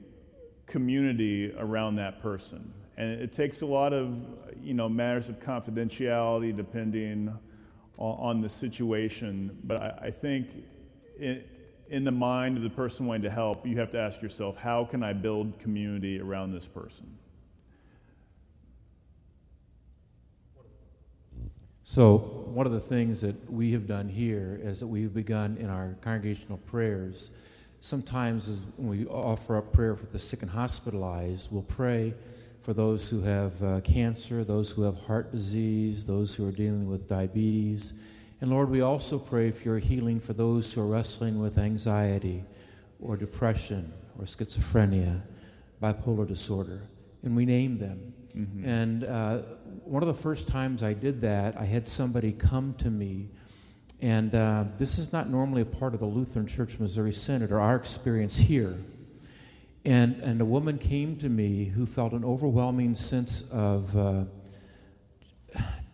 community 0.68 1.54
around 1.58 1.96
that 1.96 2.22
person. 2.22 2.74
And 2.98 3.20
it 3.20 3.34
takes 3.34 3.62
a 3.62 3.66
lot 3.66 3.94
of, 3.94 4.16
you 4.62 4.74
know, 4.74 4.88
matters 4.88 5.28
of 5.28 5.40
confidentiality 5.40 6.56
depending 6.56 7.34
on, 7.98 8.42
the 8.42 8.50
situation. 8.50 9.58
But 9.64 9.78
I, 9.78 10.06
I 10.08 10.12
think 10.12 10.50
in, 11.20 11.44
in 11.90 12.04
the 12.04 12.12
mind 12.12 12.58
of 12.58 12.64
the 12.64 12.70
person 12.70 13.06
wanting 13.06 13.24
to 13.24 13.30
help, 13.30 13.66
you 13.68 13.78
have 13.78 13.92
to 13.92 14.00
ask 14.00 14.22
yourself, 14.22 14.58
how 14.58 14.86
can 14.86 15.04
I 15.04 15.14
build 15.14 15.60
community 15.60 16.20
around 16.20 16.52
this 16.52 16.68
person? 16.68 17.18
So, 21.94 22.20
one 22.46 22.66
of 22.66 22.72
the 22.72 22.80
things 22.80 23.20
that 23.20 23.52
we 23.52 23.74
have 23.74 23.86
done 23.86 24.08
here 24.08 24.58
is 24.64 24.80
that 24.80 24.88
we've 24.88 25.14
begun 25.14 25.58
in 25.58 25.70
our 25.70 25.98
congregational 26.00 26.60
prayers. 26.60 27.32
Sometimes, 27.82 28.48
as 28.48 28.66
when 28.78 28.98
we 28.98 29.06
offer 29.08 29.58
up 29.58 29.74
prayer 29.74 29.98
for 29.98 30.06
the 30.06 30.18
sick 30.18 30.42
and 30.42 30.50
hospitalized, 30.50 31.52
we'll 31.52 31.64
pray 31.64 32.14
for 32.62 32.74
those 32.74 33.10
who 33.10 33.24
have 33.24 33.62
uh, 33.62 33.82
cancer, 33.82 34.46
those 34.46 34.72
who 34.72 34.84
have 34.84 34.96
heart 35.00 35.34
disease, 35.34 36.06
those 36.06 36.34
who 36.34 36.48
are 36.48 36.54
dealing 36.54 36.88
with 36.88 37.10
diabetes. 37.10 37.94
And 38.40 38.50
Lord, 38.52 38.70
we 38.70 38.80
also 38.80 39.20
pray 39.20 39.52
for 39.52 39.66
your 39.66 39.80
healing 39.80 40.22
for 40.22 40.32
those 40.32 40.74
who 40.74 40.80
are 40.80 40.88
wrestling 40.88 41.42
with 41.42 41.58
anxiety 41.58 42.46
or 43.02 43.18
depression 43.18 43.92
or 44.18 44.24
schizophrenia, 44.24 45.24
bipolar 45.84 46.26
disorder. 46.26 46.84
And 47.22 47.36
we 47.36 47.46
name 47.46 47.80
them. 47.80 48.14
Mm-hmm. 48.36 48.66
And 48.66 49.04
uh, 49.04 49.38
one 49.84 50.04
of 50.04 50.08
the 50.08 50.22
first 50.22 50.48
times 50.48 50.84
I 50.84 50.94
did 50.94 51.22
that, 51.22 51.58
I 51.58 51.66
had 51.66 51.88
somebody 51.88 52.32
come 52.32 52.74
to 52.80 52.90
me, 52.90 53.30
and 54.02 54.34
uh, 54.34 54.66
this 54.78 54.98
is 54.98 55.14
not 55.14 55.30
normally 55.30 55.62
a 55.62 55.66
part 55.66 55.94
of 55.94 56.00
the 56.00 56.06
Lutheran 56.06 56.48
Church 56.48 56.80
Missouri 56.80 57.14
Synod 57.14 57.52
or 57.52 57.60
our 57.60 57.76
experience 57.76 58.38
here. 58.38 58.76
And, 59.84 60.16
and 60.22 60.40
a 60.42 60.46
woman 60.46 60.78
came 60.78 61.16
to 61.18 61.30
me 61.30 61.66
who 61.66 61.86
felt 61.86 62.14
an 62.14 62.24
overwhelming 62.24 62.96
sense 62.96 63.44
of 63.50 63.98
uh, 63.98 64.26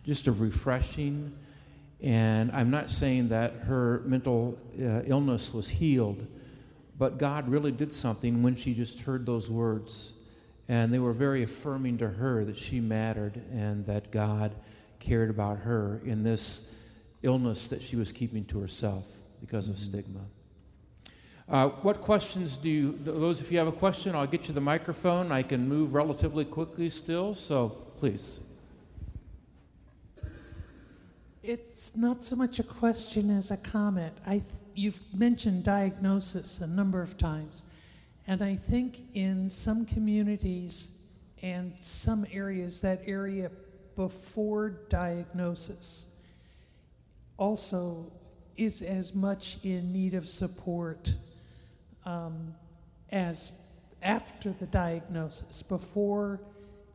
just 0.04 0.26
of 0.26 0.40
refreshing. 0.40 1.36
And 2.00 2.52
I'm 2.52 2.70
not 2.70 2.90
saying 2.90 3.28
that 3.28 3.54
her 3.64 4.02
mental 4.06 4.58
uh, 4.78 5.02
illness 5.04 5.52
was 5.52 5.68
healed, 5.68 6.26
but 6.98 7.18
God 7.18 7.48
really 7.48 7.72
did 7.72 7.92
something 7.92 8.42
when 8.42 8.54
she 8.54 8.74
just 8.74 9.00
heard 9.00 9.26
those 9.26 9.50
words. 9.50 10.12
And 10.68 10.92
they 10.92 10.98
were 10.98 11.14
very 11.14 11.42
affirming 11.42 11.98
to 11.98 12.08
her 12.08 12.44
that 12.44 12.58
she 12.58 12.80
mattered 12.80 13.40
and 13.52 13.86
that 13.86 14.10
God 14.10 14.54
cared 14.98 15.30
about 15.30 15.60
her 15.60 16.00
in 16.04 16.22
this 16.22 16.74
illness 17.22 17.68
that 17.68 17.82
she 17.82 17.96
was 17.96 18.12
keeping 18.12 18.44
to 18.46 18.60
herself 18.60 19.06
because 19.40 19.68
of 19.68 19.76
mm-hmm. 19.76 19.84
stigma. 19.84 20.20
Uh, 21.48 21.70
what 21.80 22.02
questions 22.02 22.58
do 22.58 22.68
you, 22.68 22.98
those, 23.04 23.40
if 23.40 23.50
you 23.50 23.56
have 23.56 23.68
a 23.68 23.72
question, 23.72 24.14
I'll 24.14 24.26
get 24.26 24.48
you 24.48 24.54
the 24.54 24.60
microphone. 24.60 25.32
I 25.32 25.42
can 25.42 25.66
move 25.66 25.94
relatively 25.94 26.44
quickly 26.44 26.90
still, 26.90 27.32
so 27.32 27.70
please. 27.98 28.40
It's 31.42 31.96
not 31.96 32.22
so 32.22 32.36
much 32.36 32.58
a 32.58 32.62
question 32.62 33.30
as 33.30 33.50
a 33.50 33.56
comment. 33.56 34.12
I, 34.26 34.42
you've 34.74 35.00
mentioned 35.14 35.64
diagnosis 35.64 36.60
a 36.60 36.66
number 36.66 37.00
of 37.00 37.16
times. 37.16 37.62
And 38.28 38.42
I 38.42 38.56
think 38.56 38.98
in 39.14 39.48
some 39.48 39.86
communities 39.86 40.92
and 41.40 41.72
some 41.80 42.26
areas, 42.30 42.82
that 42.82 43.00
area 43.06 43.50
before 43.96 44.68
diagnosis 44.90 46.04
also 47.38 48.12
is 48.58 48.82
as 48.82 49.14
much 49.14 49.56
in 49.64 49.92
need 49.94 50.12
of 50.12 50.28
support 50.28 51.14
um, 52.04 52.54
as 53.10 53.50
after 54.02 54.52
the 54.52 54.66
diagnosis, 54.66 55.62
before 55.62 56.38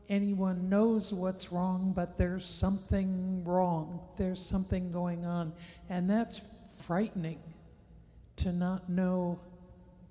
anyone 0.10 0.70
knows 0.70 1.12
what's 1.12 1.52
wrong, 1.52 1.94
but 1.96 2.16
there's 2.16 2.46
something 2.46 3.44
wrong, 3.44 4.00
there's 4.18 4.46
something 4.46 4.92
going 4.92 5.26
on. 5.26 5.52
And 5.90 6.08
that's 6.08 6.42
frightening 6.78 7.40
to 8.36 8.52
not 8.52 8.88
know 8.88 9.40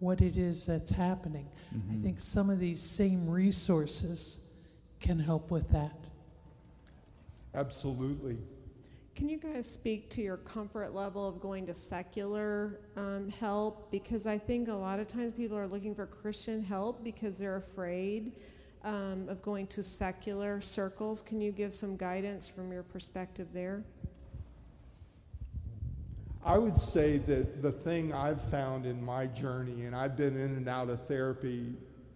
what 0.02 0.20
it 0.20 0.36
is 0.36 0.66
that's 0.66 0.90
happening. 0.90 1.46
Mm-hmm. 1.72 1.92
I 1.92 2.02
think 2.02 2.18
some 2.18 2.50
of 2.50 2.58
these 2.58 2.80
same 2.80 3.30
resources 3.30 4.40
can 4.98 5.16
help 5.16 5.52
with 5.52 5.70
that. 5.70 5.96
Absolutely. 7.54 8.36
Can 9.14 9.28
you 9.28 9.38
guys 9.38 9.70
speak 9.70 10.10
to 10.10 10.22
your 10.22 10.38
comfort 10.38 10.92
level 10.92 11.28
of 11.28 11.38
going 11.40 11.66
to 11.66 11.74
secular 11.74 12.80
um, 12.96 13.28
help? 13.28 13.92
Because 13.92 14.26
I 14.26 14.38
think 14.38 14.68
a 14.68 14.74
lot 14.74 14.98
of 14.98 15.06
times 15.06 15.34
people 15.36 15.56
are 15.56 15.68
looking 15.68 15.94
for 15.94 16.06
Christian 16.06 16.64
help 16.64 17.04
because 17.04 17.38
they're 17.38 17.56
afraid 17.56 18.32
um, 18.82 19.28
of 19.28 19.40
going 19.40 19.68
to 19.68 19.84
secular 19.84 20.60
circles. 20.60 21.20
Can 21.20 21.40
you 21.40 21.52
give 21.52 21.72
some 21.72 21.96
guidance 21.96 22.48
from 22.48 22.72
your 22.72 22.82
perspective 22.82 23.46
there? 23.52 23.84
I 26.44 26.58
would 26.58 26.76
say 26.76 27.18
that 27.18 27.62
the 27.62 27.70
thing 27.70 28.12
I've 28.12 28.42
found 28.42 28.84
in 28.84 29.02
my 29.04 29.26
journey, 29.26 29.84
and 29.84 29.94
I've 29.94 30.16
been 30.16 30.36
in 30.36 30.56
and 30.56 30.68
out 30.68 30.90
of 30.90 31.06
therapy 31.06 31.74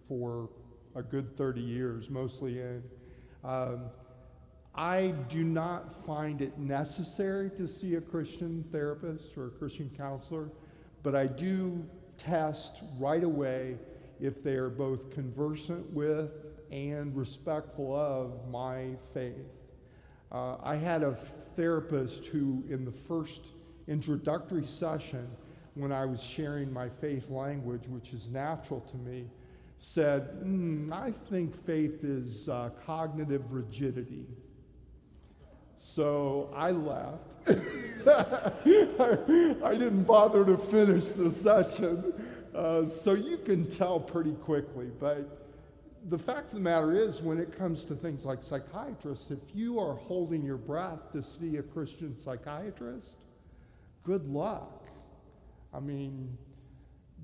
for 0.09 0.49
a 0.95 1.01
good 1.01 1.37
30 1.37 1.61
years, 1.61 2.09
mostly 2.09 2.59
in, 2.59 2.83
um, 3.45 3.85
I 4.75 5.13
do 5.29 5.45
not 5.45 5.93
find 6.05 6.41
it 6.41 6.57
necessary 6.59 7.49
to 7.51 7.69
see 7.69 7.95
a 7.95 8.01
Christian 8.01 8.65
therapist 8.69 9.37
or 9.37 9.47
a 9.47 9.49
Christian 9.49 9.89
counselor, 9.95 10.49
but 11.03 11.15
I 11.15 11.27
do 11.27 11.85
test 12.17 12.83
right 12.99 13.23
away 13.23 13.77
if 14.19 14.43
they 14.43 14.55
are 14.55 14.69
both 14.69 15.09
conversant 15.09 15.89
with 15.93 16.31
and 16.69 17.15
respectful 17.15 17.95
of 17.95 18.49
my 18.51 18.89
faith. 19.13 19.47
Uh, 20.33 20.57
I 20.61 20.75
had 20.75 21.01
a 21.01 21.15
therapist 21.55 22.25
who, 22.25 22.65
in 22.69 22.83
the 22.83 22.91
first 22.91 23.41
introductory 23.87 24.65
session, 24.65 25.27
when 25.75 25.91
I 25.91 26.05
was 26.05 26.21
sharing 26.21 26.71
my 26.73 26.89
faith 26.89 27.29
language, 27.29 27.83
which 27.87 28.13
is 28.13 28.27
natural 28.29 28.81
to 28.81 28.97
me, 28.97 29.25
said, 29.77 30.41
mm, 30.43 30.91
I 30.91 31.13
think 31.29 31.55
faith 31.65 32.03
is 32.03 32.49
uh, 32.49 32.69
cognitive 32.85 33.53
rigidity. 33.53 34.25
So 35.77 36.49
I 36.55 36.71
left. 36.71 37.35
I, 38.07 38.51
I, 39.63 39.73
didn't 39.73 40.03
bother 40.03 40.43
to 40.45 40.57
finish 40.57 41.09
the 41.09 41.29
session. 41.29 42.13
Uh, 42.55 42.87
so 42.87 43.13
you 43.13 43.37
can 43.37 43.69
tell 43.69 43.99
pretty 43.99 44.33
quickly. 44.33 44.89
But 44.99 45.45
the 46.09 46.17
fact 46.17 46.47
of 46.47 46.53
the 46.55 46.59
matter 46.61 46.93
is, 46.93 47.21
when 47.21 47.37
it 47.37 47.55
comes 47.55 47.83
to 47.85 47.95
things 47.95 48.25
like 48.25 48.43
psychiatrists, 48.43 49.29
if 49.29 49.39
you 49.53 49.79
are 49.79 49.93
holding 49.93 50.43
your 50.43 50.57
breath 50.57 51.11
to 51.11 51.21
see 51.21 51.57
a 51.57 51.63
Christian 51.63 52.17
psychiatrist, 52.17 53.17
good 54.07 54.25
luck. 54.25 54.87
I 55.73 55.81
mean, 55.81 56.37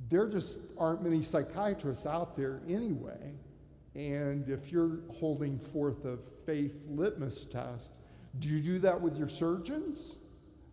there 0.09 0.27
just 0.27 0.59
aren't 0.77 1.01
many 1.01 1.23
psychiatrists 1.23 2.05
out 2.05 2.35
there 2.35 2.59
anyway. 2.67 3.31
And 3.95 4.49
if 4.49 4.69
you're 4.69 4.99
holding 5.13 5.57
forth 5.57 6.03
a 6.03 6.17
faith 6.45 6.75
litmus 6.89 7.45
test, 7.45 7.91
do 8.39 8.49
you 8.49 8.59
do 8.59 8.79
that 8.79 8.99
with 8.99 9.17
your 9.17 9.29
surgeons? 9.29 10.17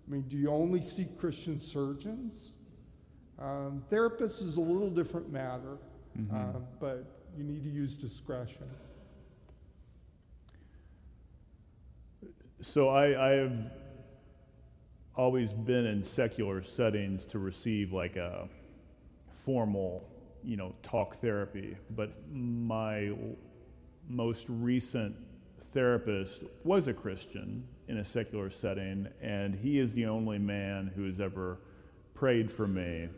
I 0.08 0.10
mean, 0.10 0.22
do 0.22 0.36
you 0.36 0.50
only 0.50 0.82
see 0.82 1.06
Christian 1.16 1.60
surgeons? 1.60 2.54
Um, 3.38 3.84
therapists 3.88 4.42
is 4.42 4.56
a 4.56 4.60
little 4.60 4.90
different 4.90 5.30
matter, 5.30 5.78
mm-hmm. 6.18 6.34
uh, 6.34 6.60
but 6.80 7.04
you 7.38 7.44
need 7.44 7.62
to 7.62 7.70
use 7.70 7.94
discretion. 7.94 8.68
So 12.62 12.88
I, 12.88 13.28
I 13.28 13.30
have 13.36 13.52
always 15.20 15.52
been 15.52 15.84
in 15.84 16.02
secular 16.02 16.62
settings 16.62 17.26
to 17.26 17.38
receive 17.38 17.92
like 17.92 18.16
a 18.16 18.48
formal, 19.30 20.02
you 20.42 20.56
know, 20.56 20.74
talk 20.82 21.16
therapy. 21.16 21.76
But 21.90 22.10
my 22.32 23.12
most 24.08 24.46
recent 24.48 25.14
therapist 25.74 26.44
was 26.64 26.88
a 26.88 26.94
Christian 26.94 27.62
in 27.88 27.98
a 27.98 28.04
secular 28.04 28.48
setting, 28.48 29.08
and 29.20 29.54
he 29.54 29.78
is 29.78 29.92
the 29.92 30.06
only 30.06 30.38
man 30.38 30.90
who 30.96 31.04
has 31.04 31.20
ever 31.20 31.58
prayed 32.14 32.50
for 32.50 32.66
me 32.66 33.10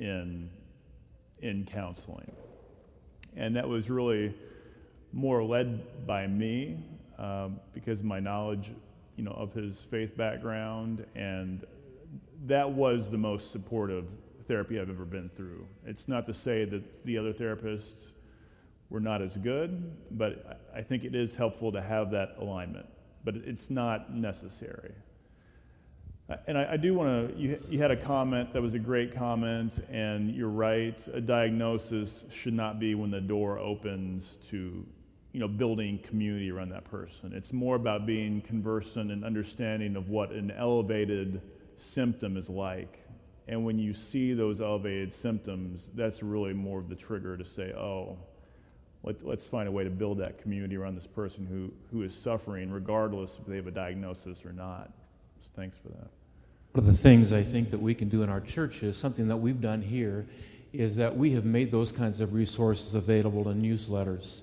in, 0.00 0.50
in 1.38 1.64
counseling. 1.64 2.32
And 3.36 3.54
that 3.54 3.68
was 3.68 3.90
really 3.90 4.34
more 5.12 5.44
led 5.44 6.04
by 6.04 6.26
me 6.26 6.78
um, 7.16 7.60
because 7.72 8.02
my 8.02 8.18
knowledge 8.18 8.72
you 9.16 9.24
know, 9.24 9.32
of 9.32 9.52
his 9.52 9.80
faith 9.80 10.16
background, 10.16 11.04
and 11.14 11.64
that 12.46 12.70
was 12.70 13.10
the 13.10 13.18
most 13.18 13.52
supportive 13.52 14.06
therapy 14.46 14.78
I've 14.78 14.90
ever 14.90 15.04
been 15.04 15.30
through. 15.30 15.66
It's 15.86 16.08
not 16.08 16.26
to 16.26 16.34
say 16.34 16.64
that 16.64 17.04
the 17.04 17.16
other 17.18 17.32
therapists 17.32 18.12
were 18.90 19.00
not 19.00 19.22
as 19.22 19.36
good, 19.36 19.92
but 20.12 20.60
I 20.74 20.82
think 20.82 21.04
it 21.04 21.14
is 21.14 21.34
helpful 21.34 21.72
to 21.72 21.80
have 21.80 22.10
that 22.10 22.36
alignment, 22.38 22.86
but 23.24 23.36
it's 23.36 23.70
not 23.70 24.12
necessary. 24.12 24.92
And 26.46 26.56
I, 26.56 26.72
I 26.72 26.76
do 26.76 26.94
want 26.94 27.34
to, 27.34 27.38
you, 27.38 27.62
you 27.68 27.78
had 27.78 27.90
a 27.90 27.96
comment 27.96 28.52
that 28.54 28.62
was 28.62 28.74
a 28.74 28.78
great 28.78 29.14
comment, 29.14 29.84
and 29.90 30.34
you're 30.34 30.48
right. 30.48 30.98
A 31.12 31.20
diagnosis 31.20 32.24
should 32.30 32.54
not 32.54 32.78
be 32.78 32.94
when 32.94 33.10
the 33.10 33.20
door 33.20 33.58
opens 33.58 34.38
to 34.48 34.86
you 35.34 35.40
know, 35.40 35.48
building 35.48 35.98
community 35.98 36.48
around 36.48 36.68
that 36.68 36.84
person. 36.84 37.32
It's 37.34 37.52
more 37.52 37.74
about 37.74 38.06
being 38.06 38.40
conversant 38.40 39.10
and 39.10 39.24
understanding 39.24 39.96
of 39.96 40.08
what 40.08 40.30
an 40.30 40.52
elevated 40.52 41.42
symptom 41.76 42.36
is 42.36 42.48
like. 42.48 43.00
And 43.48 43.64
when 43.64 43.76
you 43.76 43.92
see 43.92 44.32
those 44.32 44.60
elevated 44.60 45.12
symptoms, 45.12 45.90
that's 45.94 46.22
really 46.22 46.52
more 46.52 46.78
of 46.78 46.88
the 46.88 46.94
trigger 46.94 47.36
to 47.36 47.44
say, 47.44 47.72
oh, 47.72 48.16
let, 49.02 49.20
us 49.24 49.48
find 49.48 49.66
a 49.68 49.72
way 49.72 49.82
to 49.82 49.90
build 49.90 50.18
that 50.18 50.40
community 50.40 50.76
around 50.76 50.94
this 50.94 51.08
person 51.08 51.44
who, 51.44 51.72
who 51.90 52.04
is 52.04 52.14
suffering, 52.14 52.70
regardless 52.70 53.36
if 53.36 53.44
they 53.44 53.56
have 53.56 53.66
a 53.66 53.72
diagnosis 53.72 54.46
or 54.46 54.52
not. 54.52 54.92
So 55.40 55.48
thanks 55.56 55.76
for 55.76 55.88
that. 55.88 56.10
One 56.74 56.76
of 56.76 56.86
the 56.86 56.92
things 56.92 57.32
I 57.32 57.42
think 57.42 57.72
that 57.72 57.80
we 57.80 57.96
can 57.96 58.08
do 58.08 58.22
in 58.22 58.28
our 58.30 58.40
church 58.40 58.84
is 58.84 58.96
something 58.96 59.26
that 59.26 59.38
we've 59.38 59.60
done 59.60 59.82
here 59.82 60.26
is 60.72 60.94
that 60.96 61.16
we 61.16 61.32
have 61.32 61.44
made 61.44 61.72
those 61.72 61.90
kinds 61.90 62.20
of 62.20 62.34
resources 62.34 62.94
available 62.94 63.48
in 63.48 63.60
newsletters 63.60 64.42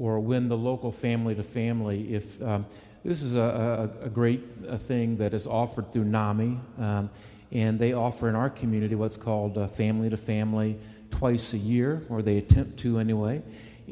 or 0.00 0.18
when 0.18 0.48
the 0.48 0.56
local 0.56 0.90
family 0.90 1.34
to 1.34 1.42
family. 1.42 2.14
If 2.14 2.42
um, 2.42 2.64
this 3.04 3.22
is 3.22 3.34
a, 3.34 3.92
a, 4.02 4.06
a 4.06 4.08
great 4.08 4.42
a 4.66 4.78
thing 4.78 5.18
that 5.18 5.34
is 5.34 5.46
offered 5.46 5.92
through 5.92 6.04
NAMI, 6.04 6.58
um, 6.78 7.10
and 7.52 7.78
they 7.78 7.92
offer 7.92 8.28
in 8.28 8.34
our 8.34 8.48
community 8.48 8.94
what's 8.94 9.18
called 9.18 9.70
family 9.72 10.08
to 10.08 10.16
family 10.16 10.78
twice 11.10 11.52
a 11.52 11.58
year, 11.58 12.02
or 12.08 12.22
they 12.22 12.38
attempt 12.38 12.78
to 12.78 12.98
anyway. 12.98 13.42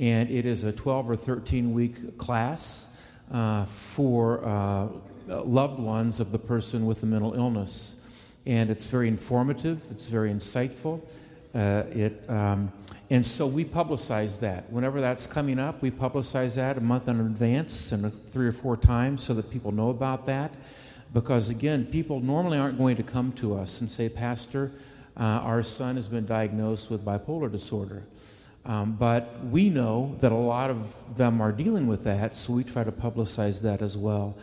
And 0.00 0.30
it 0.30 0.46
is 0.46 0.64
a 0.64 0.72
12 0.72 1.10
or 1.10 1.16
13 1.16 1.74
week 1.74 2.16
class 2.16 2.88
uh, 3.32 3.66
for 3.66 4.44
uh, 4.46 4.88
loved 5.26 5.78
ones 5.78 6.20
of 6.20 6.32
the 6.32 6.38
person 6.38 6.86
with 6.86 7.00
the 7.00 7.06
mental 7.06 7.34
illness. 7.34 7.96
And 8.46 8.70
it's 8.70 8.86
very 8.86 9.08
informative, 9.08 9.82
it's 9.90 10.06
very 10.06 10.30
insightful. 10.30 11.02
Uh, 11.54 11.84
it 11.90 12.28
um, 12.28 12.72
and 13.10 13.24
so 13.24 13.46
we 13.46 13.64
publicize 13.64 14.40
that. 14.40 14.70
Whenever 14.70 15.00
that's 15.00 15.26
coming 15.26 15.58
up, 15.58 15.80
we 15.80 15.90
publicize 15.90 16.56
that 16.56 16.76
a 16.76 16.80
month 16.80 17.08
in 17.08 17.20
advance 17.20 17.90
and 17.92 18.12
three 18.28 18.46
or 18.46 18.52
four 18.52 18.76
times 18.76 19.22
so 19.22 19.32
that 19.34 19.50
people 19.50 19.72
know 19.72 19.88
about 19.88 20.26
that. 20.26 20.52
Because 21.14 21.48
again, 21.48 21.86
people 21.86 22.20
normally 22.20 22.58
aren't 22.58 22.76
going 22.76 22.96
to 22.96 23.02
come 23.02 23.32
to 23.32 23.56
us 23.56 23.80
and 23.80 23.90
say, 23.90 24.10
Pastor, 24.10 24.72
uh, 25.16 25.22
our 25.22 25.62
son 25.62 25.96
has 25.96 26.06
been 26.06 26.26
diagnosed 26.26 26.90
with 26.90 27.02
bipolar 27.02 27.50
disorder. 27.50 28.02
Um, 28.66 28.92
but 28.92 29.42
we 29.46 29.70
know 29.70 30.16
that 30.20 30.30
a 30.30 30.36
lot 30.36 30.68
of 30.68 31.16
them 31.16 31.40
are 31.40 31.52
dealing 31.52 31.86
with 31.86 32.04
that, 32.04 32.36
so 32.36 32.52
we 32.52 32.62
try 32.62 32.84
to 32.84 32.92
publicize 32.92 33.62
that 33.62 33.80
as 33.80 33.96
well. 33.96 34.36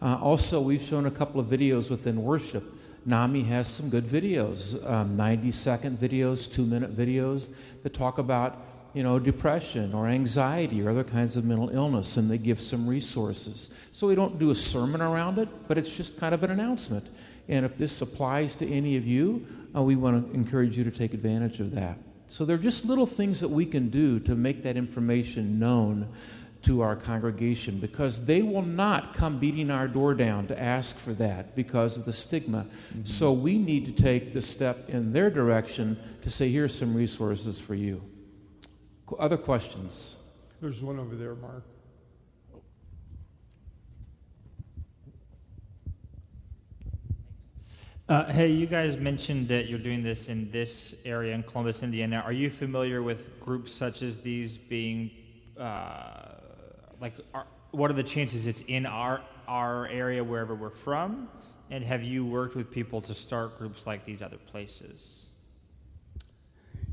Uh, 0.00 0.16
also, 0.22 0.60
we've 0.60 0.82
shown 0.82 1.06
a 1.06 1.10
couple 1.10 1.40
of 1.40 1.48
videos 1.48 1.90
within 1.90 2.22
worship 2.22 2.62
NAMI 3.04 3.42
has 3.44 3.68
some 3.68 3.90
good 3.90 4.04
videos, 4.04 4.84
um, 4.88 5.16
90 5.16 5.50
second 5.50 5.98
videos, 5.98 6.52
two 6.52 6.64
minute 6.64 6.96
videos 6.96 7.52
that 7.82 7.94
talk 7.94 8.18
about, 8.18 8.58
you 8.94 9.02
know, 9.02 9.18
depression 9.18 9.92
or 9.92 10.06
anxiety 10.06 10.82
or 10.82 10.90
other 10.90 11.04
kinds 11.04 11.36
of 11.36 11.44
mental 11.44 11.70
illness, 11.70 12.16
and 12.16 12.30
they 12.30 12.38
give 12.38 12.60
some 12.60 12.86
resources. 12.86 13.70
So 13.92 14.06
we 14.06 14.14
don't 14.14 14.38
do 14.38 14.50
a 14.50 14.54
sermon 14.54 15.00
around 15.00 15.38
it, 15.38 15.48
but 15.66 15.78
it's 15.78 15.96
just 15.96 16.18
kind 16.18 16.34
of 16.34 16.44
an 16.44 16.50
announcement. 16.50 17.08
And 17.48 17.66
if 17.66 17.76
this 17.76 18.00
applies 18.00 18.54
to 18.56 18.70
any 18.70 18.96
of 18.96 19.06
you, 19.06 19.46
uh, 19.74 19.82
we 19.82 19.96
want 19.96 20.28
to 20.28 20.34
encourage 20.34 20.78
you 20.78 20.84
to 20.84 20.90
take 20.90 21.12
advantage 21.12 21.58
of 21.58 21.72
that. 21.72 21.98
So 22.28 22.44
there 22.44 22.56
are 22.56 22.58
just 22.58 22.86
little 22.86 23.04
things 23.04 23.40
that 23.40 23.48
we 23.48 23.66
can 23.66 23.90
do 23.90 24.18
to 24.20 24.34
make 24.34 24.62
that 24.62 24.76
information 24.76 25.58
known 25.58 26.08
to 26.62 26.80
our 26.80 26.96
congregation 26.96 27.78
because 27.78 28.24
they 28.24 28.42
will 28.42 28.62
not 28.62 29.14
come 29.14 29.38
beating 29.38 29.70
our 29.70 29.88
door 29.88 30.14
down 30.14 30.46
to 30.46 30.60
ask 30.60 30.98
for 30.98 31.12
that 31.14 31.56
because 31.56 31.96
of 31.96 32.04
the 32.04 32.12
stigma. 32.12 32.66
Mm-hmm. 32.94 33.04
So 33.04 33.32
we 33.32 33.58
need 33.58 33.84
to 33.86 33.92
take 33.92 34.32
the 34.32 34.40
step 34.40 34.88
in 34.88 35.12
their 35.12 35.30
direction 35.30 35.98
to 36.22 36.30
say, 36.30 36.50
here's 36.50 36.76
some 36.76 36.94
resources 36.94 37.60
for 37.60 37.74
you. 37.74 38.02
Other 39.18 39.36
questions? 39.36 40.16
There's 40.60 40.80
one 40.80 40.98
over 40.98 41.14
there, 41.16 41.34
Mark. 41.34 41.64
Uh, 48.08 48.30
hey, 48.32 48.48
you 48.48 48.66
guys 48.66 48.96
mentioned 48.96 49.48
that 49.48 49.68
you're 49.68 49.78
doing 49.78 50.02
this 50.02 50.28
in 50.28 50.50
this 50.50 50.94
area 51.04 51.34
in 51.34 51.42
Columbus, 51.42 51.82
Indiana. 51.82 52.22
Are 52.24 52.32
you 52.32 52.50
familiar 52.50 53.02
with 53.02 53.40
groups 53.40 53.72
such 53.72 54.02
as 54.02 54.20
these 54.20 54.58
being 54.58 55.10
uh, 55.58 56.21
like 57.02 57.14
are, 57.34 57.46
what 57.72 57.90
are 57.90 57.94
the 57.94 58.02
chances 58.02 58.46
it's 58.46 58.62
in 58.62 58.86
our 58.86 59.20
our 59.46 59.86
area 59.88 60.24
wherever 60.24 60.54
we're 60.54 60.70
from 60.70 61.28
and 61.70 61.84
have 61.84 62.02
you 62.02 62.24
worked 62.24 62.56
with 62.56 62.70
people 62.70 63.02
to 63.02 63.12
start 63.12 63.58
groups 63.58 63.86
like 63.86 64.06
these 64.06 64.22
other 64.22 64.38
places 64.38 65.28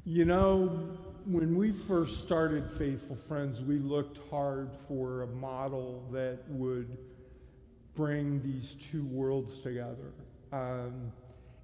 You 0.05 0.25
know, 0.25 0.97
when 1.25 1.55
we 1.55 1.71
first 1.71 2.21
started 2.21 2.71
Faithful 2.71 3.15
Friends, 3.15 3.61
we 3.61 3.77
looked 3.77 4.19
hard 4.31 4.71
for 4.87 5.21
a 5.21 5.27
model 5.27 6.03
that 6.11 6.39
would 6.49 6.97
bring 7.93 8.41
these 8.41 8.75
two 8.75 9.05
worlds 9.05 9.59
together. 9.59 10.13
Um, 10.51 11.11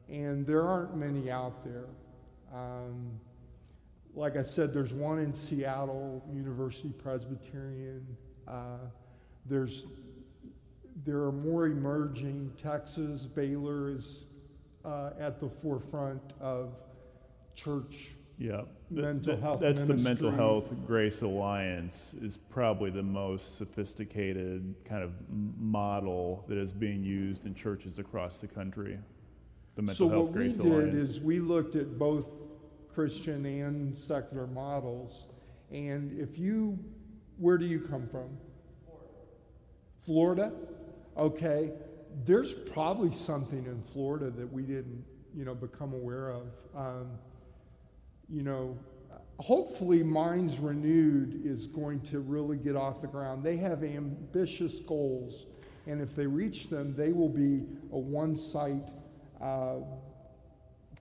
and 0.10 0.46
there 0.46 0.62
aren't 0.68 0.96
many 0.96 1.32
out 1.32 1.64
there. 1.64 1.88
Um, 2.54 3.20
like 4.14 4.38
I 4.38 4.43
said, 4.43 4.74
there's 4.74 4.93
one 4.93 5.18
in 5.18 5.34
Seattle, 5.34 6.24
University 6.32 6.93
Presbyterian. 7.02 8.06
Uh, 8.48 8.78
there's 9.46 9.86
there 11.06 11.22
are 11.24 11.32
more 11.32 11.68
emerging. 11.68 12.52
Texas, 12.62 13.24
Baylor 13.24 13.89
is 13.91 14.26
uh, 14.84 15.12
at 15.20 15.39
the 15.39 15.50
forefront 15.50 16.22
of 16.39 16.74
church 17.56 18.16
yeah, 18.38 18.62
mental 18.89 19.38
health. 19.38 19.60
That's 19.62 19.80
ministry. 19.82 19.98
the 19.98 20.04
Mental 20.04 20.32
Health 20.32 20.74
Grace 20.86 21.22
Alliance 21.22 22.16
is 22.22 22.38
probably 22.50 22.89
the 22.89 23.04
most 23.04 23.58
sophisticated 23.58 24.76
kind 24.84 25.04
of 25.04 25.14
model 25.58 26.43
that 26.48 26.58
is 26.58 26.74
being 26.74 27.04
used 27.04 27.46
in 27.46 27.56
churches 27.56 27.98
across 27.98 28.39
the 28.39 28.48
country. 28.48 28.98
The 29.76 29.82
Mental 29.82 30.08
so 30.08 30.14
Health 30.14 30.30
what 30.30 30.34
Grace 30.34 30.58
we 30.58 30.70
Alliance. 30.70 30.91
did 30.91 31.02
is 31.02 31.20
we 31.22 31.39
looked 31.39 31.76
at 31.76 31.98
both 31.98 32.28
Christian 32.93 33.46
and 33.46 33.98
secular 33.98 34.48
models, 34.48 35.26
and 35.72 36.18
if 36.20 36.38
you, 36.38 36.78
where 37.38 37.57
do 37.57 37.65
you 37.65 37.79
come 37.79 38.07
from? 38.07 38.29
Florida. 40.05 40.51
Florida. 40.51 40.51
Okay. 41.17 41.71
There's 42.23 42.53
probably 42.53 43.11
something 43.11 43.65
in 43.65 43.81
Florida 43.81 44.29
that 44.31 44.51
we 44.51 44.63
didn't, 44.63 45.03
you 45.36 45.43
know, 45.43 45.53
become 45.53 45.93
aware 45.93 46.29
of. 46.29 46.47
Um, 46.75 47.11
you 48.29 48.41
know, 48.41 48.77
hopefully 49.39 50.01
Minds 50.01 50.59
Renewed 50.59 51.41
is 51.45 51.67
going 51.67 51.99
to 52.01 52.19
really 52.19 52.57
get 52.57 52.75
off 52.75 53.01
the 53.01 53.07
ground. 53.07 53.43
They 53.43 53.57
have 53.57 53.83
ambitious 53.83 54.79
goals, 54.79 55.45
and 55.88 56.01
if 56.01 56.15
they 56.15 56.25
reach 56.25 56.69
them, 56.69 56.95
they 56.95 57.11
will 57.11 57.29
be 57.29 57.63
a 57.91 57.99
one 57.99 58.38
site 58.38 58.89
uh, 59.41 59.79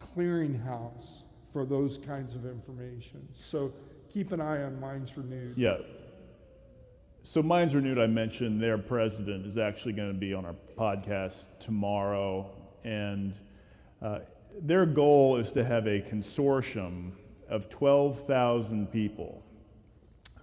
clearinghouse 0.00 1.22
for 1.52 1.64
those 1.64 1.98
kinds 1.98 2.34
of 2.34 2.44
information. 2.44 3.26
So 3.32 3.72
keep 4.12 4.32
an 4.32 4.40
eye 4.40 4.64
on 4.64 4.80
Minds 4.80 5.16
Renewed. 5.16 5.56
Yeah. 5.56 5.78
So 7.26 7.42
Minds 7.42 7.74
Renewed, 7.74 7.98
I 7.98 8.06
mentioned 8.06 8.62
their 8.62 8.76
president 8.76 9.46
is 9.46 9.56
actually 9.56 9.94
going 9.94 10.12
to 10.12 10.18
be 10.18 10.34
on 10.34 10.44
our 10.44 10.54
podcast 10.76 11.46
tomorrow, 11.58 12.50
and 12.84 13.32
uh, 14.02 14.18
their 14.60 14.84
goal 14.84 15.38
is 15.38 15.50
to 15.52 15.64
have 15.64 15.86
a 15.86 16.02
consortium 16.02 17.12
of 17.48 17.70
12,000 17.70 18.92
people 18.92 19.42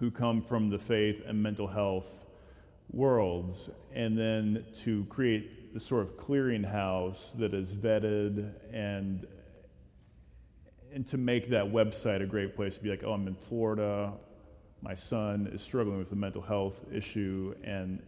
who 0.00 0.10
come 0.10 0.42
from 0.42 0.70
the 0.70 0.78
faith 0.78 1.22
and 1.24 1.40
mental 1.40 1.68
health 1.68 2.26
worlds, 2.90 3.70
and 3.94 4.18
then 4.18 4.64
to 4.80 5.04
create 5.04 5.72
the 5.74 5.80
sort 5.80 6.02
of 6.02 6.16
clearinghouse 6.16 7.38
that 7.38 7.54
is 7.54 7.76
vetted 7.76 8.54
and 8.72 9.24
and 10.92 11.06
to 11.06 11.16
make 11.16 11.48
that 11.48 11.64
website 11.64 12.22
a 12.22 12.26
great 12.26 12.54
place 12.54 12.76
to 12.76 12.82
be 12.82 12.90
like, 12.90 13.02
oh, 13.02 13.12
I'm 13.12 13.26
in 13.26 13.34
Florida, 13.34 14.12
my 14.82 14.94
son 14.94 15.48
is 15.52 15.62
struggling 15.62 15.98
with 15.98 16.12
a 16.12 16.16
mental 16.16 16.42
health 16.42 16.80
issue, 16.92 17.54
and 17.64 18.02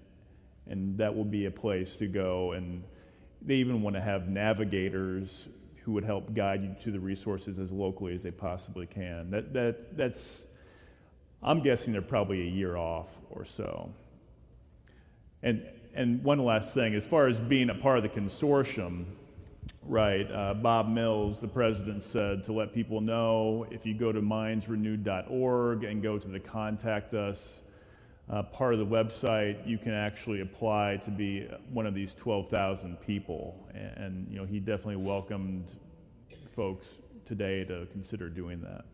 and 0.67 0.99
that 0.99 1.15
will 1.15 1.25
be 1.25 1.47
a 1.47 1.51
place 1.51 1.97
to 1.97 2.07
go. 2.07 2.53
And 2.53 2.83
they 3.43 3.57
even 3.57 3.83
want 3.83 3.95
to 3.97 4.03
have 4.03 4.29
navigators 4.29 5.49
who 5.83 5.93
would 5.93 6.05
help 6.05 6.33
guide 6.35 6.63
you 6.63 6.75
to 6.83 6.91
the 6.91 6.99
resources 6.99 7.59
as 7.59 7.71
locally 7.71 8.15
as 8.15 8.23
they 8.23 8.31
possibly 8.31 8.87
can. 8.87 9.31
That 9.31 9.53
that 9.53 9.97
that's 9.97 10.47
I'm 11.43 11.61
guessing 11.61 11.93
they're 11.93 12.03
probably 12.03 12.43
a 12.43 12.51
year 12.51 12.77
off 12.77 13.09
or 13.31 13.45
so. 13.45 13.93
And 15.43 15.63
and 15.95 16.25
one 16.25 16.39
last 16.39 16.75
thing, 16.75 16.95
as 16.95 17.07
far 17.07 17.29
as 17.29 17.39
being 17.39 17.71
a 17.71 17.75
part 17.75 17.99
of 17.99 18.03
the 18.03 18.09
consortium, 18.09 19.05
right? 19.83 20.31
Uh, 20.31 20.55
Bob 20.55 20.89
Mills, 20.89 21.41
the 21.41 21.49
president, 21.49 22.03
said 22.03 22.45
to 22.45 22.53
let 22.53 22.73
people 22.73 23.01
know 23.01 23.67
if 23.71 23.85
you 23.85 23.95
go 23.95 24.13
to 24.13 24.21
mindsrenewed.org 24.21 25.85
and 25.85 26.03
go 26.03 26.19
to 26.19 26.29
the 26.29 26.41
contact 26.41 27.15
us 27.15 27.61
uh, 28.31 28.43
part 28.43 28.73
of 28.73 28.79
the 28.79 28.87
website, 28.87 29.67
you 29.67 29.77
can 29.77 29.93
actually 29.93 30.41
apply 30.41 30.99
to 31.05 31.11
be 31.11 31.47
one 31.71 31.87
of 31.87 31.95
these 31.95 32.15
12,000 32.15 32.99
people. 33.01 33.69
And, 33.75 33.97
and, 33.97 34.29
you 34.31 34.39
know, 34.39 34.47
he 34.47 34.61
definitely 34.61 35.05
welcomed 35.05 35.73
folks 36.55 36.99
today 37.27 37.65
to 37.65 37.87
consider 37.93 38.29
doing 38.29 38.63
that. 38.63 38.85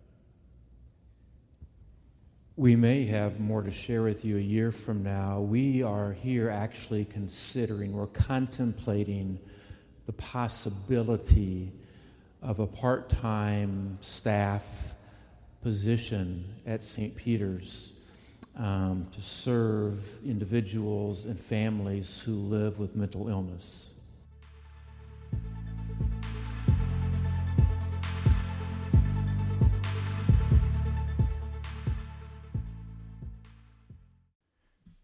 We 2.57 2.77
may 2.77 3.05
have 3.07 3.41
more 3.41 3.63
to 3.63 3.71
share 3.71 4.03
with 4.03 4.25
you 4.25 4.37
a 4.37 4.41
year 4.41 4.73
from 4.73 5.03
now. 5.03 5.41
We 5.41 5.83
are 5.83 6.13
here 6.13 6.51
actually 6.51 7.05
considering, 7.05 7.93
we're 7.93 8.09
contemplating 8.09 9.39
the 10.11 10.17
possibility 10.17 11.71
of 12.43 12.59
a 12.59 12.67
part 12.67 13.09
time 13.09 13.97
staff 14.01 14.97
position 15.63 16.45
at 16.67 16.83
St. 16.83 17.15
Peter's 17.15 17.93
um, 18.57 19.07
to 19.13 19.23
serve 19.23 20.19
individuals 20.25 21.27
and 21.27 21.41
families 21.41 22.21
who 22.23 22.35
live 22.35 22.81
with 22.81 22.97
mental 22.97 23.29
illness. 23.29 23.91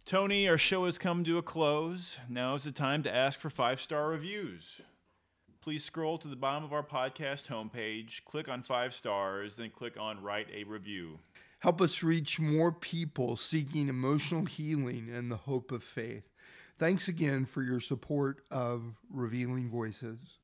Tony, 0.05 0.49
our 0.49 0.59
show 0.59 0.85
has 0.87 0.99
come 0.99 1.23
to 1.23 1.39
a 1.39 1.43
close. 1.43 2.17
Now 2.29 2.57
is 2.57 2.65
the 2.65 2.73
time 2.73 3.05
to 3.05 3.15
ask 3.15 3.39
for 3.39 3.51
five 3.51 3.81
star 3.81 4.09
reviews. 4.09 4.81
Please 5.67 5.83
scroll 5.83 6.17
to 6.19 6.29
the 6.29 6.37
bottom 6.37 6.63
of 6.63 6.73
our 6.73 6.85
podcast 6.85 7.49
homepage, 7.49 8.25
click 8.25 8.49
on 8.49 8.63
five 8.63 8.95
stars, 8.95 9.57
then 9.57 9.69
click 9.69 9.99
on 9.99 10.23
Write 10.23 10.47
a 10.55 10.63
Review. 10.63 11.19
Help 11.59 11.81
us 11.83 12.05
reach 12.05 12.39
more 12.39 12.71
people 12.71 13.35
seeking 13.35 13.89
emotional 13.89 14.45
healing 14.45 15.11
and 15.13 15.29
the 15.29 15.37
hope 15.37 15.73
of 15.73 15.83
faith. 15.83 16.31
Thanks 16.79 17.09
again 17.09 17.47
for 17.47 17.65
your 17.65 17.81
support 17.81 18.43
of 18.49 18.95
Revealing 19.11 19.69
Voices. 19.69 20.39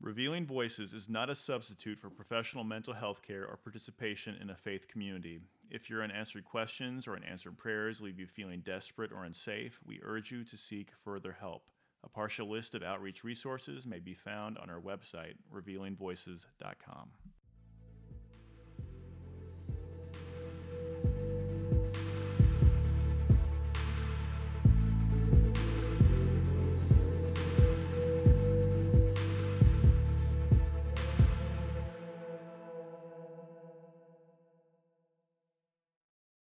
Revealing 0.00 0.44
Voices 0.44 0.92
is 0.92 1.08
not 1.08 1.30
a 1.30 1.36
substitute 1.36 2.00
for 2.00 2.10
professional 2.10 2.64
mental 2.64 2.94
health 2.94 3.22
care 3.22 3.46
or 3.46 3.56
participation 3.56 4.34
in 4.42 4.50
a 4.50 4.56
faith 4.56 4.88
community. 4.88 5.38
If 5.70 5.88
your 5.88 6.02
unanswered 6.02 6.46
questions 6.46 7.06
or 7.06 7.14
unanswered 7.14 7.56
prayers 7.56 8.00
leave 8.00 8.18
you 8.18 8.26
feeling 8.26 8.60
desperate 8.66 9.12
or 9.12 9.22
unsafe, 9.22 9.78
we 9.86 10.00
urge 10.02 10.32
you 10.32 10.42
to 10.42 10.56
seek 10.56 10.88
further 11.04 11.36
help. 11.38 11.62
A 12.04 12.08
partial 12.08 12.50
list 12.50 12.74
of 12.74 12.82
outreach 12.82 13.24
resources 13.24 13.86
may 13.86 13.98
be 13.98 14.14
found 14.14 14.58
on 14.58 14.68
our 14.68 14.80
website, 14.80 15.36
revealingvoices.com. 15.52 17.08